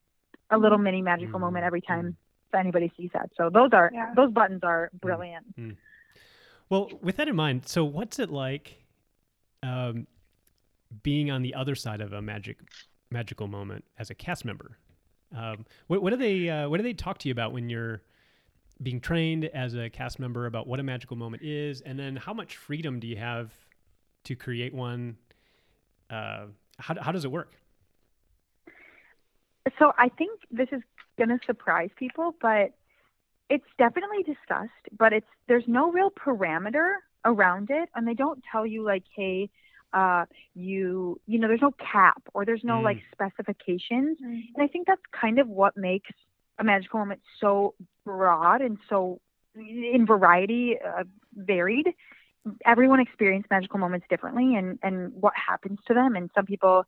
a 0.49 0.57
little 0.57 0.77
mini 0.77 1.01
magical 1.01 1.33
mm-hmm. 1.33 1.41
moment 1.41 1.65
every 1.65 1.81
time 1.81 1.99
mm-hmm. 1.99 2.26
Anybody 2.53 2.91
sees 2.97 3.09
that. 3.13 3.29
So 3.37 3.49
those 3.49 3.69
are 3.73 3.91
yeah. 3.93 4.13
those 4.15 4.31
buttons 4.31 4.61
are 4.63 4.87
mm-hmm. 4.87 4.97
brilliant. 4.97 5.59
Mm-hmm. 5.59 5.71
Well, 6.69 6.89
with 7.01 7.17
that 7.17 7.27
in 7.27 7.35
mind, 7.35 7.67
so 7.67 7.85
what's 7.85 8.19
it 8.19 8.29
like 8.29 8.83
um, 9.63 10.07
being 11.03 11.31
on 11.31 11.41
the 11.41 11.55
other 11.55 11.75
side 11.75 12.01
of 12.01 12.13
a 12.13 12.21
magic 12.21 12.57
magical 13.09 13.47
moment 13.47 13.85
as 13.97 14.09
a 14.09 14.15
cast 14.15 14.45
member? 14.45 14.77
Um, 15.35 15.65
what, 15.87 16.01
what 16.01 16.11
do 16.11 16.17
they 16.17 16.49
uh, 16.49 16.69
what 16.69 16.77
do 16.77 16.83
they 16.83 16.93
talk 16.93 17.17
to 17.19 17.27
you 17.27 17.31
about 17.31 17.53
when 17.53 17.69
you're 17.69 18.01
being 18.83 18.99
trained 18.99 19.45
as 19.45 19.73
a 19.75 19.89
cast 19.89 20.19
member 20.19 20.45
about 20.45 20.67
what 20.67 20.79
a 20.79 20.83
magical 20.83 21.17
moment 21.17 21.43
is, 21.43 21.81
and 21.81 21.97
then 21.97 22.15
how 22.15 22.33
much 22.33 22.57
freedom 22.57 22.99
do 22.99 23.07
you 23.07 23.17
have 23.17 23.51
to 24.25 24.35
create 24.35 24.73
one 24.73 25.17
uh, 26.09 26.45
how, 26.79 26.95
how 27.01 27.11
does 27.11 27.25
it 27.25 27.31
work? 27.31 27.53
So 29.79 29.91
I 29.97 30.09
think 30.09 30.39
this 30.49 30.69
is 30.71 30.81
going 31.17 31.29
to 31.29 31.39
surprise 31.45 31.89
people, 31.97 32.35
but 32.41 32.71
it's 33.49 33.65
definitely 33.77 34.23
discussed, 34.23 34.71
but 34.97 35.13
it's 35.13 35.27
there's 35.47 35.67
no 35.67 35.91
real 35.91 36.11
parameter 36.11 36.95
around 37.25 37.69
it, 37.71 37.89
and 37.95 38.07
they 38.07 38.13
don't 38.13 38.43
tell 38.51 38.65
you 38.65 38.83
like, 38.83 39.03
hey, 39.15 39.49
uh, 39.93 40.25
you 40.53 41.19
you 41.27 41.39
know, 41.39 41.47
there's 41.47 41.61
no 41.61 41.71
cap 41.71 42.21
or 42.33 42.45
there's 42.45 42.63
no 42.63 42.75
mm. 42.75 42.83
like 42.83 43.01
specifications, 43.11 44.17
mm. 44.23 44.41
and 44.55 44.61
I 44.61 44.67
think 44.67 44.87
that's 44.87 45.01
kind 45.11 45.39
of 45.39 45.47
what 45.47 45.77
makes 45.77 46.11
a 46.59 46.63
magical 46.63 46.99
moment 46.99 47.21
so 47.39 47.75
broad 48.03 48.61
and 48.61 48.77
so 48.89 49.19
in 49.55 50.05
variety 50.05 50.75
uh, 50.79 51.03
varied 51.35 51.87
everyone 52.65 52.99
experiences 52.99 53.47
magical 53.49 53.79
moments 53.79 54.05
differently 54.09 54.55
and 54.55 54.79
and 54.81 55.11
what 55.13 55.33
happens 55.35 55.79
to 55.87 55.93
them 55.93 56.15
and 56.15 56.29
some 56.33 56.45
people 56.45 56.85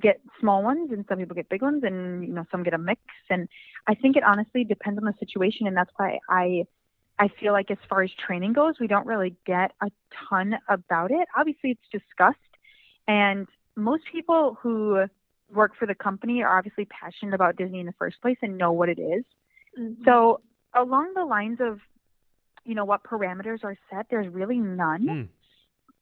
get 0.00 0.20
small 0.38 0.62
ones 0.62 0.90
and 0.92 1.04
some 1.08 1.18
people 1.18 1.34
get 1.34 1.48
big 1.48 1.62
ones 1.62 1.82
and 1.82 2.22
you 2.22 2.32
know 2.32 2.44
some 2.50 2.62
get 2.62 2.74
a 2.74 2.78
mix 2.78 3.00
and 3.28 3.48
i 3.88 3.94
think 3.94 4.16
it 4.16 4.22
honestly 4.22 4.62
depends 4.62 4.98
on 4.98 5.04
the 5.04 5.14
situation 5.18 5.66
and 5.66 5.76
that's 5.76 5.90
why 5.96 6.18
i 6.28 6.64
i 7.18 7.28
feel 7.40 7.52
like 7.52 7.70
as 7.70 7.78
far 7.88 8.02
as 8.02 8.10
training 8.24 8.52
goes 8.52 8.74
we 8.80 8.86
don't 8.86 9.06
really 9.06 9.34
get 9.46 9.72
a 9.82 9.90
ton 10.28 10.54
about 10.68 11.10
it 11.10 11.26
obviously 11.36 11.70
it's 11.70 12.02
discussed 12.04 12.38
and 13.08 13.48
most 13.76 14.04
people 14.12 14.56
who 14.62 15.04
work 15.52 15.72
for 15.76 15.86
the 15.86 15.94
company 15.94 16.42
are 16.42 16.56
obviously 16.56 16.84
passionate 16.84 17.34
about 17.34 17.56
disney 17.56 17.80
in 17.80 17.86
the 17.86 17.94
first 17.98 18.20
place 18.22 18.38
and 18.42 18.56
know 18.56 18.70
what 18.70 18.88
it 18.88 19.00
is. 19.00 19.24
Mm-hmm. 19.78 20.04
so 20.04 20.40
along 20.72 21.14
the 21.14 21.24
lines 21.24 21.58
of 21.60 21.80
you 22.64 22.76
know 22.76 22.84
what 22.84 23.02
parameters 23.02 23.64
are 23.64 23.76
set 23.90 24.06
there's 24.08 24.28
really 24.28 24.58
none 24.58 25.06
mm. 25.06 25.28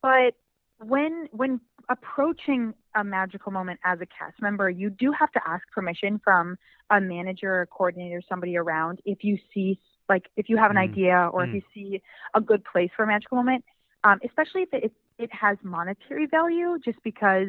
but 0.02 0.34
when 0.78 1.28
when 1.32 1.60
approaching 1.88 2.74
a 2.94 3.02
magical 3.02 3.50
moment 3.50 3.80
as 3.84 3.98
a 4.00 4.06
cast 4.06 4.40
member 4.40 4.68
you 4.68 4.90
do 4.90 5.12
have 5.12 5.30
to 5.32 5.40
ask 5.46 5.62
permission 5.74 6.20
from 6.22 6.56
a 6.90 7.00
manager 7.00 7.62
or 7.62 7.66
coordinator 7.66 8.22
somebody 8.28 8.56
around 8.56 9.00
if 9.04 9.24
you 9.24 9.38
see 9.52 9.78
like 10.08 10.26
if 10.36 10.48
you 10.48 10.56
have 10.56 10.70
an 10.70 10.76
mm. 10.76 10.90
idea 10.90 11.30
or 11.32 11.44
mm. 11.44 11.48
if 11.48 11.54
you 11.54 11.62
see 11.74 12.02
a 12.34 12.40
good 12.40 12.62
place 12.64 12.90
for 12.96 13.04
a 13.04 13.06
magical 13.06 13.36
moment 13.36 13.64
um, 14.04 14.18
especially 14.24 14.62
if 14.62 14.68
it, 14.72 14.92
it 15.18 15.30
has 15.32 15.56
monetary 15.62 16.26
value 16.26 16.78
just 16.84 17.02
because 17.02 17.48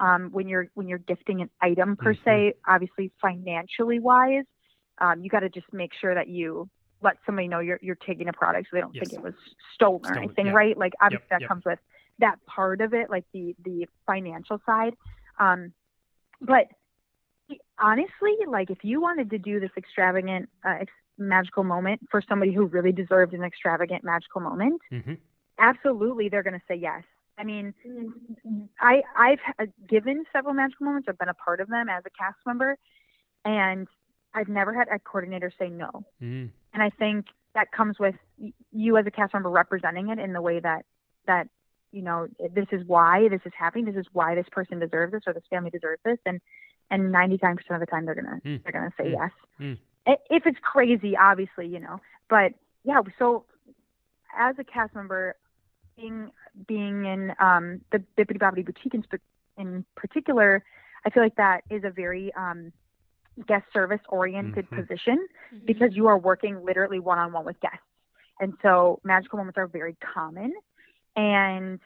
um, 0.00 0.30
when 0.32 0.48
you're 0.48 0.68
when 0.74 0.88
you're 0.88 0.98
gifting 0.98 1.42
an 1.42 1.50
item 1.60 1.96
per 1.96 2.14
mm-hmm. 2.14 2.30
se 2.30 2.54
obviously 2.66 3.10
financially 3.20 3.98
wise 3.98 4.44
um, 4.98 5.20
you 5.22 5.28
got 5.28 5.40
to 5.40 5.48
just 5.48 5.70
make 5.72 5.90
sure 6.00 6.14
that 6.14 6.28
you 6.28 6.68
let 7.02 7.16
somebody 7.26 7.48
know 7.48 7.60
you're 7.60 7.78
you're 7.82 7.98
taking 8.06 8.28
a 8.28 8.32
product 8.32 8.68
so 8.70 8.76
they 8.76 8.80
don't 8.80 8.94
yes. 8.94 9.08
think 9.08 9.18
it 9.18 9.24
was 9.24 9.34
stolen, 9.74 10.00
stolen 10.04 10.18
or 10.18 10.22
anything, 10.22 10.46
yeah. 10.46 10.52
right? 10.52 10.78
Like 10.78 10.92
obviously 11.00 11.24
yep, 11.24 11.30
that 11.30 11.40
yep. 11.42 11.48
comes 11.48 11.64
with 11.64 11.78
that 12.22 12.44
part 12.46 12.80
of 12.80 12.94
it, 12.94 13.10
like 13.10 13.24
the 13.32 13.54
the 13.64 13.86
financial 14.06 14.60
side. 14.64 14.94
Um, 15.38 15.72
but 16.40 16.68
honestly, 17.78 18.34
like 18.48 18.70
if 18.70 18.78
you 18.82 19.00
wanted 19.00 19.30
to 19.30 19.38
do 19.38 19.60
this 19.60 19.70
extravagant 19.76 20.48
uh, 20.64 20.76
ex- 20.80 20.92
magical 21.18 21.64
moment 21.64 22.00
for 22.10 22.22
somebody 22.26 22.52
who 22.52 22.64
really 22.64 22.92
deserved 22.92 23.34
an 23.34 23.44
extravagant 23.44 24.02
magical 24.02 24.40
moment, 24.40 24.80
mm-hmm. 24.90 25.14
absolutely 25.58 26.28
they're 26.28 26.42
going 26.42 26.58
to 26.58 26.66
say 26.66 26.76
yes. 26.76 27.02
I 27.38 27.44
mean, 27.44 27.74
I 28.80 29.02
I've 29.16 29.68
given 29.88 30.24
several 30.32 30.54
magical 30.54 30.86
moments. 30.86 31.08
I've 31.08 31.18
been 31.18 31.28
a 31.28 31.34
part 31.34 31.60
of 31.60 31.68
them 31.68 31.88
as 31.88 32.02
a 32.06 32.10
cast 32.10 32.38
member, 32.46 32.76
and 33.44 33.88
I've 34.34 34.48
never 34.48 34.72
had 34.72 34.88
a 34.88 34.98
coordinator 34.98 35.52
say 35.58 35.68
no. 35.68 35.90
Mm. 36.22 36.50
And 36.74 36.82
I 36.82 36.90
think 36.90 37.26
that 37.54 37.72
comes 37.72 37.98
with 37.98 38.14
you 38.70 38.96
as 38.96 39.06
a 39.06 39.10
cast 39.10 39.34
member 39.34 39.50
representing 39.50 40.08
it 40.08 40.18
in 40.18 40.32
the 40.32 40.40
way 40.40 40.60
that 40.60 40.84
that 41.26 41.48
you 41.92 42.02
know 42.02 42.26
this 42.54 42.66
is 42.72 42.86
why 42.86 43.28
this 43.28 43.40
is 43.44 43.52
happening. 43.56 43.84
This 43.84 43.96
is 43.96 44.06
why 44.12 44.34
this 44.34 44.46
person 44.50 44.78
deserves 44.78 45.12
this 45.12 45.22
or 45.26 45.32
this 45.32 45.44
family 45.50 45.70
deserves 45.70 46.00
this. 46.04 46.18
And 46.26 46.40
and 46.90 47.12
99% 47.12 47.58
of 47.70 47.80
the 47.80 47.86
time 47.86 48.04
they're 48.04 48.14
gonna 48.14 48.40
mm. 48.44 48.62
they're 48.62 48.72
gonna 48.72 48.92
say 48.98 49.04
mm. 49.04 49.12
yes. 49.12 49.30
Mm. 49.60 49.78
If 50.30 50.46
it's 50.46 50.58
crazy, 50.62 51.16
obviously, 51.16 51.66
you 51.66 51.78
know. 51.78 52.00
But 52.28 52.52
yeah, 52.84 53.00
so 53.18 53.44
as 54.36 54.56
a 54.58 54.64
cast 54.64 54.94
member, 54.94 55.36
being 55.96 56.30
being 56.66 57.04
in 57.04 57.32
um, 57.38 57.80
the 57.92 58.02
Bibbidi 58.18 58.38
Bobbidi 58.38 58.64
Boutique 58.64 58.94
in, 58.94 59.04
in 59.56 59.84
particular, 59.94 60.64
I 61.04 61.10
feel 61.10 61.22
like 61.22 61.36
that 61.36 61.62
is 61.70 61.84
a 61.84 61.90
very 61.90 62.32
um, 62.34 62.72
guest 63.46 63.64
service 63.72 64.00
oriented 64.08 64.66
mm-hmm. 64.66 64.80
position 64.80 65.26
mm-hmm. 65.54 65.66
because 65.66 65.90
you 65.94 66.06
are 66.08 66.18
working 66.18 66.64
literally 66.64 66.98
one 66.98 67.18
on 67.18 67.32
one 67.32 67.44
with 67.44 67.60
guests. 67.60 67.78
And 68.40 68.54
so 68.62 69.00
magical 69.04 69.38
moments 69.38 69.58
are 69.58 69.66
very 69.66 69.96
common. 70.14 70.52
And 71.16 71.80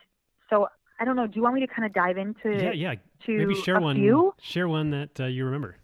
so 0.48 0.68
I 0.98 1.04
don't 1.04 1.16
know. 1.16 1.26
Do 1.26 1.36
you 1.36 1.42
want 1.42 1.54
me 1.54 1.60
to 1.60 1.66
kind 1.66 1.84
of 1.84 1.92
dive 1.92 2.16
into? 2.16 2.50
Yeah, 2.50 2.72
yeah. 2.72 2.94
To 3.26 3.38
Maybe 3.38 3.54
share 3.62 3.80
one. 3.80 3.96
Few? 3.96 4.34
Share 4.40 4.68
one 4.68 4.90
that 4.90 5.20
uh, 5.20 5.24
you 5.26 5.44
remember. 5.44 5.76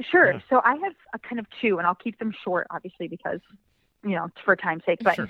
Sure. 0.00 0.32
Yeah. 0.32 0.40
So 0.50 0.60
I 0.64 0.74
have 0.76 0.94
a 1.14 1.18
kind 1.18 1.38
of 1.38 1.46
two, 1.60 1.78
and 1.78 1.86
I'll 1.86 1.94
keep 1.94 2.18
them 2.18 2.32
short, 2.44 2.66
obviously, 2.70 3.08
because 3.08 3.40
you 4.04 4.16
know 4.16 4.28
for 4.44 4.56
time's 4.56 4.84
sake. 4.84 5.00
But 5.02 5.16
sure. 5.16 5.28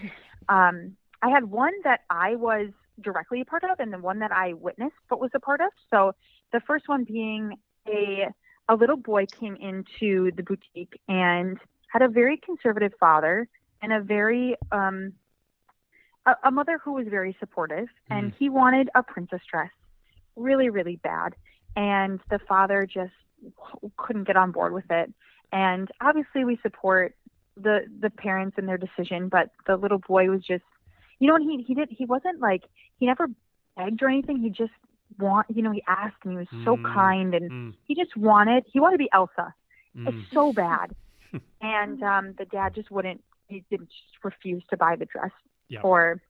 um, 0.49 0.97
I 1.23 1.31
had 1.31 1.45
one 1.45 1.73
that 1.85 2.01
I 2.11 2.37
was 2.37 2.69
directly 3.01 3.41
a 3.41 3.45
part 3.45 3.65
of, 3.65 3.81
and 3.81 3.93
the 3.93 3.99
one 3.99 4.21
that 4.21 4.33
I 4.33 4.55
witnessed 4.55 4.95
but 5.09 5.21
was 5.21 5.31
a 5.35 5.41
part 5.41 5.61
of. 5.61 5.69
So 5.91 6.15
the 6.53 6.61
first 6.61 6.89
one 6.89 7.05
being 7.05 7.59
a 7.87 8.29
a 8.69 8.75
little 8.75 8.97
boy 8.97 9.27
came 9.27 9.57
into 9.57 10.31
the 10.37 10.43
boutique 10.43 11.01
and 11.09 11.59
had 11.89 12.03
a 12.03 12.09
very 12.09 12.37
conservative 12.39 12.93
father 12.99 13.49
and 13.83 13.93
a 13.93 14.01
very 14.01 14.57
um, 14.71 15.13
a, 16.27 16.35
a 16.45 16.51
mother 16.51 16.79
who 16.83 16.93
was 16.93 17.07
very 17.09 17.37
supportive, 17.41 17.89
and 18.11 18.33
Mm. 18.33 18.37
he 18.39 18.49
wanted 18.49 18.91
a 18.95 19.03
princess 19.03 19.41
dress, 19.51 19.71
really, 20.37 20.71
really 20.71 20.97
bad, 20.97 21.35
and 21.77 22.21
the 22.31 22.39
father 22.49 22.87
just 22.87 23.13
couldn't 23.97 24.25
get 24.27 24.37
on 24.37 24.53
board 24.53 24.73
with 24.73 24.91
it. 24.91 25.13
And 25.53 25.89
obviously, 26.01 26.45
we 26.45 26.59
support 26.63 27.15
the 27.57 27.81
the 28.01 28.11
parents 28.11 28.57
and 28.59 28.69
their 28.69 28.79
decision, 28.79 29.29
but 29.29 29.51
the 29.67 29.77
little 29.77 29.99
boy 29.99 30.29
was 30.31 30.43
just, 30.45 30.65
you 31.19 31.29
know, 31.29 31.35
and 31.37 31.49
he 31.49 31.63
he 31.63 31.75
did 31.75 31.89
he 31.91 32.05
wasn't 32.05 32.41
like 32.41 32.63
he 32.99 33.07
never 33.07 33.29
begged 33.77 34.03
or 34.03 34.09
anything. 34.09 34.39
He 34.39 34.51
just 34.51 34.73
want 35.19 35.47
you 35.51 35.63
know 35.63 35.73
he 35.73 35.83
asked 35.89 36.17
and 36.25 36.33
he 36.33 36.39
was 36.39 36.47
so 36.65 36.77
Mm. 36.77 36.93
kind 36.95 37.35
and 37.35 37.51
Mm, 37.51 37.75
he 37.85 37.95
just 37.95 38.17
wanted 38.17 38.65
he 38.73 38.81
wanted 38.81 38.95
to 38.95 39.05
be 39.05 39.11
Elsa. 39.13 39.55
mm. 39.97 40.07
It's 40.09 40.19
so 40.33 40.53
bad. 40.53 40.95
and 41.61 42.03
um 42.03 42.35
the 42.39 42.45
dad 42.47 42.75
just 42.75 42.91
wouldn't 42.91 43.23
he 43.49 43.65
didn't 43.71 43.89
just 43.89 44.25
refuse 44.25 44.63
to 44.71 44.77
buy 44.77 44.97
the 44.97 45.05
dress 45.07 45.33
For 45.81 46.21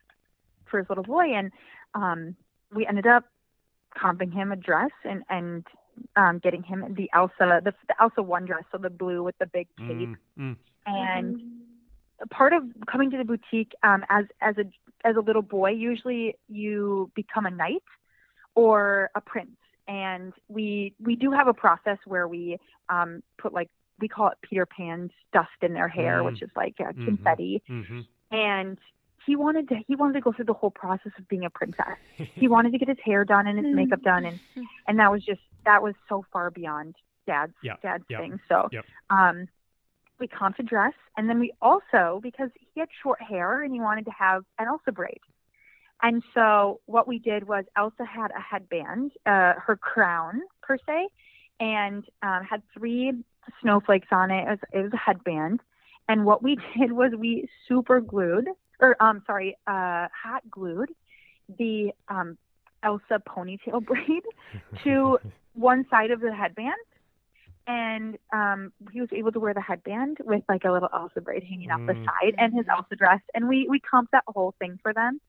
for 0.66 0.78
his 0.78 0.88
little 0.88 1.04
boy 1.04 1.26
and 1.34 1.50
um 1.94 2.36
we 2.74 2.86
ended 2.86 3.06
up 3.06 3.24
comping 3.96 4.32
him 4.32 4.52
a 4.52 4.56
dress 4.56 4.90
and 5.04 5.22
and 5.28 5.66
um 6.16 6.38
getting 6.38 6.62
him 6.62 6.94
the 6.94 7.10
Elsa 7.12 7.60
the, 7.64 7.74
the 7.88 7.94
Elsa 8.00 8.22
one 8.22 8.44
dress 8.46 8.64
so 8.70 8.78
the 8.78 8.88
blue 8.90 9.22
with 9.22 9.36
the 9.38 9.46
big 9.46 9.66
cape 9.86 10.16
Mm, 10.38 10.56
mm. 10.56 10.56
and 10.86 11.40
part 12.30 12.52
of 12.52 12.62
coming 12.90 13.10
to 13.10 13.16
the 13.18 13.24
boutique 13.24 13.72
um, 13.82 14.04
as 14.08 14.24
as 14.40 14.56
a 14.58 14.64
as 15.06 15.16
a 15.16 15.20
little 15.20 15.42
boy, 15.42 15.70
usually 15.70 16.36
you 16.48 17.10
become 17.14 17.46
a 17.46 17.50
knight 17.50 17.82
or 18.54 19.10
a 19.14 19.20
prince, 19.20 19.56
and 19.88 20.32
we 20.48 20.94
we 21.00 21.16
do 21.16 21.30
have 21.32 21.48
a 21.48 21.54
process 21.54 21.98
where 22.06 22.28
we 22.28 22.58
um, 22.88 23.22
put 23.38 23.52
like 23.52 23.68
we 23.98 24.08
call 24.08 24.28
it 24.28 24.38
Peter 24.42 24.66
Pan's 24.66 25.10
dust 25.32 25.48
in 25.62 25.74
their 25.74 25.88
hair, 25.88 26.20
Mm. 26.20 26.24
which 26.26 26.42
is 26.42 26.50
like 26.56 26.74
uh, 26.80 26.92
Mhm. 26.92 27.04
confetti, 27.04 27.62
Mhm. 27.68 28.06
and 28.30 28.78
he 29.26 29.36
wanted 29.36 29.68
to 29.68 29.76
he 29.86 29.94
wanted 29.96 30.14
to 30.14 30.20
go 30.20 30.32
through 30.32 30.46
the 30.46 30.52
whole 30.52 30.70
process 30.70 31.12
of 31.18 31.28
being 31.28 31.44
a 31.44 31.50
princess. 31.50 31.96
He 32.34 32.48
wanted 32.48 32.72
to 32.72 32.78
get 32.78 32.88
his 32.88 32.98
hair 33.04 33.24
done 33.24 33.46
and 33.46 33.58
his 33.58 33.66
Mm. 33.66 33.74
makeup 33.74 34.02
done, 34.02 34.24
and 34.24 34.40
and 34.88 34.98
that 34.98 35.10
was 35.10 35.24
just 35.24 35.40
that 35.64 35.82
was 35.82 35.94
so 36.08 36.24
far 36.32 36.50
beyond 36.50 36.96
dad's 37.26 37.54
Yeah, 37.62 37.76
dad's 37.82 38.04
yeah, 38.08 38.18
thing. 38.18 38.40
So 38.48 38.68
yep. 38.72 38.84
um, 39.10 39.48
we 40.18 40.28
comped 40.28 40.58
a 40.58 40.62
dress, 40.62 40.94
and 41.16 41.28
then 41.28 41.38
we 41.38 41.52
also 41.60 42.20
because 42.22 42.50
he 42.74 42.80
had 42.80 42.88
short 43.02 43.20
hair 43.22 43.62
and 43.62 43.72
he 43.72 43.80
wanted 43.80 44.04
to 44.06 44.12
have 44.12 44.44
an 44.58 44.66
Elsa 44.68 44.92
braid. 44.92 45.20
And 46.02 46.22
so 46.34 46.80
what 46.86 47.06
we 47.06 47.18
did 47.20 47.46
was 47.46 47.64
Elsa 47.76 48.04
had 48.04 48.32
a 48.32 48.40
headband, 48.40 49.12
uh, 49.24 49.54
her 49.64 49.76
crown 49.80 50.42
per 50.60 50.76
se, 50.84 51.08
and 51.60 52.04
um, 52.22 52.42
had 52.42 52.62
three 52.76 53.12
snowflakes 53.60 54.08
on 54.10 54.30
it. 54.32 54.42
It 54.42 54.50
was, 54.50 54.58
it 54.72 54.78
was 54.82 54.92
a 54.92 54.96
headband. 54.96 55.60
And 56.08 56.24
what 56.24 56.42
we 56.42 56.56
did 56.78 56.92
was 56.92 57.12
we 57.16 57.48
super 57.68 58.00
glued, 58.00 58.48
or 58.82 59.02
um, 59.02 59.22
sorry, 59.26 59.56
uh, 59.66 60.08
hot 60.22 60.42
glued 60.50 60.90
the 61.58 61.92
um, 62.08 62.36
Elsa 62.82 63.22
ponytail 63.26 63.84
braid 63.86 64.22
to 64.84 65.18
one 65.54 65.86
side 65.90 66.10
of 66.10 66.20
the 66.20 66.34
headband. 66.34 66.74
And 67.66 68.18
um, 68.32 68.72
he 68.92 69.00
was 69.00 69.08
able 69.12 69.30
to 69.32 69.38
wear 69.40 69.54
the 69.54 69.60
headband 69.60 70.18
with 70.24 70.42
like 70.48 70.64
a 70.64 70.72
little 70.72 70.88
Elsa 70.92 71.20
braid 71.20 71.44
hanging 71.44 71.70
off 71.70 71.80
the 71.86 71.92
Mm. 71.94 72.04
side 72.04 72.34
and 72.38 72.52
his 72.52 72.66
Elsa 72.68 72.96
dress. 72.96 73.20
And 73.34 73.48
we, 73.48 73.68
we 73.70 73.78
comped 73.80 74.08
that 74.12 74.24
whole 74.26 74.54
thing 74.58 74.78
for 74.82 74.92
them 74.92 75.20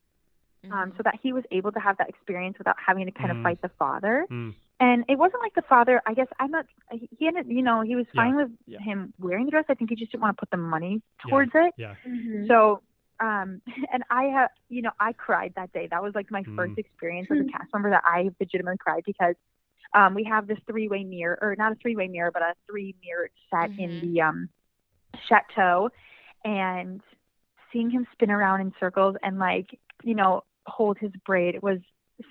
Mm-hmm. 0.66 0.74
um, 0.74 0.94
so 0.96 1.04
that 1.04 1.16
he 1.22 1.34
was 1.34 1.44
able 1.52 1.74
to 1.74 1.80
have 1.80 1.98
that 1.98 2.08
experience 2.08 2.58
without 2.58 2.78
having 2.84 3.06
to 3.06 3.12
kind 3.12 3.32
Mm. 3.32 3.38
of 3.38 3.44
fight 3.44 3.62
the 3.62 3.70
father. 3.78 4.26
Mm. 4.32 4.56
And 4.80 5.04
it 5.10 5.18
wasn't 5.18 5.42
like 5.44 5.54
the 5.56 5.62
father. 5.62 6.02
I 6.08 6.14
guess 6.14 6.28
I'm 6.40 6.52
not. 6.52 6.66
He 7.20 7.28
ended. 7.28 7.48
You 7.50 7.62
know, 7.62 7.82
he 7.82 7.96
was 7.98 8.06
Yeah, 8.14 8.22
fine 8.22 8.36
with 8.38 8.50
yeah. 8.66 8.80
him 8.80 9.14
wearing 9.20 9.46
the 9.46 9.52
dress. 9.52 9.66
I 9.70 9.74
think 9.76 9.90
he 9.90 9.96
just 9.98 10.12
didn't 10.12 10.22
want 10.24 10.36
to 10.38 10.40
put 10.40 10.50
the 10.52 10.58
money 10.58 11.02
Yeah, 11.26 11.30
towards 11.30 11.52
it. 11.54 11.74
Yeah. 11.78 11.96
Mhm. 12.08 12.48
So, 12.48 12.82
um, 13.24 13.62
and 13.94 14.04
I 14.10 14.26
have, 14.26 14.50
you 14.70 14.82
know, 14.82 14.92
I 15.00 15.14
cried 15.14 15.54
that 15.56 15.72
day. 15.74 15.88
That 15.90 16.04
was 16.04 16.14
like 16.16 16.32
my 16.32 16.44
Mm. 16.44 16.56
first 16.56 16.78
experience 16.78 17.30
as 17.32 17.40
a 17.40 17.44
Mm. 17.44 17.52
cast 17.52 17.74
member 17.74 17.90
that 17.92 18.04
I 18.06 18.30
legitimately 18.40 18.78
cried 18.80 19.04
because 19.06 19.36
um, 19.94 20.14
we 20.16 20.24
have 20.24 20.48
this 20.48 20.60
three-way 20.68 21.04
mirror, 21.04 21.38
or 21.42 21.56
not 21.58 21.72
a 21.72 21.76
three-way 21.76 22.08
mirror, 22.08 22.32
but 22.32 22.42
a 22.42 22.54
three-mirrored 22.70 23.32
set 23.50 23.72
in 23.78 23.92
Mhm. 23.92 24.02
the 24.02 24.22
um, 24.22 24.50
chateau, 25.28 25.90
and 26.44 27.02
seeing 27.72 27.90
him 27.90 28.08
spin 28.14 28.32
around 28.32 28.62
in 28.62 28.74
circles 28.80 29.16
and 29.24 29.40
like, 29.40 29.68
you 30.04 30.16
know, 30.16 30.44
hold 30.68 30.98
his 31.00 31.12
braid 31.26 31.62
was 31.62 31.80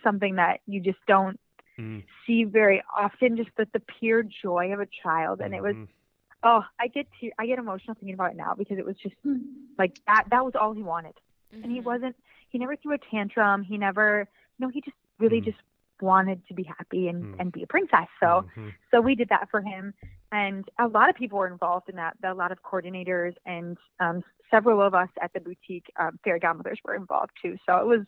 something 0.03 0.37
that 0.37 0.61
you 0.67 0.81
just 0.81 0.99
don't 1.07 1.39
Mm. 1.79 2.03
see 2.27 2.45
very 2.45 2.83
often. 2.97 3.37
Just 3.37 3.51
the, 3.57 3.67
the 3.73 3.83
pure 3.99 4.23
joy 4.23 4.73
of 4.73 4.81
a 4.81 4.89
child, 5.03 5.41
and 5.41 5.55
it 5.55 5.63
was 5.63 5.77
Mhm. 5.77 5.89
Oh, 6.43 6.63
I 6.81 6.89
get 6.89 7.07
te- 7.21 7.33
I 7.39 7.47
get 7.47 7.59
emotional 7.59 7.95
thinking 7.95 8.15
about 8.15 8.33
it 8.33 8.37
now 8.37 8.55
because 8.55 8.79
it 8.79 8.85
was 8.85 8.97
just 8.97 9.15
Mhm. 9.25 9.43
like 9.79 9.99
that. 10.07 10.25
That 10.31 10.45
was 10.45 10.55
all 10.55 10.73
he 10.73 10.83
wanted 10.83 11.15
and 11.53 11.71
he 11.71 11.81
Mhm. 11.81 11.85
wasn't 11.85 12.17
he 12.49 12.59
never 12.59 12.77
threw 12.77 12.93
a 12.95 12.99
tantrum 12.99 13.63
he 13.63 13.77
never 13.79 14.29
you 14.59 14.67
know 14.67 14.71
he 14.71 14.81
just 14.81 14.97
really 15.19 15.41
Mm. 15.41 15.45
just 15.45 15.59
wanted 16.01 16.45
to 16.49 16.55
be 16.55 16.63
happy 16.63 17.09
and 17.09 17.25
Mm. 17.25 17.41
and 17.41 17.53
be 17.53 17.63
a 17.63 17.67
princess 17.67 18.09
so 18.21 18.47
Mhm. 18.57 18.73
so 18.91 19.01
we 19.03 19.15
did 19.15 19.29
that 19.29 19.49
for 19.51 19.61
him 19.61 19.93
and 20.33 20.69
a 20.79 20.89
lot 20.89 21.09
of 21.11 21.15
people 21.15 21.39
were 21.39 21.47
involved 21.47 21.89
in 21.91 21.97
that 21.97 22.17
a 22.25 22.33
lot 22.35 22.51
of 22.53 22.63
coordinators 22.63 23.35
and 23.47 23.77
um, 24.01 24.25
several 24.51 24.81
of 24.83 24.95
us 24.95 25.11
at 25.21 25.33
the 25.35 25.41
boutique 25.41 25.91
um, 25.97 26.19
fairy 26.25 26.41
godmothers 26.41 26.81
were 26.85 26.95
involved 26.95 27.33
too 27.41 27.57
so 27.67 27.77
it 27.79 27.87
was 27.87 28.01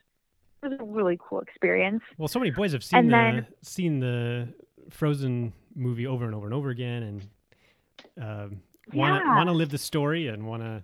it 0.62 0.68
was 0.68 0.80
a 0.80 0.84
really 0.84 1.18
cool 1.22 1.40
experience 1.40 2.02
Well, 2.16 2.28
so 2.28 2.38
many 2.38 2.50
boys 2.50 2.72
have 2.72 2.82
seen 2.82 2.98
And 2.98 3.08
the 3.08 3.12
then- 3.12 3.46
seen 3.60 4.00
the 4.00 4.54
Frozen 4.90 5.52
movie 5.74 6.06
over 6.06 6.24
and 6.24 6.34
over 6.34 6.46
and 6.46 6.54
over 6.54 6.70
again, 6.70 7.02
and 7.02 7.28
um, 8.20 8.60
want 8.92 9.22
to 9.22 9.28
Yeah. 9.28 9.36
want 9.36 9.48
to 9.48 9.52
live 9.52 9.70
the 9.70 9.78
story 9.78 10.28
and 10.28 10.46
want 10.46 10.62
to 10.62 10.82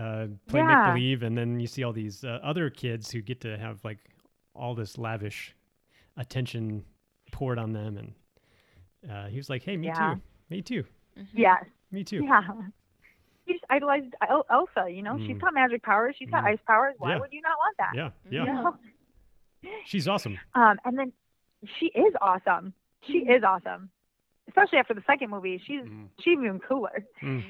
uh, 0.00 0.26
play 0.46 0.60
Yeah. 0.60 0.66
make 0.66 0.84
believe, 0.94 1.22
and 1.22 1.36
then 1.36 1.60
you 1.60 1.66
see 1.66 1.82
all 1.84 1.92
these 1.92 2.24
uh, 2.24 2.40
other 2.42 2.70
kids 2.70 3.10
who 3.10 3.20
get 3.22 3.40
to 3.42 3.58
have 3.58 3.84
like 3.84 3.98
all 4.54 4.74
this 4.74 4.96
lavish 4.98 5.54
attention 6.16 6.84
poured 7.30 7.58
on 7.58 7.72
them, 7.72 7.96
and 7.98 9.10
uh, 9.10 9.26
he 9.28 9.36
was 9.36 9.50
like, 9.50 9.62
"Hey, 9.62 9.76
me 9.76 9.88
Yeah. 9.88 10.14
too, 10.14 10.20
me 10.50 10.62
too, 10.62 10.84
Mhm. 11.18 11.26
yes 11.34 11.64
me 11.90 12.04
too." 12.04 12.22
yeah 12.24 12.42
he 13.44 13.54
just 13.54 13.64
idolized 13.68 14.14
El- 14.28 14.46
elsa 14.50 14.88
you 14.88 15.02
know 15.02 15.18
she's 15.18 15.36
got 15.38 15.52
magic 15.52 15.82
powers 15.82 16.14
she's 16.16 16.30
got 16.30 16.44
Mm. 16.44 16.52
ice 16.52 16.58
powers 16.66 16.94
why 16.98 17.10
Yeah. 17.10 17.18
would 17.18 17.32
you 17.32 17.42
not 17.42 17.56
want 17.58 17.76
that 17.78 17.92
Yeah, 17.94 18.10
You 18.30 18.44
yeah, 18.44 18.52
know? 18.54 18.78
she's 19.84 20.06
awesome. 20.08 20.38
Um, 20.54 20.78
and 20.84 20.96
then 20.98 21.12
she 21.78 21.86
is 21.86 22.14
awesome. 22.20 22.72
She 23.02 23.18
is 23.18 23.42
awesome, 23.42 23.90
especially 24.48 24.78
after 24.78 24.94
the 24.94 25.02
second 25.06 25.30
movie. 25.30 25.58
She's 25.66 25.82
Mm. 25.82 26.08
she's 26.20 26.38
even 26.38 26.60
cooler. 26.60 27.04
Mm. 27.22 27.44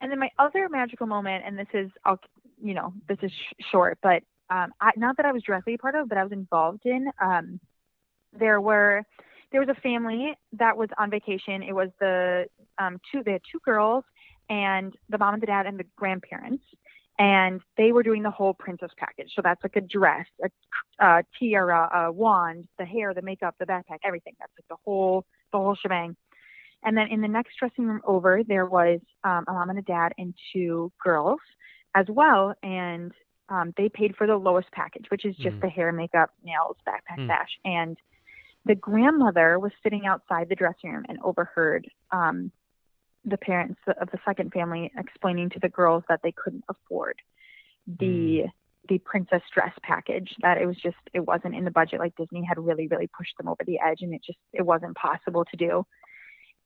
And 0.00 0.10
then 0.10 0.18
my 0.18 0.30
other 0.38 0.68
magical 0.68 1.06
moment, 1.06 1.44
and 1.46 1.58
this 1.58 1.68
is, 1.72 1.90
I'll, 2.04 2.20
you 2.62 2.74
know, 2.74 2.92
this 3.08 3.18
is 3.22 3.32
sh- 3.32 3.64
short, 3.70 3.98
but 4.02 4.22
um, 4.50 4.72
I, 4.80 4.92
not 4.96 5.16
that 5.16 5.26
I 5.26 5.32
was 5.32 5.42
directly 5.42 5.74
a 5.74 5.78
part 5.78 5.94
of, 5.94 6.08
but 6.08 6.18
I 6.18 6.22
was 6.22 6.32
involved 6.32 6.84
in. 6.84 7.10
Um, 7.20 7.58
there 8.38 8.60
were, 8.60 9.02
there 9.50 9.60
was 9.60 9.70
a 9.70 9.80
family 9.80 10.34
that 10.52 10.76
was 10.76 10.90
on 10.98 11.10
vacation. 11.10 11.62
It 11.62 11.74
was 11.74 11.88
the 11.98 12.46
um, 12.78 13.00
two, 13.10 13.22
they 13.24 13.32
had 13.32 13.42
two 13.50 13.58
girls, 13.64 14.04
and 14.50 14.94
the 15.08 15.16
mom 15.18 15.34
and 15.34 15.42
the 15.42 15.46
dad 15.46 15.66
and 15.66 15.78
the 15.78 15.86
grandparents, 15.96 16.62
and 17.18 17.60
they 17.76 17.92
were 17.92 18.02
doing 18.02 18.22
the 18.22 18.30
whole 18.30 18.54
princess 18.54 18.90
package. 18.98 19.32
So 19.34 19.42
that's 19.42 19.62
like 19.62 19.76
a 19.76 19.80
dress, 19.80 20.26
a, 20.44 20.50
a 21.04 21.22
tiara, 21.38 21.88
a 21.94 22.12
wand, 22.12 22.66
the 22.78 22.84
hair, 22.84 23.14
the 23.14 23.22
makeup, 23.22 23.54
the 23.58 23.66
backpack, 23.66 23.98
everything. 24.04 24.34
That's 24.38 24.52
like 24.58 24.68
the 24.68 24.76
whole, 24.84 25.24
the 25.52 25.58
whole 25.58 25.74
shebang. 25.74 26.16
And 26.84 26.96
then 26.96 27.08
in 27.08 27.20
the 27.20 27.28
next 27.28 27.56
dressing 27.58 27.86
room 27.86 28.02
over, 28.04 28.42
there 28.46 28.66
was 28.66 29.00
um, 29.24 29.44
a 29.48 29.52
mom 29.52 29.70
and 29.70 29.78
a 29.78 29.82
dad 29.82 30.12
and 30.18 30.34
two 30.52 30.92
girls 31.02 31.40
as 31.94 32.06
well. 32.08 32.54
And 32.62 33.12
um, 33.48 33.72
they 33.76 33.88
paid 33.88 34.14
for 34.16 34.26
the 34.26 34.36
lowest 34.36 34.70
package, 34.72 35.06
which 35.10 35.24
is 35.24 35.34
just 35.36 35.56
Mhm. 35.56 35.60
the 35.62 35.68
hair, 35.68 35.92
makeup, 35.92 36.30
nails, 36.44 36.76
backpack, 36.86 37.20
Mm. 37.20 37.28
bash. 37.28 37.58
And 37.64 37.96
the 38.66 38.74
grandmother 38.74 39.58
was 39.58 39.72
sitting 39.82 40.06
outside 40.06 40.48
the 40.48 40.54
dressing 40.56 40.90
room 40.92 41.06
and 41.08 41.18
overheard 41.22 41.88
um, 42.10 42.50
the 43.26 43.36
parents 43.36 43.80
of 44.00 44.08
the 44.10 44.18
second 44.24 44.52
family 44.52 44.90
explaining 44.96 45.50
to 45.50 45.58
the 45.60 45.68
girls 45.68 46.04
that 46.08 46.20
they 46.22 46.32
couldn't 46.32 46.64
afford 46.68 47.16
the 47.98 48.44
the 48.88 48.98
princess 48.98 49.42
dress 49.52 49.72
package 49.82 50.32
that 50.42 50.58
it 50.58 50.66
was 50.66 50.76
just 50.76 50.96
it 51.12 51.20
wasn't 51.20 51.54
in 51.54 51.64
the 51.64 51.70
budget 51.70 51.98
like 51.98 52.14
disney 52.16 52.44
had 52.44 52.58
really 52.58 52.86
really 52.86 53.08
pushed 53.16 53.36
them 53.36 53.48
over 53.48 53.62
the 53.66 53.78
edge 53.84 53.98
and 54.00 54.14
it 54.14 54.22
just 54.24 54.38
it 54.52 54.62
wasn't 54.62 54.96
possible 54.96 55.44
to 55.44 55.56
do 55.56 55.84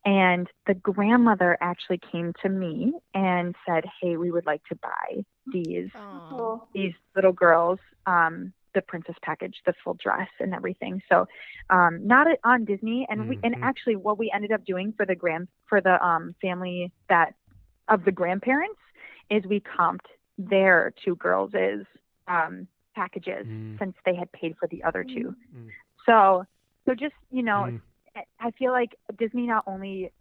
and 0.04 0.48
the 0.66 0.74
grandmother 0.74 1.58
actually 1.60 2.00
came 2.12 2.32
to 2.42 2.48
me 2.48 2.92
and 3.14 3.54
said 3.66 3.84
hey 4.00 4.16
we 4.16 4.30
would 4.30 4.46
like 4.46 4.62
to 4.64 4.76
buy 4.76 5.24
these 5.52 5.88
Aw. 5.94 6.28
Cool. 6.30 6.68
these 6.74 6.92
little 7.16 7.32
girls 7.32 7.78
um 8.06 8.52
the 8.74 8.82
princess 8.82 9.16
package 9.22 9.56
the 9.66 9.72
full 9.82 9.94
dress 9.94 10.28
and 10.40 10.54
everything 10.54 11.00
so 11.10 11.26
um 11.70 12.06
not 12.06 12.26
on 12.44 12.64
disney 12.64 13.06
and 13.08 13.26
we 13.28 13.38
and 13.42 13.54
Mhm. 13.54 13.58
actually 13.62 13.96
what 13.96 14.18
we 14.18 14.30
ended 14.34 14.52
up 14.52 14.64
doing 14.64 14.92
for 14.96 15.04
the 15.06 15.14
grand 15.14 15.48
for 15.68 15.80
the 15.80 16.04
um 16.04 16.34
family 16.40 16.92
that 17.08 17.34
of 17.88 18.04
the 18.04 18.12
grandparents 18.12 18.80
is 19.30 19.44
we 19.46 19.60
comped 19.60 20.06
their 20.38 20.92
two 21.04 21.16
girls' 21.16 21.52
um 22.28 22.66
packages 22.94 23.46
Mm. 23.46 23.78
since 23.78 23.94
they 24.04 24.14
had 24.14 24.30
paid 24.32 24.56
for 24.58 24.66
the 24.68 24.82
other 24.84 25.04
two 25.04 25.34
Mm. 25.54 25.68
so 26.06 26.44
so 26.86 26.94
just 26.94 27.14
you 27.30 27.42
know 27.42 27.64
Mm. 27.66 27.80
I- 28.16 28.26
I 28.40 28.50
feel 28.52 28.72
like 28.72 28.96
Disney 29.18 29.46
not 29.46 29.64
only 29.66 30.12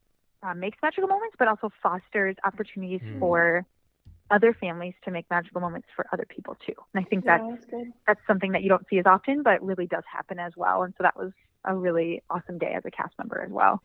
uh, 0.43 0.53
makes 0.53 0.77
magical 0.81 1.07
moments, 1.07 1.35
but 1.37 1.47
also 1.47 1.69
fosters 1.83 2.35
opportunities 2.43 3.01
Mm. 3.01 3.19
for 3.19 3.65
other 4.31 4.53
families 4.53 4.93
to 5.05 5.11
make 5.11 5.25
magical 5.29 5.61
moments 5.61 5.87
for 5.95 6.05
other 6.13 6.25
people 6.27 6.55
too. 6.65 6.73
And 6.93 7.03
I 7.03 7.07
think 7.09 7.25
Yeah, 7.25 7.37
that's 7.37 7.49
that's 7.51 7.65
good. 7.71 7.93
that's 8.07 8.21
something 8.27 8.51
that 8.51 8.63
you 8.63 8.69
don't 8.69 8.85
see 8.89 8.99
as 8.99 9.05
often, 9.05 9.43
but 9.43 9.63
really 9.63 9.87
does 9.87 10.03
happen 10.11 10.39
as 10.39 10.53
well. 10.55 10.83
And 10.83 10.93
so 10.97 11.03
that 11.03 11.15
was 11.15 11.31
a 11.65 11.75
really 11.75 12.21
awesome 12.29 12.57
day 12.57 12.73
as 12.75 12.83
a 12.85 12.91
cast 12.91 13.17
member 13.17 13.41
as 13.41 13.51
well. 13.51 13.81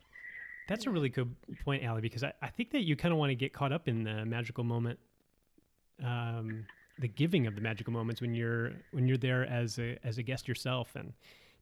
That's 0.68 0.86
a 0.86 0.90
really 0.90 1.11
good 1.11 1.34
point, 1.64 1.84
Allie, 1.84 2.01
because 2.01 2.24
I, 2.24 2.32
I 2.40 2.49
think 2.49 2.70
that 2.70 2.82
you 2.84 2.97
kind 2.97 3.12
of 3.12 3.18
want 3.18 3.30
to 3.30 3.34
get 3.34 3.53
caught 3.53 3.72
up 3.72 3.86
in 3.86 4.05
the 4.05 4.24
magical 4.24 4.64
moment, 4.64 4.99
um, 6.03 6.64
the 6.99 7.09
giving 7.09 7.47
of 7.47 7.55
the 7.55 7.61
magical 7.61 7.92
moments 7.92 8.20
when 8.20 8.34
you're 8.34 8.72
when 8.92 9.07
you're 9.07 9.18
there 9.18 9.45
as 9.45 9.78
a 9.78 9.99
as 10.05 10.18
a 10.18 10.22
guest 10.22 10.49
yourself, 10.49 10.95
and 10.97 11.12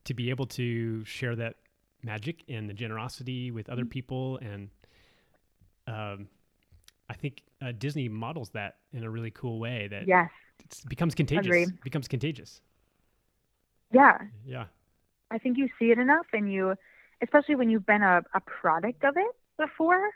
to 0.04 0.14
be 0.14 0.30
able 0.30 0.46
to 0.46 1.04
share 1.04 1.34
that 1.36 1.56
magic 2.04 2.44
and 2.48 2.68
the 2.68 2.74
generosity 2.74 3.50
with 3.50 3.68
other 3.68 3.84
people, 3.84 4.38
and 4.38 4.68
um, 5.86 6.28
I 7.12 7.14
think 7.14 7.42
uh, 7.60 7.72
Disney 7.78 8.08
models 8.08 8.50
that 8.50 8.76
in 8.94 9.04
a 9.04 9.10
really 9.10 9.30
cool 9.30 9.60
way 9.60 9.86
that 9.88 10.08
Yes. 10.08 10.30
it 10.60 10.82
becomes 10.88 11.14
contagious. 11.14 11.46
Agreed. 11.46 11.80
Becomes 11.84 12.08
contagious. 12.08 12.60
Yeah. 13.92 14.16
Yeah. 14.46 14.64
I 15.30 15.36
think 15.38 15.58
you 15.58 15.68
see 15.78 15.90
it 15.90 15.98
enough 15.98 16.26
and 16.32 16.50
you 16.52 16.74
especially 17.20 17.54
when 17.54 17.70
you've 17.70 17.86
been 17.86 18.02
a, 18.02 18.22
a 18.34 18.40
product 18.40 19.04
of 19.04 19.14
it 19.16 19.30
before, 19.56 20.10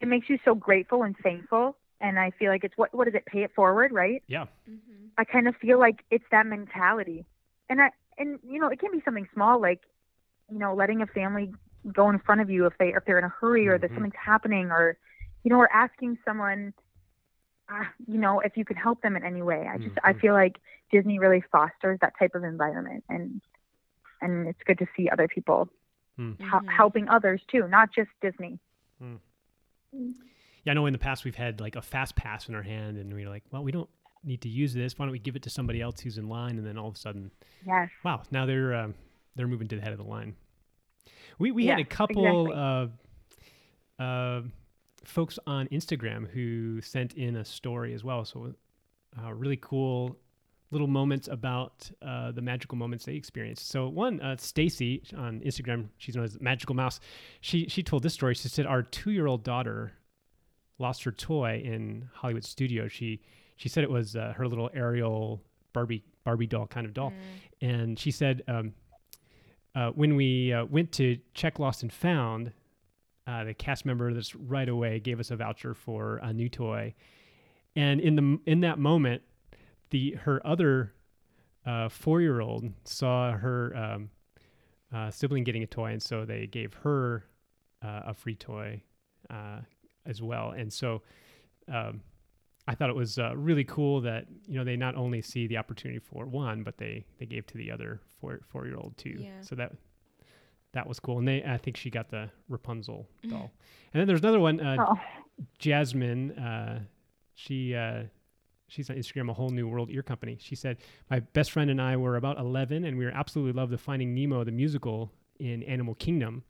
it 0.00 0.06
makes 0.08 0.30
you 0.30 0.38
so 0.44 0.54
grateful 0.54 1.02
and 1.02 1.14
thankful. 1.22 1.76
And 2.00 2.18
I 2.18 2.30
feel 2.30 2.50
like 2.50 2.64
it's 2.64 2.76
what 2.76 2.94
what 2.94 3.06
does 3.06 3.14
it 3.14 3.26
pay 3.26 3.42
it 3.42 3.52
forward, 3.54 3.90
right? 3.92 4.22
Yeah. 4.28 4.46
Mm-hmm. 4.70 5.06
I 5.18 5.24
kind 5.24 5.48
of 5.48 5.56
feel 5.56 5.78
like 5.80 6.04
it's 6.10 6.24
that 6.30 6.46
mentality. 6.46 7.24
And 7.68 7.82
I 7.82 7.90
and 8.18 8.38
you 8.48 8.60
know, 8.60 8.68
it 8.68 8.78
can 8.78 8.92
be 8.92 9.02
something 9.04 9.26
small 9.34 9.60
like, 9.60 9.80
you 10.50 10.58
know, 10.60 10.74
letting 10.74 11.02
a 11.02 11.06
family 11.06 11.52
go 11.92 12.08
in 12.10 12.18
front 12.20 12.40
of 12.40 12.48
you 12.48 12.66
if 12.66 12.74
they 12.78 12.94
if 12.94 13.04
they're 13.04 13.18
in 13.18 13.24
a 13.24 13.34
hurry 13.40 13.66
or 13.66 13.78
that 13.78 13.90
Mhm. 13.90 13.94
something's 13.96 14.14
happening 14.32 14.70
or 14.70 14.96
you 15.44 15.50
know, 15.50 15.58
or 15.58 15.70
asking 15.72 16.18
someone 16.24 16.74
uh, 17.72 17.84
you 18.06 18.18
know, 18.18 18.40
if 18.40 18.58
you 18.58 18.64
can 18.64 18.76
help 18.76 19.00
them 19.00 19.16
in 19.16 19.24
any 19.24 19.40
way. 19.40 19.66
I 19.72 19.78
just 19.78 19.96
I 20.04 20.12
Mhm. 20.12 20.20
feel 20.20 20.34
like 20.34 20.60
Disney 20.92 21.18
really 21.18 21.40
fosters 21.50 21.98
that 22.02 22.12
type 22.18 22.34
of 22.34 22.44
environment 22.44 23.04
and 23.08 23.40
and 24.20 24.48
it's 24.48 24.62
good 24.66 24.78
to 24.78 24.86
see 24.96 25.08
other 25.08 25.28
people 25.28 25.70
Mm. 26.18 26.38
hel- 26.40 26.60
Mhm. 26.60 26.70
helping 26.70 27.08
others 27.08 27.42
too, 27.50 27.66
not 27.68 27.90
just 27.92 28.10
Disney. 28.20 28.58
Yeah, 29.92 30.70
I 30.70 30.74
know 30.74 30.86
in 30.86 30.92
the 30.92 30.98
past 30.98 31.24
we've 31.24 31.34
had 31.34 31.60
like 31.60 31.76
a 31.76 31.82
fast 31.82 32.16
pass 32.16 32.48
in 32.48 32.54
our 32.54 32.62
hand, 32.62 32.96
and 32.98 33.12
we're 33.12 33.28
like, 33.28 33.44
well, 33.50 33.62
we 33.64 33.72
don't 33.72 33.90
need 34.22 34.40
to 34.42 34.48
use 34.48 34.72
this. 34.74 34.98
Why 34.98 35.04
don't 35.06 35.12
we 35.12 35.18
give 35.18 35.36
it 35.36 35.42
to 35.42 35.50
somebody 35.50 35.80
else 35.80 36.00
who's 36.00 36.16
in 36.18 36.28
line? 36.28 36.56
And 36.58 36.66
then 36.66 36.78
all 36.78 36.88
of 36.88 36.94
a 36.94 36.98
sudden, 36.98 37.30
Yes. 37.66 37.90
wow, 38.04 38.22
now 38.30 38.46
they're 38.46 38.74
um, 38.74 38.94
they're 39.36 39.48
moving 39.48 39.68
to 39.68 39.76
the 39.76 39.82
head 39.82 39.92
of 39.92 39.98
the 39.98 40.04
line. 40.04 40.36
We 41.38 41.50
we 41.50 41.66
had 41.66 41.78
a 41.78 41.80
Yes, 41.82 41.88
couple 41.88 42.50
exactly. 42.50 42.92
uh, 43.98 44.02
uh, 44.02 44.42
folks 45.04 45.38
on 45.46 45.68
Instagram 45.68 46.28
who 46.28 46.80
sent 46.80 47.14
in 47.14 47.36
a 47.36 47.44
story 47.44 47.94
as 47.94 48.04
well. 48.04 48.24
So 48.24 48.54
uh, 49.22 49.32
really 49.32 49.58
cool 49.60 50.16
little 50.70 50.86
moments 50.88 51.28
about 51.28 51.88
uh, 52.02 52.32
the 52.32 52.42
magical 52.42 52.76
moments 52.76 53.04
they 53.04 53.14
experienced. 53.14 53.68
So 53.68 53.88
one, 53.88 54.20
uh, 54.20 54.36
Stacy 54.36 55.02
on 55.16 55.40
Instagram, 55.40 55.86
she's 55.98 56.16
known 56.16 56.24
as 56.24 56.40
Magical 56.40 56.74
Mouse. 56.74 57.00
She 57.40 57.68
she 57.68 57.82
told 57.82 58.02
this 58.02 58.12
story. 58.12 58.34
She 58.34 58.48
said 58.48 58.66
our 58.66 58.82
two 58.82 59.12
year 59.12 59.26
old 59.26 59.44
daughter 59.44 59.92
lost 60.78 61.04
her 61.04 61.12
toy 61.12 61.62
in 61.64 62.08
Hollywood 62.12 62.44
studio. 62.44 62.88
She 62.88 63.22
she 63.56 63.68
said 63.68 63.84
it 63.84 63.90
was 63.90 64.16
uh, 64.16 64.34
her 64.36 64.48
little 64.48 64.68
Ariel 64.74 65.40
Barbie 65.72 66.02
Barbie 66.24 66.46
doll 66.46 66.66
kind 66.66 66.86
of 66.86 66.92
doll, 66.92 67.12
and 67.60 67.98
she 67.98 68.10
said 68.10 68.42
um, 68.48 68.74
uh, 69.74 69.90
when 69.90 70.16
we 70.16 70.52
uh, 70.52 70.64
went 70.64 70.92
to 70.92 71.18
check 71.34 71.58
lost 71.58 71.82
and 71.82 71.92
found, 71.92 72.52
uh, 73.26 73.44
the 73.44 73.54
cast 73.54 73.84
member 73.84 74.12
that's 74.12 74.34
right 74.34 74.68
away 74.68 75.00
gave 75.00 75.20
us 75.20 75.30
a 75.30 75.36
voucher 75.36 75.74
for 75.74 76.18
a 76.22 76.32
new 76.32 76.48
toy, 76.48 76.94
and 77.76 78.00
in 78.00 78.16
the 78.16 78.38
in 78.46 78.60
that 78.60 78.78
moment, 78.78 79.22
the 79.90 80.12
her 80.22 80.44
other 80.46 80.92
uh, 81.66 81.88
four 81.88 82.20
year 82.20 82.40
old 82.40 82.70
saw 82.84 83.32
her 83.32 83.76
um, 83.76 84.10
uh, 84.94 85.10
sibling 85.10 85.44
getting 85.44 85.62
a 85.62 85.66
toy, 85.66 85.92
and 85.92 86.02
so 86.02 86.24
they 86.24 86.46
gave 86.46 86.74
her 86.74 87.24
uh, 87.82 88.02
a 88.06 88.14
free 88.14 88.36
toy 88.36 88.82
uh, 89.30 89.60
as 90.06 90.22
well. 90.22 90.50
And 90.50 90.72
so 90.72 91.02
um, 91.72 92.02
I 92.66 92.74
thought 92.74 92.90
it 92.90 92.96
was 92.96 93.18
uh, 93.18 93.36
really 93.36 93.64
cool 93.64 94.00
that 94.02 94.26
you 94.46 94.58
know 94.58 94.64
they 94.64 94.76
not 94.76 94.94
only 94.94 95.22
see 95.22 95.46
the 95.46 95.56
opportunity 95.56 95.98
for 95.98 96.26
one, 96.26 96.62
but 96.62 96.78
they 96.78 97.04
they 97.18 97.26
gave 97.26 97.46
to 97.48 97.58
the 97.58 97.70
other 97.70 98.00
four 98.20 98.40
four 98.48 98.66
year 98.66 98.76
old 98.76 98.96
too. 98.96 99.16
Yeah. 99.18 99.40
So 99.40 99.54
that 99.56 99.72
that 100.74 100.86
was 100.86 101.00
cool. 101.00 101.18
And 101.18 101.26
they 101.26 101.42
I 101.42 101.56
think 101.56 101.76
she 101.76 101.90
got 101.90 102.10
the 102.10 102.30
Rapunzel 102.48 103.08
Mhm. 103.24 103.30
doll. 103.30 103.50
And 103.92 104.00
then 104.00 104.06
there's 104.06 104.20
another 104.20 104.40
one, 104.40 104.60
uh, 104.60 104.76
Oh, 104.78 105.00
Jasmine. 105.58 106.32
Uh, 106.32 106.84
she 107.34 107.74
uh, 107.74 108.04
she's 108.68 108.90
on 108.90 108.96
Instagram, 108.96 109.30
a 109.30 109.34
whole 109.34 109.50
new 109.50 109.68
world 109.68 109.90
ear 109.90 110.02
company. 110.02 110.36
She 110.40 110.54
said, 110.54 110.78
"My 111.10 111.20
best 111.20 111.50
friend 111.52 111.70
and 111.70 111.80
I 111.80 111.96
were 111.96 112.16
about 112.16 112.38
11, 112.38 112.84
and 112.84 112.96
we 112.98 113.04
were 113.04 113.10
absolutely 113.10 113.52
loved 113.52 113.72
the 113.72 113.78
Finding 113.78 114.14
Nemo 114.14 114.44
the 114.44 114.52
musical 114.52 115.10
in 115.38 115.62
Animal 115.64 115.94
Kingdom." 115.94 116.44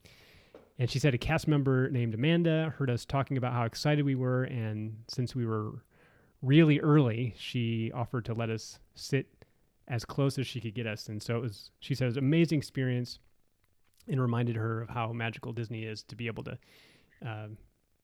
And 0.79 0.91
she 0.91 0.99
said 0.99 1.15
a 1.15 1.19
cast 1.19 1.47
member 1.47 1.89
named 1.91 2.15
Amanda 2.15 2.75
heard 2.79 2.91
us 2.91 3.05
talking 3.05 3.37
about 3.37 3.53
how 3.53 3.65
excited 3.65 4.05
we 4.05 4.15
were, 4.17 4.45
and 4.45 4.97
since 5.09 5.35
we 5.35 5.47
were 5.47 5.83
really 6.43 6.81
early, 6.81 7.33
she 7.39 7.91
offered 7.93 8.25
to 8.27 8.35
let 8.35 8.51
us 8.51 8.81
sit 8.95 9.27
as 9.87 10.05
close 10.05 10.39
as 10.39 10.47
she 10.47 10.61
could 10.61 10.75
get 10.75 10.87
us. 10.87 11.09
And 11.09 11.23
so 11.23 11.37
it 11.37 11.43
was. 11.43 11.71
She 11.81 11.95
said 11.95 12.05
it 12.07 12.09
was 12.09 12.17
an 12.17 12.25
amazing 12.25 12.59
experience, 12.59 13.19
and 14.09 14.21
reminded 14.21 14.57
her 14.57 14.83
of 14.83 14.89
how 14.89 15.13
magical 15.13 15.53
Disney 15.53 15.85
is 15.85 16.03
to 16.05 16.17
be 16.17 16.27
able 16.27 16.45
to 16.45 16.59
um, 17.25 17.57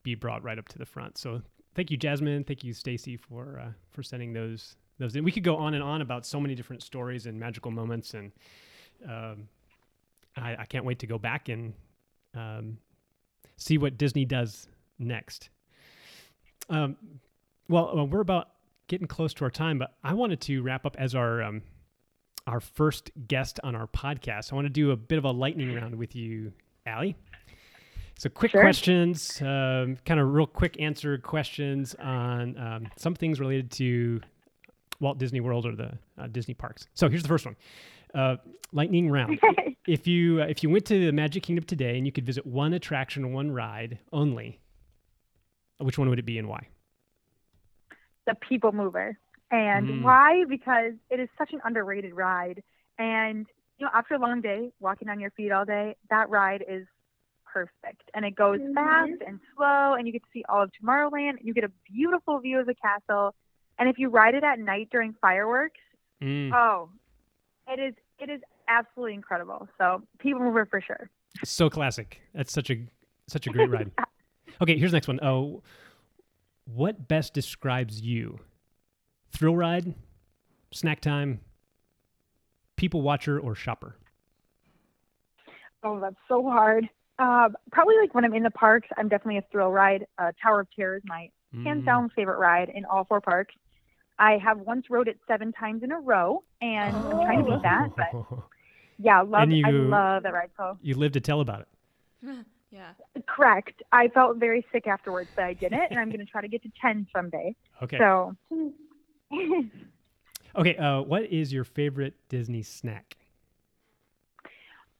be 0.03 0.15
brought 0.15 0.43
right 0.43 0.59
up 0.59 0.69
to 0.69 0.79
the 0.79 0.87
front. 0.87 1.19
So 1.19 1.43
thank 1.75 1.91
you, 1.91 1.97
Jasmine. 1.97 2.45
Thank 2.45 2.65
you, 2.65 2.73
Stacy, 2.73 3.17
for 3.17 3.61
uh, 3.61 3.73
for 3.91 4.03
sending 4.03 4.33
those 4.33 4.77
those 4.99 5.17
in. 5.17 5.25
We 5.25 5.33
could 5.33 5.45
go 5.45 5.57
on 5.57 5.75
and 5.75 5.83
on 5.83 6.03
about 6.03 6.27
so 6.27 6.41
many 6.41 6.55
different 6.55 6.83
stories 6.83 7.27
and 7.27 7.39
magical 7.39 7.71
moments, 7.71 8.15
and 8.15 8.33
um, 9.09 9.49
I, 10.37 10.57
I 10.61 10.65
can't 10.67 10.85
wait 10.85 10.99
to 11.01 11.07
go 11.07 11.19
back 11.19 11.49
and 11.49 11.75
um, 12.35 12.79
see 13.57 13.79
what 13.79 13.99
Disney 13.99 14.25
does 14.25 14.69
next. 14.99 15.51
Um, 16.69 16.97
well, 17.69 17.99
uh, 17.99 18.05
we're 18.05 18.21
about 18.21 18.49
getting 18.89 19.07
close 19.07 19.33
to 19.35 19.45
our 19.45 19.51
time, 19.51 19.79
but 19.79 19.95
I 20.03 20.15
wanted 20.15 20.41
to 20.43 20.63
wrap 20.63 20.85
up 20.87 20.97
as 20.99 21.15
our 21.15 21.43
um, 21.43 21.63
our 22.51 22.61
first 22.61 23.11
guest 23.29 23.61
on 23.63 23.75
our 23.77 23.87
podcast. 23.87 24.53
I 24.53 24.57
want 24.57 24.67
to 24.67 24.71
do 24.71 24.91
a 24.91 24.97
bit 24.97 25.19
of 25.19 25.25
a 25.25 25.31
lightning 25.31 25.73
round 25.75 25.95
with 25.95 26.17
you, 26.17 26.53
Allie. 26.85 27.17
So, 28.19 28.29
quick 28.29 28.51
Sure. 28.51 28.61
questions, 28.61 29.41
um, 29.41 29.97
kind 30.05 30.19
of 30.21 30.35
real 30.35 30.47
quick 30.47 30.79
answer 30.81 31.17
questions 31.17 31.95
on 31.95 32.59
um, 32.59 32.89
some 32.97 33.15
things 33.15 33.39
related 33.41 33.71
to 33.73 34.21
Walt 34.99 35.19
Disney 35.19 35.41
World 35.41 35.65
or 35.65 35.75
the 35.77 35.93
uh, 36.19 36.27
Disney 36.27 36.53
parks. 36.55 36.87
So, 36.95 37.09
here's 37.09 37.23
the 37.23 37.29
first 37.29 37.47
one: 37.47 37.57
uh, 38.15 38.37
lightning 38.73 39.09
round. 39.11 39.41
if 39.87 40.07
you 40.07 40.43
uh, 40.43 40.47
if 40.47 40.63
you 40.63 40.69
went 40.71 40.85
to 40.87 41.07
the 41.07 41.13
Magic 41.13 41.45
Kingdom 41.45 41.65
today 41.65 41.97
and 41.97 42.05
you 42.05 42.13
could 42.13 42.27
visit 42.27 42.45
one 42.45 42.75
attraction 42.75 43.33
one 43.33 43.51
ride 43.53 43.99
only, 44.13 44.61
which 45.79 45.97
one 45.97 46.09
would 46.11 46.19
it 46.19 46.27
be 46.27 46.37
and 46.39 46.49
why? 46.49 46.67
the 48.27 48.35
People 48.35 48.71
Mover. 48.73 49.17
And 49.51 49.87
Mm. 49.89 50.03
why? 50.03 50.45
Because 50.49 50.95
it 51.11 51.19
is 51.21 51.29
such 51.37 51.53
an 51.53 51.61
underrated 51.65 52.15
ride. 52.15 52.63
And, 52.99 53.47
you 53.79 53.87
know, 53.87 53.91
after 53.95 54.15
a 54.15 54.19
long 54.19 54.41
day, 54.41 54.73
walking 54.81 55.09
on 55.09 55.19
your 55.21 55.31
feet 55.33 55.51
all 55.51 55.65
day, 55.65 55.97
that 56.11 56.29
ride 56.31 56.65
is 56.69 56.87
perfect. 57.47 58.03
And 58.15 58.25
it 58.25 58.35
goes 58.37 58.61
Mhm. 58.61 58.75
fast 58.75 59.23
and 59.27 59.41
slow, 59.57 59.95
and 59.95 60.07
you 60.07 60.13
get 60.13 60.23
to 60.23 60.29
see 60.33 60.45
all 60.49 60.63
of 60.63 60.71
Tomorrowland. 60.73 61.31
And 61.31 61.41
you 61.43 61.53
get 61.53 61.65
a 61.65 61.73
beautiful 61.85 62.39
view 62.39 62.61
of 62.61 62.67
the 62.67 62.75
castle. 62.77 63.35
And 63.79 63.89
if 63.89 63.99
you 63.99 64.09
ride 64.09 64.35
it 64.35 64.45
at 64.45 64.59
night 64.59 64.89
during 64.91 65.15
fireworks, 65.15 65.81
Mm, 66.21 66.53
oh, 66.53 66.91
it 67.67 67.79
is 67.81 67.95
it 68.19 68.29
is 68.29 68.43
absolutely 68.69 69.15
incredible. 69.15 69.67
So 69.79 70.07
People 70.19 70.43
Mover 70.43 70.67
for 70.67 70.81
sure. 70.83 71.09
so 71.43 71.71
classic. 71.71 72.21
That's 72.35 72.53
such 72.53 72.71
a 72.71 72.87
such 73.27 73.47
a 73.47 73.51
great 73.51 73.71
ride. 73.71 73.91
Okay, 74.61 74.77
here's 74.79 74.91
the 74.91 74.97
next 74.97 75.09
one. 75.09 75.19
Oh, 75.23 75.63
what 76.67 77.09
best 77.09 77.33
describes 77.33 78.01
you? 78.03 78.39
Thrill 79.33 79.57
ride, 79.57 79.95
snack 80.73 81.01
time, 81.01 81.41
people 82.77 83.03
watcher, 83.03 83.39
or 83.39 83.55
shopper? 83.55 83.97
Oh, 85.83 85.99
that's 86.01 86.17
so 86.29 86.43
hard. 86.43 86.89
Um, 87.19 87.57
probably 87.71 87.97
like 88.01 88.15
when 88.15 88.25
I'm 88.25 88.35
in 88.35 88.43
the 88.43 88.51
parks, 88.51 88.89
I'm 88.97 89.09
definitely 89.09 89.39
a 89.39 89.45
thrill 89.53 89.71
ride. 89.71 90.07
Uh, 90.19 90.33
Tower 90.43 90.61
of 90.61 90.69
Terror 90.75 90.97
is 90.97 91.03
my 91.07 91.31
hands 91.65 91.83
Mm. 91.83 91.87
down 91.87 92.09
favorite 92.11 92.39
ride 92.39 92.69
in 92.69 92.85
all 92.85 93.05
four 93.05 93.21
parks. 93.21 93.55
I 94.19 94.37
have 94.39 94.59
once 94.61 94.89
rode 94.91 95.09
it 95.09 95.19
seven 95.27 95.53
times 95.53 95.83
in 95.83 95.91
a 95.93 95.99
row, 95.99 96.45
and 96.61 96.95
I'm 96.95 97.11
trying 97.25 97.39
to 97.39 97.45
beat 97.45 97.63
that. 97.63 97.89
But 97.97 98.13
yeah, 98.99 99.21
love 99.23 99.43
And 99.51 99.67
I 99.67 99.71
love 99.71 100.23
that 100.25 100.33
ride. 100.33 100.51
So 100.57 100.79
You 100.83 100.95
live 100.95 101.13
to 101.13 101.21
tell 101.21 101.41
about 101.41 101.63
it. 101.63 101.69
yeah. 102.71 102.93
correct. 103.27 103.83
I 103.93 104.09
felt 104.09 104.37
very 104.37 104.65
sick 104.73 104.87
afterwards, 104.87 105.31
but 105.35 105.45
I 105.45 105.55
did 105.55 105.73
it, 105.73 105.91
and 105.91 105.99
I'm 105.99 106.09
going 106.09 106.21
to 106.21 106.27
try 106.31 106.41
to 106.43 106.49
get 106.49 106.63
to 106.63 106.71
ten 106.81 107.07
someday. 107.15 107.55
Okay. 107.83 107.99
So 107.99 108.37
Okay. 110.57 110.77
Uh, 110.77 111.01
what 111.03 111.25
is 111.25 111.53
your 111.53 111.65
favorite 111.65 112.15
Disney 112.29 112.63
snack? 112.63 113.17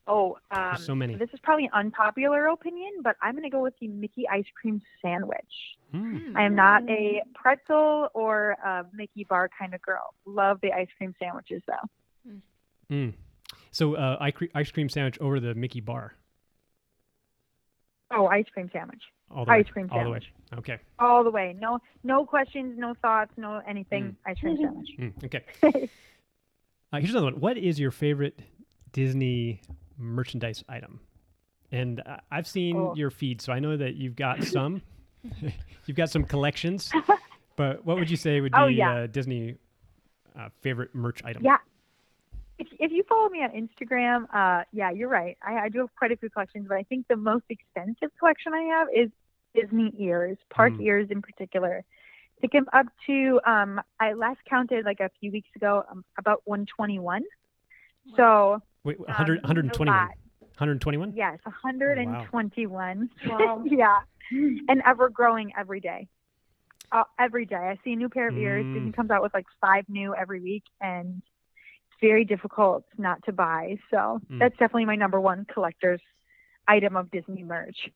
Oh, 0.07 0.39
um, 0.51 0.77
so 0.77 0.95
many. 0.95 1.15
This 1.15 1.31
is 1.33 1.39
probably 1.41 1.67
an 1.67 1.73
unpopular 1.73 2.47
opinion, 2.47 2.91
but 3.03 3.17
I'm 3.23 3.33
going 3.33 3.45
to 3.45 3.51
go 3.51 3.63
with 3.63 3.75
the 3.81 3.87
Mickey 3.87 4.29
ice 4.29 4.45
cream 4.61 4.81
sandwich. 5.01 5.39
Mm. 5.95 6.37
I 6.37 6.45
am 6.45 6.55
not 6.55 6.89
a 6.89 7.23
pretzel 7.35 8.09
or 8.15 8.57
a 8.65 8.87
Mickey 8.93 9.25
bar 9.25 9.49
kind 9.57 9.75
of 9.75 9.83
girl. 9.83 10.15
Love 10.25 10.61
the 10.63 10.73
ice 10.73 10.89
cream 10.97 11.15
sandwiches 11.19 11.63
though. 11.67 12.33
Mm. 12.91 13.15
So 13.71 13.95
uh, 13.95 14.17
ice 14.21 14.35
ice 14.55 14.71
cream 14.73 14.89
sandwich 14.89 15.19
over 15.21 15.39
the 15.39 15.55
Mickey 15.55 15.81
bar. 15.81 16.15
Oh, 18.11 18.27
ice 18.27 18.47
cream 18.53 18.69
sandwich. 18.73 19.03
All 19.31 19.45
the 19.45 19.53
Ice 19.53 19.67
way. 19.67 19.71
cream 19.73 19.89
All 19.93 20.03
the 20.05 20.11
way. 20.11 20.19
sandwich. 20.21 20.33
Okay. 20.59 20.79
All 20.99 21.23
the 21.23 21.31
way. 21.31 21.55
No 21.61 21.79
no 22.03 22.25
questions, 22.27 22.77
no 22.77 22.95
thoughts, 23.01 23.31
no 23.37 23.63
anything. 23.69 24.17
Ice 24.27 24.39
cream 24.41 24.57
sandwich. 24.57 24.89
Mm, 24.99 25.25
okay. 25.25 25.89
Uh, 26.93 26.99
here's 26.99 27.11
another 27.11 27.27
one. 27.27 27.39
What 27.39 27.57
is 27.57 27.79
your 27.79 27.93
favorite 27.93 28.41
Disney 28.91 29.61
merchandise 29.97 30.65
item? 30.69 30.99
And 31.71 32.01
uh, 32.05 32.17
I've 32.33 32.49
seen 32.49 32.77
Oh. 32.77 32.97
your 32.97 33.11
feed, 33.13 33.41
so 33.41 33.53
I 33.53 33.61
know 33.61 33.77
that 33.77 33.95
you've 33.95 34.17
got 34.17 34.43
some. 34.57 34.83
you've 35.87 35.97
got 35.97 36.11
some 36.11 36.25
collections. 36.25 36.91
But 37.55 37.85
what 37.87 37.97
would 37.97 38.11
you 38.11 38.17
say 38.17 38.41
would 38.41 38.51
be 38.51 38.59
Oh, 38.59 38.67
yeah. 38.67 39.03
uh, 39.03 39.07
Disney 39.07 39.55
uh, 40.37 40.49
favorite 40.63 40.93
merch 40.93 41.23
item? 41.25 41.45
Yeah. 41.45 41.59
If, 42.61 42.69
if 42.79 42.93
you 42.93 43.03
follow 43.09 43.31
me 43.31 43.39
on 43.43 43.51
Instagram, 43.53 44.27
uh, 44.35 44.65
yeah, 44.71 44.91
you're 44.91 45.09
right. 45.09 45.39
I, 45.43 45.61
I 45.61 45.69
do 45.71 45.79
have 45.79 45.89
quite 45.97 46.13
a 46.13 46.17
few 46.17 46.29
collections, 46.29 46.67
but 46.69 46.77
I 46.77 46.83
think 46.83 47.09
the 47.09 47.17
most 47.17 47.45
extensive 47.49 48.11
collection 48.19 48.53
I 48.53 48.63
have 48.65 48.89
is 48.95 49.11
Disney 49.55 49.95
ears, 49.99 50.37
park 50.51 50.75
Mm. 50.75 50.85
ears 50.85 51.09
in 51.11 51.23
particular. 51.23 51.83
I 51.83 52.41
think 52.41 52.55
I'm 52.55 52.69
up 52.79 52.87
to, 53.07 53.41
um, 53.47 53.81
I 53.99 54.13
last 54.13 54.41
counted 54.49 54.85
like 54.85 55.01
a 55.01 55.11
few 55.21 55.33
weeks 55.33 55.49
ago, 55.57 55.85
um, 55.91 56.05
about 56.19 56.43
121. 56.45 57.23
So, 58.15 58.61
Wait, 58.85 58.99
um, 58.99 59.05
100, 59.07 59.39
a 59.39 59.41
121. 59.43 59.95
121? 59.97 61.13
Yes, 61.17 61.39
121. 61.45 63.09
Wow. 63.27 63.63
yeah, 63.71 64.01
and 64.31 64.83
ever 64.85 65.09
growing 65.09 65.53
every 65.59 65.81
day. 65.81 66.09
Uh, 66.93 67.05
every 67.19 67.47
day, 67.47 67.57
I 67.57 67.79
see 67.85 67.93
a 67.93 67.97
new 67.97 68.09
pair 68.11 68.29
of 68.29 68.37
ears. 68.37 68.67
Mm. 68.67 68.75
Disney 68.75 68.93
comes 68.93 69.11
out 69.11 69.23
with 69.23 69.33
like 69.33 69.47
five 69.61 69.89
new 69.89 70.15
every 70.15 70.41
week, 70.41 70.65
and 70.81 71.17
it's 71.19 71.30
very 72.01 72.25
difficult 72.25 72.85
not 72.99 73.23
to 73.25 73.33
buy. 73.33 73.77
So 73.91 74.21
Mm. 74.31 74.39
that's 74.39 74.57
definitely 74.57 74.87
my 74.87 74.97
number 74.97 75.21
one 75.21 75.45
collector's 75.53 76.01
item 76.69 76.97
of 76.97 77.11
Disney 77.11 77.43
merch. 77.43 77.89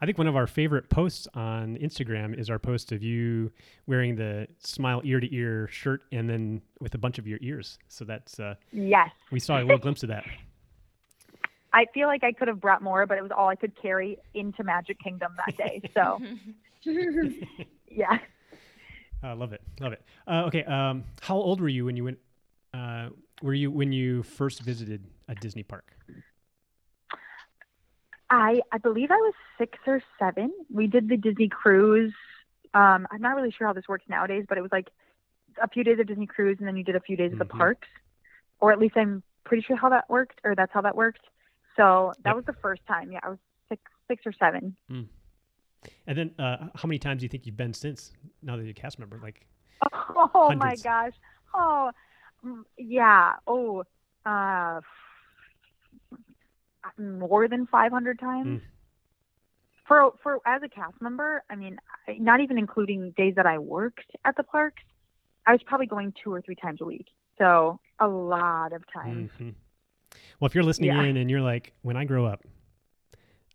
I 0.00 0.06
think 0.06 0.16
one 0.16 0.28
of 0.28 0.36
our 0.36 0.46
favorite 0.46 0.88
posts 0.90 1.26
on 1.34 1.76
Instagram 1.78 2.38
is 2.38 2.50
our 2.50 2.58
post 2.60 2.92
of 2.92 3.02
you 3.02 3.50
wearing 3.86 4.14
the 4.14 4.46
smile 4.58 5.00
ear 5.04 5.18
to 5.18 5.34
ear 5.34 5.66
shirt 5.68 6.02
and 6.12 6.30
then 6.30 6.62
with 6.80 6.94
a 6.94 6.98
bunch 6.98 7.18
of 7.18 7.26
your 7.26 7.38
ears. 7.42 7.78
So 7.88 8.04
that's 8.04 8.38
uh, 8.38 8.54
Yes, 8.72 9.10
we 9.32 9.40
saw 9.40 9.58
a 9.58 9.62
little 9.62 9.78
glimpse 9.78 10.02
of 10.04 10.10
that. 10.10 10.24
I 11.72 11.86
feel 11.92 12.06
like 12.08 12.24
I 12.24 12.32
could 12.32 12.48
have 12.48 12.60
brought 12.60 12.80
more, 12.82 13.06
but 13.06 13.18
it 13.18 13.22
was 13.22 13.30
all 13.30 13.48
I 13.48 13.54
could 13.56 13.74
carry 13.80 14.18
into 14.34 14.62
Magic 14.64 14.98
Kingdom 15.00 15.32
that 15.46 15.56
day. 15.56 15.82
So 15.94 16.18
yeah, 17.90 18.18
I 19.22 19.32
love 19.32 19.52
it, 19.52 19.60
love 19.80 19.92
it. 19.92 20.02
Uh, 20.26 20.44
okay, 20.46 20.64
um, 20.64 21.04
how 21.20 21.36
old 21.36 21.60
were 21.60 21.68
you 21.68 21.84
when 21.86 21.96
you 21.96 22.04
went? 22.04 22.18
Uh, 22.74 23.08
were 23.42 23.54
you 23.54 23.70
when 23.70 23.92
you 23.92 24.22
first 24.22 24.60
visited 24.60 25.04
a 25.28 25.34
Disney 25.34 25.62
park? 25.62 25.96
I 28.30 28.60
I 28.72 28.78
believe 28.78 29.10
I 29.10 29.16
was 29.16 29.34
six 29.56 29.78
or 29.86 30.02
seven. 30.18 30.52
We 30.72 30.86
did 30.86 31.08
the 31.08 31.16
Disney 31.16 31.48
cruise. 31.48 32.12
Um, 32.74 33.06
I'm 33.10 33.20
not 33.20 33.36
really 33.36 33.50
sure 33.50 33.66
how 33.66 33.72
this 33.72 33.88
works 33.88 34.04
nowadays, 34.08 34.44
but 34.48 34.58
it 34.58 34.60
was 34.60 34.72
like 34.72 34.88
a 35.62 35.68
few 35.68 35.82
days 35.82 35.98
of 35.98 36.06
Disney 36.06 36.26
cruise, 36.26 36.56
and 36.58 36.68
then 36.68 36.76
you 36.76 36.84
did 36.84 36.96
a 36.96 37.00
few 37.00 37.16
days 37.16 37.32
of 37.32 37.38
Mhm. 37.38 37.48
the 37.48 37.56
parks, 37.56 37.88
or 38.60 38.70
at 38.70 38.78
least 38.78 38.96
I'm 38.96 39.22
pretty 39.44 39.62
sure 39.62 39.76
how 39.76 39.88
that 39.88 40.10
worked, 40.10 40.40
or 40.44 40.54
that's 40.54 40.72
how 40.72 40.82
that 40.82 40.94
worked. 40.94 41.26
So 41.76 42.12
that 42.24 42.30
Yep. 42.30 42.36
was 42.36 42.44
the 42.44 42.52
first 42.54 42.84
time. 42.86 43.10
Yeah, 43.12 43.20
I 43.22 43.30
was 43.30 43.38
six, 43.70 43.80
six 44.08 44.26
or 44.26 44.32
seven. 44.32 44.76
And 46.06 46.18
then, 46.18 46.34
uh, 46.38 46.68
how 46.74 46.86
many 46.86 46.98
times 46.98 47.20
do 47.20 47.24
you 47.24 47.28
think 47.28 47.46
you've 47.46 47.56
been 47.56 47.72
since? 47.72 48.12
Now 48.42 48.56
that 48.56 48.62
you're 48.62 48.72
a 48.72 48.74
cast 48.74 48.98
member, 48.98 49.18
like 49.22 49.46
Oh 50.14 50.52
my 50.56 50.76
gosh. 50.76 51.12
Oh, 51.54 51.90
mm, 51.90 51.94
yeah. 52.76 53.34
Oh, 53.46 53.84
uh, 54.26 54.80
more 56.98 57.48
than 57.48 57.66
500 57.66 58.18
times. 58.18 58.60
Mm. 58.60 58.62
For 59.86 60.12
for 60.22 60.38
as 60.46 60.62
a 60.62 60.68
cast 60.68 61.00
member, 61.00 61.42
I 61.48 61.56
mean, 61.56 61.78
not 62.18 62.40
even 62.40 62.58
including 62.58 63.12
days 63.16 63.34
that 63.36 63.46
I 63.46 63.58
worked 63.58 64.10
at 64.24 64.36
the 64.36 64.42
parks, 64.42 64.82
I 65.46 65.52
was 65.52 65.62
probably 65.64 65.86
going 65.86 66.12
two 66.22 66.32
or 66.32 66.42
three 66.42 66.56
times 66.56 66.80
a 66.82 66.84
week. 66.84 67.06
So 67.38 67.80
a 67.98 68.06
lot 68.06 68.72
of 68.74 68.82
times. 68.92 69.30
mhm. 69.40 69.54
well, 70.40 70.46
if 70.46 70.54
you're 70.54 70.64
listening 70.64 70.90
Yeah. 70.90 71.04
in 71.04 71.16
and 71.16 71.30
you're 71.30 71.40
like, 71.40 71.72
when 71.82 71.96
I 71.96 72.04
grow 72.04 72.26
up, 72.26 72.42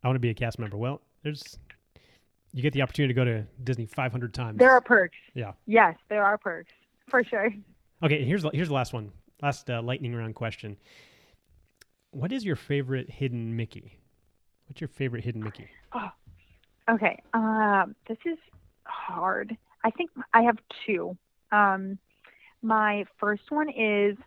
I 0.04 0.08
want 0.08 0.16
to 0.16 0.20
be 0.22 0.30
a 0.30 0.34
cast 0.34 0.58
member. 0.58 0.76
Well, 0.76 1.02
there's 1.22 1.60
you 2.52 2.64
get 2.64 2.74
the 2.74 2.82
opportunity 2.82 3.14
to 3.14 3.16
go 3.16 3.26
to 3.26 3.46
Disney 3.64 3.86
500 3.86 4.34
times. 4.34 4.58
There 4.58 4.72
are 4.72 4.82
perks. 4.82 5.18
Yeah. 5.36 5.54
Yes, 5.68 5.96
there 6.10 6.24
are 6.24 6.38
perks 6.40 6.72
for 7.10 7.24
sure. 7.24 7.50
Okay, 8.04 8.24
here's 8.26 8.44
the- 8.44 8.52
here's 8.54 8.68
the 8.68 8.74
last 8.74 8.94
one. 8.94 9.12
Last 9.42 9.70
uh, 9.70 9.82
lightning 9.82 10.14
round 10.14 10.36
question. 10.36 10.78
What 12.12 12.32
is 12.32 12.46
your 12.46 12.56
favorite 12.56 13.10
hidden 13.10 13.56
Mickey? 13.56 14.00
What's 14.68 14.82
your 14.82 14.88
favorite 14.90 15.24
hidden 15.24 15.44
Mickey? 15.44 15.68
Oh, 15.94 16.10
Okay. 16.90 17.22
Um, 17.34 17.96
this 18.10 18.18
is 18.26 18.38
hard. 18.84 19.56
I 19.86 19.90
think 19.92 20.10
I 20.34 20.42
have 20.44 20.58
two. 20.86 21.18
Um, 21.52 21.98
my 22.62 23.06
first 23.20 23.44
one 23.50 23.70
is, 23.70 24.18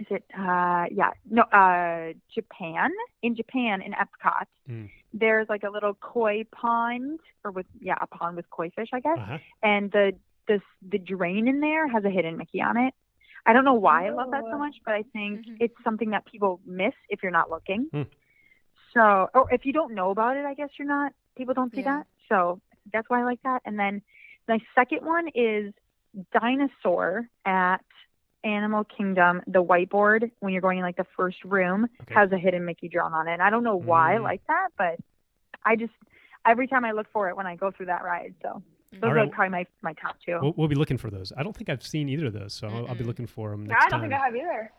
is 0.00 0.06
it, 0.10 0.24
uh, 0.36 0.86
yeah, 0.90 1.10
no, 1.30 1.42
uh, 1.42 2.12
Japan. 2.34 2.90
In 3.22 3.36
Japan, 3.36 3.82
in 3.82 3.92
Epcot, 3.92 4.46
Mm. 4.68 4.90
there's 5.12 5.48
like 5.48 5.62
a 5.62 5.70
little 5.70 5.94
koi 5.94 6.42
pond, 6.50 7.20
or 7.44 7.52
with, 7.52 7.66
yeah, 7.80 7.96
a 8.00 8.06
pond 8.08 8.34
with 8.36 8.50
koi 8.50 8.70
fish, 8.70 8.88
I 8.92 8.98
guess. 9.00 9.18
Uh-huh. 9.18 9.38
And 9.62 9.92
the, 9.92 10.12
the, 10.46 10.60
the 10.88 10.98
drain 10.98 11.48
in 11.48 11.60
there 11.60 11.86
has 11.88 12.04
a 12.04 12.10
hidden 12.10 12.36
Mickey 12.36 12.60
on 12.60 12.76
it. 12.76 12.94
I 13.46 13.52
don't 13.52 13.64
know 13.64 13.74
why 13.74 14.06
I 14.06 14.10
love 14.10 14.30
that 14.30 14.42
so 14.44 14.54
Oh. 14.54 14.58
much, 14.58 14.76
but 14.84 14.94
I 14.94 15.02
think 15.12 15.46
Mhm. 15.46 15.56
it's 15.60 15.74
something 15.84 16.10
that 16.10 16.24
people 16.24 16.60
miss 16.64 16.94
if 17.08 17.22
you're 17.22 17.32
not 17.32 17.50
looking. 17.50 17.88
Hmm. 17.92 18.02
So, 18.92 19.28
or 19.34 19.52
if 19.52 19.66
you 19.66 19.72
don't 19.72 19.94
know 19.94 20.10
about 20.10 20.36
it, 20.36 20.44
I 20.46 20.54
guess 20.54 20.70
you're 20.78 20.88
not. 20.88 21.12
People 21.36 21.52
don't 21.54 21.70
see 21.72 21.80
Yeah. 21.82 21.98
that. 21.98 22.06
So 22.28 22.60
that's 22.92 23.08
why 23.10 23.20
I 23.20 23.24
like 23.24 23.42
that. 23.42 23.60
And 23.64 23.78
then 23.78 24.02
my 24.48 24.60
second 24.74 25.04
one 25.04 25.28
is 25.34 25.74
dinosaur 26.32 27.28
at 27.44 27.84
Animal 28.44 28.84
Kingdom. 28.84 29.42
The 29.46 29.62
whiteboard 29.62 30.30
when 30.40 30.52
you're 30.52 30.62
going 30.62 30.78
in 30.78 30.84
like 30.84 30.96
the 30.96 31.06
first 31.16 31.42
room 31.44 31.88
Okay. 32.02 32.14
has 32.14 32.30
a 32.32 32.38
hidden 32.38 32.64
Mickey 32.64 32.88
drawn 32.88 33.12
on 33.14 33.26
it. 33.28 33.32
And 33.32 33.42
I 33.42 33.50
don't 33.50 33.64
know 33.64 33.76
why 33.76 34.14
I 34.14 34.18
Mm. 34.18 34.22
like 34.22 34.46
that, 34.46 34.68
but 34.76 35.00
I 35.64 35.76
just 35.76 35.94
every 36.46 36.66
time 36.66 36.84
I 36.84 36.92
look 36.92 37.08
for 37.10 37.28
it 37.30 37.36
when 37.36 37.46
I 37.46 37.56
go 37.56 37.70
through 37.70 37.86
that 37.86 38.04
ride. 38.04 38.34
So 38.42 38.62
those 39.00 39.10
All 39.10 39.18
are 39.18 39.26
probably 39.28 39.50
my 39.50 39.66
my 39.82 39.92
top 39.94 40.16
two. 40.24 40.38
We'll, 40.40 40.54
we'll 40.56 40.68
be 40.68 40.74
looking 40.74 40.98
for 40.98 41.10
those. 41.10 41.32
I 41.36 41.42
don't 41.42 41.56
think 41.56 41.68
I've 41.68 41.82
seen 41.84 42.08
either 42.08 42.26
of 42.26 42.32
those, 42.32 42.52
so 42.54 42.68
I'll, 42.68 42.88
I'll 42.88 42.94
be 42.94 43.04
looking 43.04 43.26
for 43.26 43.50
them 43.50 43.62
Yeah, 43.66 43.72
next 43.74 43.84
I 43.86 43.88
don't 43.90 44.00
time. 44.00 44.10
think 44.10 44.20
I 44.20 44.24
have 44.26 44.36
either. 44.36 44.72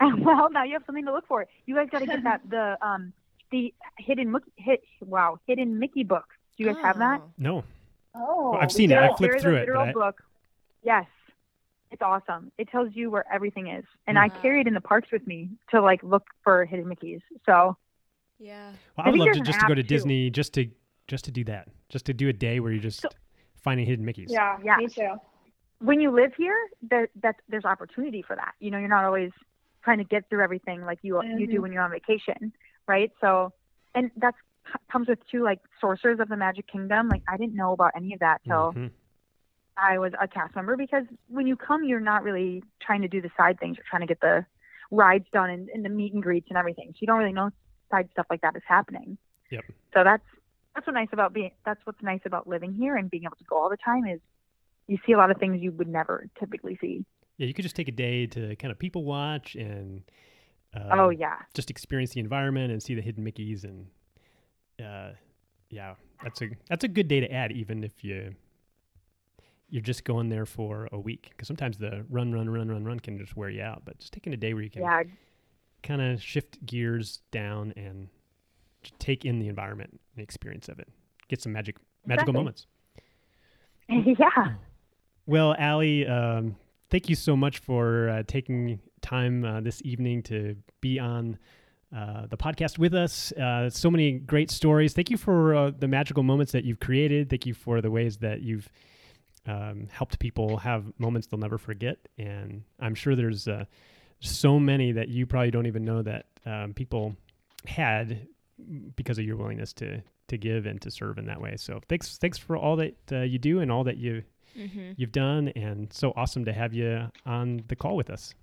well, 0.24 0.50
now 0.50 0.64
you 0.64 0.72
have 0.74 0.82
something 0.86 1.04
to 1.04 1.12
look 1.12 1.26
for. 1.26 1.46
You 1.66 1.74
guys 1.74 1.88
got 1.90 1.98
to 2.00 2.06
get 2.06 2.22
that 2.24 2.40
the 2.50 2.76
um 2.86 3.12
the 3.50 3.74
hidden 3.98 4.30
Mickey 4.32 4.50
hit 4.56 4.82
wow 5.00 5.38
hidden 5.46 5.78
Mickey 5.78 6.04
book. 6.04 6.24
Do 6.56 6.64
you 6.64 6.72
guys 6.72 6.82
have 6.82 6.98
that? 6.98 7.20
Oh. 7.22 7.30
no, 7.38 7.64
Oh, 8.14 8.56
I've 8.60 8.72
seen 8.72 8.90
it. 8.90 8.98
I 8.98 9.08
flipped 9.08 9.20
there 9.20 9.36
is 9.36 9.42
through 9.42 9.56
it, 9.56 9.68
but 9.68 9.76
I- 9.88 9.92
book. 9.92 10.22
Yes, 10.82 11.06
it's 11.90 12.00
awesome. 12.02 12.50
It 12.58 12.68
tells 12.70 12.88
you 12.94 13.10
where 13.10 13.24
everything 13.32 13.68
is, 13.68 13.84
and. 14.06 14.18
I 14.18 14.28
carry 14.28 14.60
it 14.62 14.66
in 14.66 14.74
the 14.74 14.80
parks 14.80 15.10
with 15.12 15.26
me 15.26 15.50
to 15.70 15.80
like 15.82 16.02
look 16.02 16.24
for 16.44 16.64
hidden 16.64 16.86
Mickeys. 16.86 17.20
So 17.46 17.76
Yeah. 18.38 18.70
Well, 18.96 19.06
I 19.06 19.08
I 19.08 19.10
would 19.10 19.20
love 19.20 19.32
to 19.34 19.40
just 19.40 19.60
to 19.60 19.66
go 19.66 19.72
app, 19.72 19.76
to 19.76 19.82
too. 19.82 19.88
Disney 19.88 20.30
just 20.30 20.54
to 20.54 20.66
just 21.08 21.24
to 21.26 21.30
do 21.30 21.44
that, 21.44 21.68
just 21.88 22.06
to 22.06 22.14
do 22.14 22.28
a 22.28 22.32
day 22.32 22.60
where 22.60 22.72
you're 22.72 22.80
just 22.82 23.02
So- 23.02 23.08
finding 23.62 23.86
hidden 23.86 24.04
Mickey's. 24.04 24.30
Yeah, 24.30 24.58
Yeah. 24.62 24.76
me 24.76 24.88
too. 24.88 25.20
when 25.78 25.98
you 25.98 26.10
live 26.10 26.34
here, 26.36 26.56
there 26.82 27.08
that 27.22 27.36
there's 27.48 27.64
opportunity 27.64 28.20
for 28.22 28.36
that. 28.36 28.52
You 28.60 28.70
know, 28.70 28.78
you're 28.78 28.88
not 28.88 29.04
always 29.04 29.30
trying 29.82 29.96
to 29.98 30.04
get 30.04 30.28
through 30.28 30.42
everything 30.42 30.84
like 30.84 30.98
you 31.02 31.22
you 31.24 31.46
do 31.46 31.58
Mhm. 31.58 31.62
when 31.62 31.72
you're 31.72 31.82
on 31.82 31.90
vacation, 31.90 32.52
right? 32.86 33.10
So, 33.20 33.52
and 33.94 34.10
that 34.16 34.34
comes 34.92 35.08
with 35.08 35.18
two 35.30 35.42
like 35.42 35.60
sorcerers 35.80 36.20
of 36.20 36.28
the 36.28 36.36
Magic 36.36 36.66
Kingdom. 36.66 37.08
Like 37.08 37.22
I 37.26 37.36
didn't 37.38 37.54
know 37.54 37.72
about 37.72 37.92
any 37.96 38.12
of 38.12 38.20
that 38.20 38.42
till 38.44 38.74
Mhm. 38.74 38.90
I 39.76 39.98
was 39.98 40.12
a 40.20 40.28
cast 40.28 40.54
member 40.54 40.76
because 40.76 41.06
when 41.28 41.46
you 41.46 41.56
come, 41.56 41.82
you're 41.84 41.98
not 42.00 42.22
really 42.22 42.62
trying 42.80 43.00
to 43.02 43.08
do 43.08 43.22
the 43.22 43.30
side 43.36 43.58
things. 43.58 43.78
You're 43.78 43.86
trying 43.88 44.02
to 44.02 44.06
get 44.06 44.20
the 44.20 44.44
rides 44.90 45.26
done 45.32 45.48
and, 45.48 45.70
and 45.70 45.82
the 45.82 45.88
meet 45.88 46.12
and 46.12 46.22
greets 46.22 46.48
and 46.50 46.58
everything. 46.58 46.88
So 46.92 46.98
you 47.00 47.06
don't 47.06 47.18
really 47.18 47.32
know 47.32 47.50
side 47.90 48.10
stuff 48.12 48.26
like 48.28 48.42
that 48.42 48.54
is 48.54 48.62
happening. 48.66 49.16
Yep. 49.50 49.64
So 49.94 50.04
that's 50.04 50.26
that's 50.74 50.86
what's 50.86 50.94
nice 50.94 51.08
about 51.12 51.32
being. 51.32 51.50
That's 51.64 51.80
what's 51.84 52.02
nice 52.02 52.20
about 52.24 52.46
living 52.46 52.72
here 52.74 52.96
and 52.96 53.10
being 53.10 53.24
able 53.24 53.36
to 53.36 53.44
go 53.44 53.56
all 53.56 53.70
the 53.70 53.76
time 53.76 54.06
is 54.06 54.20
you 54.86 54.98
see 55.06 55.12
a 55.12 55.16
lot 55.16 55.30
of 55.30 55.38
things 55.38 55.60
you 55.60 55.72
would 55.72 55.88
never 55.88 56.28
typically 56.38 56.78
see. 56.80 57.04
Yeah, 57.38 57.46
you 57.46 57.54
could 57.54 57.62
just 57.62 57.76
take 57.76 57.88
a 57.88 57.92
day 57.92 58.26
to 58.26 58.56
kind 58.56 58.70
of 58.70 58.78
people 58.78 59.04
watch 59.04 59.54
and 59.54 60.02
um, 60.74 60.82
oh 60.92 61.10
yeah, 61.10 61.36
just 61.54 61.70
experience 61.70 62.12
the 62.12 62.20
environment 62.20 62.72
and 62.72 62.82
see 62.82 62.94
the 62.94 63.02
hidden 63.02 63.24
Mickey's 63.24 63.64
and 63.64 63.86
uh, 64.84 65.10
yeah, 65.70 65.94
that's 66.22 66.42
a 66.42 66.50
that's 66.68 66.84
a 66.84 66.88
good 66.88 67.08
day 67.08 67.20
to 67.20 67.32
add 67.32 67.52
even 67.52 67.82
if 67.82 68.04
you 68.04 68.34
you're 69.68 69.82
just 69.82 70.04
going 70.04 70.28
there 70.28 70.46
for 70.46 70.88
a 70.92 70.98
week 70.98 71.28
because 71.30 71.46
sometimes 71.46 71.78
the 71.78 72.04
run 72.10 72.32
run 72.32 72.50
run 72.50 72.68
run 72.68 72.84
run 72.84 73.00
can 73.00 73.18
just 73.18 73.36
wear 73.36 73.48
you 73.48 73.62
out. 73.62 73.82
But 73.84 73.98
just 73.98 74.12
taking 74.12 74.34
a 74.34 74.36
day 74.36 74.52
where 74.54 74.62
you 74.62 74.70
can 74.70 74.82
yeah, 74.82 75.02
kind 75.82 76.02
of 76.02 76.22
shift 76.22 76.64
gears 76.66 77.20
down 77.30 77.72
and 77.76 78.08
take 78.98 79.24
in 79.24 79.38
the 79.38 79.48
environment 79.48 80.00
and 80.14 80.22
experience 80.22 80.68
of 80.68 80.78
it. 80.78 80.88
Get 81.28 81.40
some 81.40 81.52
magic 81.52 81.76
magical 82.06 82.30
Exactly. 82.30 82.32
moments. 82.32 82.66
yeah. 84.18 84.54
Well, 85.26 85.54
Allie, 85.58 86.06
um, 86.06 86.56
thank 86.90 87.08
you 87.08 87.14
so 87.14 87.36
much 87.36 87.58
for 87.58 88.08
uh, 88.08 88.22
taking 88.26 88.80
time 89.00 89.44
uh, 89.44 89.60
this 89.60 89.80
evening 89.84 90.22
to 90.24 90.56
be 90.80 90.98
on 90.98 91.38
uh, 91.94 92.26
the 92.26 92.36
podcast 92.36 92.78
with 92.78 92.94
us. 92.94 93.32
Uh, 93.32 93.68
so 93.68 93.90
many 93.90 94.12
great 94.12 94.50
stories. 94.50 94.92
Thank 94.92 95.10
you 95.10 95.16
for 95.16 95.54
uh, 95.54 95.70
the 95.76 95.88
magical 95.88 96.22
moments 96.22 96.52
that 96.52 96.64
you've 96.64 96.80
created. 96.80 97.28
Thank 97.30 97.46
you 97.46 97.54
for 97.54 97.80
the 97.80 97.90
ways 97.90 98.18
that 98.18 98.42
you've 98.42 98.68
um, 99.46 99.88
helped 99.90 100.18
people 100.18 100.56
have 100.58 100.84
moments 100.98 101.26
they'll 101.26 101.40
never 101.40 101.58
forget. 101.58 101.98
And 102.18 102.62
I'm 102.78 102.94
sure 102.94 103.16
there's 103.16 103.48
uh, 103.48 103.64
so 104.20 104.58
many 104.60 104.92
that 104.92 105.08
you 105.08 105.26
probably 105.26 105.50
don't 105.50 105.66
even 105.66 105.84
know 105.84 106.02
that 106.02 106.26
um, 106.46 106.74
people 106.74 107.16
had 107.66 108.26
because 108.96 109.18
of 109.18 109.24
your 109.24 109.36
willingness 109.36 109.72
to 109.74 110.02
to 110.28 110.38
give 110.38 110.66
and 110.66 110.80
to 110.82 110.90
serve 110.90 111.18
in 111.18 111.26
that 111.26 111.40
way. 111.40 111.56
So 111.56 111.80
thanks 111.88 112.18
thanks 112.18 112.38
for 112.38 112.56
all 112.56 112.76
that 112.76 112.96
uh, 113.12 113.20
you 113.20 113.38
do 113.38 113.60
and 113.60 113.70
all 113.70 113.84
that 113.84 113.96
you 113.96 114.22
Mm-hmm. 114.58 114.94
you've 114.96 115.12
done 115.12 115.52
and 115.54 115.92
so 115.92 116.12
awesome 116.16 116.44
to 116.46 116.52
have 116.52 116.74
you 116.74 117.08
on 117.24 117.62
the 117.68 117.76
call 117.76 117.94
with 117.94 118.10
us 118.10 118.34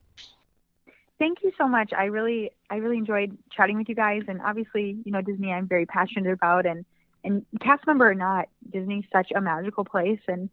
Thank 1.20 1.40
you 1.44 1.52
so 1.58 1.68
much. 1.68 1.94
I 1.98 2.06
really, 2.06 2.52
I 2.70 2.76
really 2.76 2.98
enjoyed 2.98 3.38
chatting 3.52 3.78
with 3.78 3.90
you 3.90 3.96
guys, 3.96 4.22
and 4.28 4.40
obviously, 4.42 4.98
you 5.04 5.12
know, 5.12 5.22
Disney. 5.22 5.52
I'm 5.52 5.68
very 5.68 5.86
passionate 5.86 6.32
about, 6.32 6.66
and 6.66 6.86
and 7.24 7.44
cast 7.60 7.88
member 7.88 8.10
or 8.10 8.14
not, 8.14 8.50
Disney's 8.72 9.06
such 9.12 9.32
a 9.36 9.42
magical 9.42 9.84
place, 9.84 10.20
and 10.28 10.50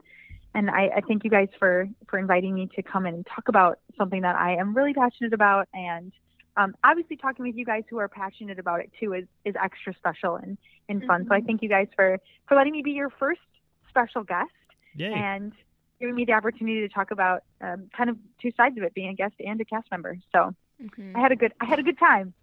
and 0.55 0.71
I, 0.71 0.91
I 0.97 1.01
thank 1.07 1.23
you 1.25 1.31
guys 1.31 1.49
for 1.59 1.87
for 2.09 2.19
inviting 2.19 2.55
me 2.55 2.69
to 2.77 2.83
come 2.83 3.05
and 3.05 3.27
talk 3.27 3.49
about 3.49 3.79
something 3.99 4.23
that 4.23 4.37
I 4.37 4.57
am 4.57 4.75
really 4.75 4.95
passionate 4.95 5.35
about, 5.35 5.69
and 5.75 6.13
um, 6.57 6.75
obviously 6.85 7.17
talking 7.17 7.45
with 7.45 7.57
you 7.57 7.65
guys 7.65 7.85
who 7.89 7.99
are 7.99 8.09
passionate 8.09 8.59
about 8.59 8.81
it 8.81 8.91
too 8.99 9.13
is 9.13 9.27
is 9.45 9.55
extra 9.63 9.95
special 9.95 10.37
and 10.37 10.57
and 10.89 11.05
fun. 11.05 11.27
So 11.29 11.35
I 11.35 11.41
Mhm. 11.41 11.47
thank 11.47 11.63
you 11.63 11.69
guys 11.69 11.89
for 11.97 12.19
for 12.47 12.57
letting 12.57 12.73
me 12.73 12.83
be 12.83 12.93
your 12.93 13.11
first 13.11 13.41
special 13.89 14.23
guest 14.25 14.51
yay 14.95 15.13
and 15.13 15.53
giving 16.01 16.15
me 16.15 16.25
the 16.25 16.33
opportunity 16.33 16.81
to 16.81 16.89
talk 16.89 17.11
about 17.11 17.43
um, 17.61 17.89
kind 17.97 18.11
of 18.11 18.19
two 18.41 18.51
sides 18.57 18.77
of 18.77 18.83
it, 18.83 18.95
being 18.95 19.09
a 19.11 19.15
guest 19.15 19.35
and 19.39 19.61
a 19.61 19.65
cast 19.65 19.91
member. 19.91 20.17
So. 20.33 20.55
Mm-hmm. 20.83 21.17
I 21.17 21.21
had 21.21 21.31
a 21.31 21.37
good 21.37 21.53
I 21.61 21.67
had 21.67 21.79
a 21.79 21.85
good 21.85 21.99
time. 22.01 22.35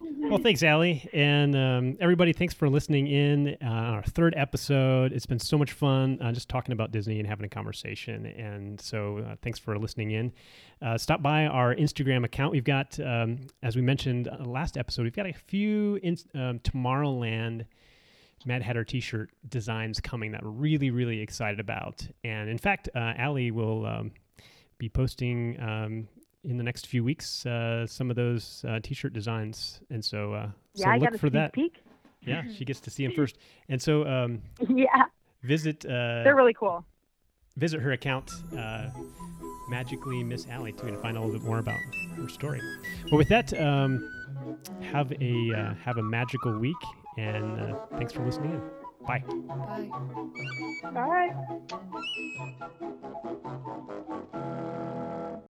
Well 0.00 0.38
thanks 0.38 0.62
Allie. 0.62 1.08
and 1.12 1.54
um, 1.56 1.96
everybody 2.00 2.32
thanks 2.32 2.54
for 2.54 2.68
listening 2.68 3.06
in 3.06 3.56
uh, 3.62 3.66
our 3.66 4.02
third 4.02 4.34
episode 4.36 5.12
it's 5.12 5.26
been 5.26 5.38
so 5.38 5.58
much 5.58 5.72
fun 5.72 6.18
uh, 6.20 6.32
just 6.32 6.48
talking 6.48 6.72
about 6.72 6.92
disney 6.92 7.18
and 7.18 7.28
having 7.28 7.44
a 7.44 7.48
conversation 7.48 8.26
and 8.26 8.80
so 8.80 9.18
uh, 9.18 9.34
thanks 9.42 9.58
for 9.58 9.78
listening 9.78 10.12
in 10.12 10.32
uh, 10.82 10.96
stop 10.96 11.22
by 11.22 11.46
our 11.46 11.74
instagram 11.74 12.24
account 12.24 12.52
we've 12.52 12.64
got 12.64 12.98
um, 13.00 13.38
as 13.62 13.76
we 13.76 13.82
mentioned 13.82 14.28
uh, 14.28 14.44
last 14.44 14.76
episode 14.76 15.02
we've 15.02 15.16
got 15.16 15.26
a 15.26 15.32
few 15.32 15.96
in, 16.02 16.16
um, 16.34 16.58
tomorrowland 16.60 17.66
Mad 18.46 18.62
Hatter 18.62 18.84
T-shirt 18.84 19.30
designs 19.48 20.00
coming 20.00 20.32
that 20.32 20.42
we're 20.42 20.50
really, 20.50 20.90
really 20.90 21.20
excited 21.20 21.60
about. 21.60 22.06
And 22.24 22.50
in 22.50 22.58
fact, 22.58 22.90
uh, 22.94 23.14
Allie 23.16 23.50
will 23.50 23.86
um, 23.86 24.12
be 24.76 24.90
posting 24.90 25.58
um, 25.60 26.08
in 26.44 26.56
the 26.56 26.62
next 26.62 26.86
few 26.86 27.02
weeks 27.04 27.44
uh, 27.46 27.86
some 27.86 28.10
of 28.10 28.16
those 28.16 28.64
uh, 28.68 28.80
T-shirt 28.82 29.12
designs, 29.12 29.80
and 29.90 30.04
so 30.04 30.32
uh, 30.32 30.48
Yeah, 30.74 30.84
so 30.86 30.90
I 30.90 30.94
look 30.98 31.04
got 31.04 31.14
a 31.14 31.18
for 31.18 31.28
sneak 31.28 31.32
that. 31.32 31.52
peek. 31.52 31.82
Yeah, 32.26 32.42
she 32.56 32.64
gets 32.64 32.80
to 32.80 32.90
see 32.90 33.04
them 33.06 33.12
first, 33.16 33.38
and 33.68 33.80
so 33.80 34.06
um, 34.06 34.42
Yeah, 34.68 35.04
visit 35.42 35.84
uh, 35.84 36.22
they're 36.24 36.36
really 36.36 36.54
cool. 36.54 36.84
visit 37.56 37.80
her 37.80 37.92
account. 37.92 38.30
Uh, 38.56 38.88
magically 39.68 40.22
miss 40.22 40.46
Allie 40.48 40.72
too 40.72 40.88
and 40.88 40.98
find 41.00 41.16
out 41.16 41.22
a 41.22 41.24
little 41.24 41.40
bit 41.40 41.46
more 41.46 41.58
about 41.58 41.80
her 42.20 42.28
story 42.28 42.60
well 43.10 43.16
with 43.16 43.30
that 43.30 43.58
um, 43.58 44.06
have 44.82 45.10
a 45.22 45.54
uh, 45.54 45.74
have 45.82 45.96
a 45.96 46.02
magical 46.02 46.52
week 46.58 46.76
and 47.16 47.58
uh, 47.58 47.74
thanks 47.96 48.12
for 48.12 48.22
listening 48.26 48.52
in 48.52 48.60
bye 49.06 49.22
Bye. 50.92 51.32
Bye. 54.32 55.48